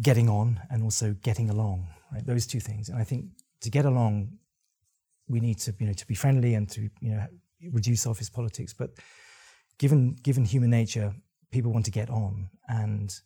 getting 0.00 0.28
on, 0.28 0.60
and 0.70 0.82
also 0.82 1.14
getting 1.22 1.50
along. 1.50 1.88
Right, 2.12 2.24
those 2.24 2.46
two 2.46 2.60
things. 2.60 2.88
And 2.88 2.98
I 2.98 3.04
think 3.04 3.26
to 3.62 3.70
get 3.70 3.84
along, 3.84 4.38
we 5.28 5.40
need 5.40 5.58
to 5.58 5.74
you 5.78 5.86
know 5.86 5.92
to 5.92 6.06
be 6.06 6.14
friendly 6.14 6.54
and 6.54 6.68
to 6.70 6.82
you 7.00 7.10
know 7.10 7.26
reduce 7.72 8.06
office 8.06 8.30
politics. 8.30 8.74
But 8.74 8.90
given 9.78 10.16
given 10.22 10.44
human 10.44 10.70
nature, 10.70 11.14
people 11.50 11.72
want 11.72 11.84
to 11.84 11.90
get 11.90 12.10
on 12.10 12.50
and 12.68 13.22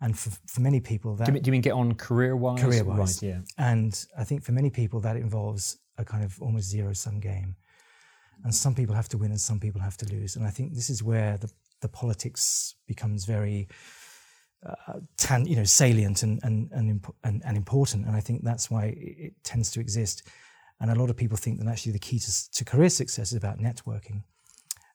And 0.00 0.14
for, 0.18 0.30
for 0.46 0.60
many 0.60 0.80
people, 0.80 1.16
that 1.16 1.24
do 1.24 1.30
you, 1.30 1.34
mean, 1.34 1.42
do 1.42 1.48
you 1.48 1.52
mean 1.52 1.62
get 1.62 1.72
on 1.72 1.94
career 1.94 2.36
wise? 2.36 2.60
Career 2.60 2.84
wise, 2.84 3.22
right, 3.22 3.28
yeah. 3.30 3.40
And 3.56 3.92
I 4.18 4.24
think 4.24 4.42
for 4.44 4.52
many 4.52 4.70
people 4.70 5.00
that 5.00 5.16
involves 5.16 5.78
a 5.96 6.04
kind 6.04 6.24
of 6.24 6.40
almost 6.42 6.68
zero 6.68 6.92
sum 6.94 7.20
game. 7.20 7.56
And 8.42 8.52
some 8.54 8.74
people 8.74 8.94
have 8.94 9.08
to 9.08 9.18
win 9.18 9.30
and 9.30 9.40
some 9.40 9.60
people 9.60 9.80
have 9.80 9.96
to 9.96 10.06
lose. 10.14 10.36
And 10.36 10.46
I 10.46 10.50
think 10.50 10.74
this 10.74 10.90
is 10.90 11.02
where 11.02 11.38
the, 11.38 11.50
the 11.80 11.88
politics 11.88 12.74
becomes 12.86 13.24
very 13.24 13.68
uh, 14.66 14.98
tan, 15.16 15.46
you 15.46 15.56
know, 15.56 15.64
salient 15.64 16.22
and, 16.22 16.40
and, 16.42 16.70
and, 16.72 17.04
and, 17.22 17.42
and 17.44 17.56
important. 17.56 18.06
And 18.06 18.16
I 18.16 18.20
think 18.20 18.42
that's 18.42 18.68
why 18.70 18.94
it 18.96 19.32
tends 19.44 19.70
to 19.72 19.80
exist. 19.80 20.28
And 20.80 20.90
a 20.90 20.94
lot 20.94 21.10
of 21.10 21.16
people 21.16 21.36
think 21.36 21.60
that 21.60 21.68
actually 21.68 21.92
the 21.92 21.98
key 21.98 22.18
to, 22.18 22.50
to 22.52 22.64
career 22.64 22.88
success 22.88 23.32
is 23.32 23.36
about 23.36 23.58
networking 23.58 24.22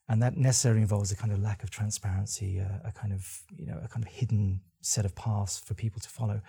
and 0.10 0.22
that 0.24 0.36
necessarily 0.36 0.82
involves 0.82 1.12
a 1.12 1.16
kind 1.16 1.32
of 1.32 1.40
lack 1.40 1.64
of 1.64 1.70
transparency, 1.70 2.58
a 2.58 2.92
kind 2.94 3.14
of 3.14 3.42
you 3.56 3.68
know 3.68 3.80
a 3.84 3.88
kind 3.88 4.04
of 4.04 4.12
hidden 4.12 4.60
set 4.82 5.06
of 5.06 5.16
paths 5.16 5.60
for 5.60 5.76
people 5.76 6.02
to 6.02 6.10
follow, 6.10 6.42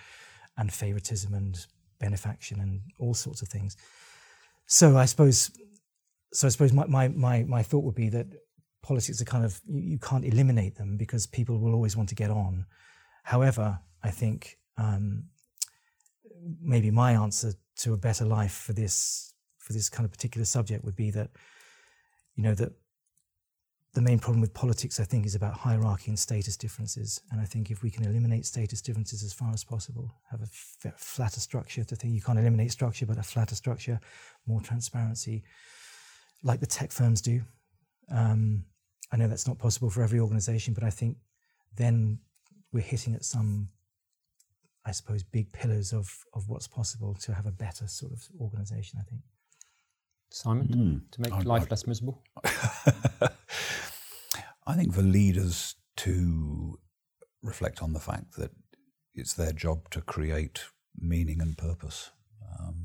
and 0.56 0.72
favoritism 0.72 1.34
and 1.34 1.66
benefaction 2.00 2.58
and 2.58 2.80
all 2.98 3.12
sorts 3.12 3.42
of 3.42 3.48
things. 3.48 3.76
So 4.66 4.96
I 4.96 5.04
suppose, 5.04 5.50
so 6.32 6.46
I 6.46 6.50
suppose 6.50 6.72
my 6.72 6.86
my 6.86 7.08
my, 7.08 7.44
my 7.44 7.62
thought 7.62 7.84
would 7.84 7.94
be 7.94 8.08
that 8.08 8.26
politics 8.82 9.20
are 9.20 9.26
kind 9.26 9.44
of 9.44 9.60
you, 9.66 9.80
you 9.82 9.98
can't 9.98 10.24
eliminate 10.24 10.76
them 10.76 10.96
because 10.96 11.26
people 11.26 11.58
will 11.58 11.74
always 11.74 11.96
want 11.96 12.08
to 12.08 12.14
get 12.14 12.30
on. 12.30 12.64
However, 13.24 13.78
I 14.02 14.10
think 14.10 14.56
um, 14.78 15.24
maybe 16.62 16.90
my 16.90 17.12
answer 17.12 17.52
to 17.80 17.92
a 17.92 17.96
better 17.96 18.24
life 18.24 18.52
for 18.52 18.72
this 18.72 19.34
for 19.58 19.72
this 19.72 19.88
kind 19.88 20.04
of 20.04 20.10
particular 20.10 20.44
subject 20.44 20.84
would 20.84 20.96
be 20.96 21.10
that 21.10 21.30
you 22.34 22.42
know 22.42 22.54
that 22.54 22.72
the 23.92 24.00
main 24.00 24.20
problem 24.20 24.40
with 24.40 24.54
politics, 24.54 25.00
I 25.00 25.04
think, 25.04 25.26
is 25.26 25.34
about 25.34 25.54
hierarchy 25.54 26.10
and 26.10 26.18
status 26.18 26.56
differences. 26.56 27.20
And 27.32 27.40
I 27.40 27.44
think 27.44 27.70
if 27.70 27.82
we 27.82 27.90
can 27.90 28.04
eliminate 28.04 28.46
status 28.46 28.80
differences 28.80 29.24
as 29.24 29.32
far 29.32 29.52
as 29.52 29.64
possible, 29.64 30.14
have 30.30 30.40
a 30.40 30.44
f- 30.44 30.94
flatter 30.96 31.40
structure 31.40 31.82
to 31.82 31.96
think 31.96 32.14
you 32.14 32.20
can't 32.20 32.38
eliminate 32.38 32.70
structure, 32.70 33.04
but 33.04 33.18
a 33.18 33.22
flatter 33.22 33.56
structure, 33.56 33.98
more 34.46 34.60
transparency, 34.60 35.42
like 36.44 36.60
the 36.60 36.66
tech 36.66 36.92
firms 36.92 37.20
do. 37.20 37.42
Um, 38.12 38.64
I 39.10 39.16
know 39.16 39.26
that's 39.26 39.48
not 39.48 39.58
possible 39.58 39.90
for 39.90 40.04
every 40.04 40.20
organization, 40.20 40.72
but 40.72 40.84
I 40.84 40.90
think 40.90 41.16
then 41.74 42.20
we're 42.72 42.80
hitting 42.80 43.14
at 43.14 43.24
some, 43.24 43.70
I 44.84 44.92
suppose, 44.92 45.22
big 45.22 45.52
pillars 45.52 45.92
of, 45.92 46.24
of 46.34 46.48
what's 46.48 46.66
possible 46.66 47.14
to 47.22 47.34
have 47.34 47.46
a 47.46 47.52
better 47.52 47.86
sort 47.86 48.12
of 48.12 48.26
organization, 48.40 48.98
I 49.00 49.04
think. 49.08 49.22
Simon, 50.30 50.68
mm. 50.68 51.10
to 51.10 51.20
make 51.20 51.32
I, 51.32 51.40
life 51.40 51.64
I, 51.64 51.66
less 51.70 51.86
miserable? 51.86 52.22
I 54.66 54.76
think 54.76 54.94
for 54.94 55.02
leaders 55.02 55.74
to 55.96 56.78
reflect 57.42 57.82
on 57.82 57.92
the 57.92 58.00
fact 58.00 58.36
that 58.36 58.52
it's 59.14 59.34
their 59.34 59.52
job 59.52 59.90
to 59.90 60.00
create 60.00 60.64
meaning 60.98 61.40
and 61.40 61.58
purpose 61.58 62.10
um, 62.58 62.76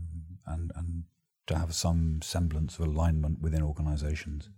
and, 0.47 0.71
and 0.75 1.03
to 1.47 1.57
have 1.57 1.73
some 1.75 2.19
semblance 2.21 2.79
of 2.79 2.87
alignment 2.87 3.41
within 3.41 3.61
organizations 3.61 4.49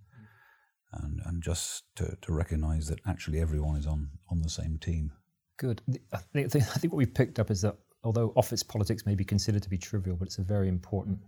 and, 0.93 1.21
and 1.25 1.43
just 1.43 1.83
to, 1.95 2.17
to 2.21 2.31
recognize 2.31 2.87
that 2.87 2.99
actually 3.05 3.39
everyone 3.39 3.75
is 3.75 3.85
on, 3.85 4.09
on 4.29 4.41
the 4.41 4.49
same 4.49 4.77
team. 4.77 5.11
Good. 5.57 5.81
I 6.13 6.17
think, 6.17 6.55
I 6.55 6.59
think 6.59 6.93
what 6.93 6.97
we've 6.97 7.13
picked 7.13 7.39
up 7.39 7.51
is 7.51 7.61
that 7.61 7.75
although 8.03 8.31
office 8.35 8.63
politics 8.63 9.05
may 9.05 9.15
be 9.15 9.25
considered 9.25 9.63
to 9.63 9.69
be 9.69 9.77
trivial, 9.77 10.15
but 10.15 10.27
it's 10.27 10.37
a 10.37 10.43
very 10.43 10.67
important 10.67 11.19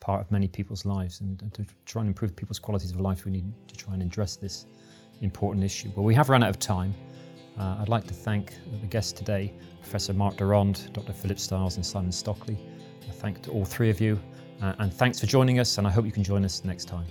part 0.00 0.20
of 0.20 0.30
many 0.30 0.48
people's 0.48 0.84
lives. 0.84 1.20
And, 1.20 1.38
to 1.54 1.64
try 1.84 2.00
and 2.02 2.08
improve 2.08 2.34
people's 2.34 2.58
qualities 2.58 2.90
of 2.90 3.00
life, 3.00 3.24
we 3.24 3.32
need 3.32 3.52
to 3.68 3.76
try 3.76 3.94
and 3.94 4.02
address 4.02 4.36
this 4.36 4.66
important 5.20 5.64
issue. 5.64 5.90
But 5.94 6.02
we 6.02 6.14
have 6.14 6.28
run 6.28 6.42
out 6.42 6.50
of 6.50 6.58
time. 6.58 6.94
Uh, 7.58 7.78
I'd 7.80 7.88
like 7.88 8.06
to 8.06 8.14
thank 8.14 8.54
the 8.80 8.86
guests 8.86 9.12
today, 9.12 9.52
Professor 9.80 10.12
Mark 10.12 10.36
de 10.36 10.44
Rond, 10.44 10.90
Dr. 10.92 11.12
Philip 11.12 11.38
Stiles, 11.38 11.76
and 11.76 11.86
Simon 11.86 12.12
Stockley. 12.12 12.58
A 13.08 13.12
thank 13.12 13.40
to 13.42 13.50
all 13.50 13.64
three 13.64 13.88
of 13.88 14.00
you, 14.00 14.20
uh, 14.60 14.74
and 14.78 14.92
thanks 14.92 15.20
for 15.20 15.26
joining 15.26 15.58
us, 15.58 15.78
and 15.78 15.86
I 15.86 15.90
hope 15.90 16.04
you 16.04 16.12
can 16.12 16.24
join 16.24 16.44
us 16.44 16.64
next 16.64 16.84
time. 16.86 17.06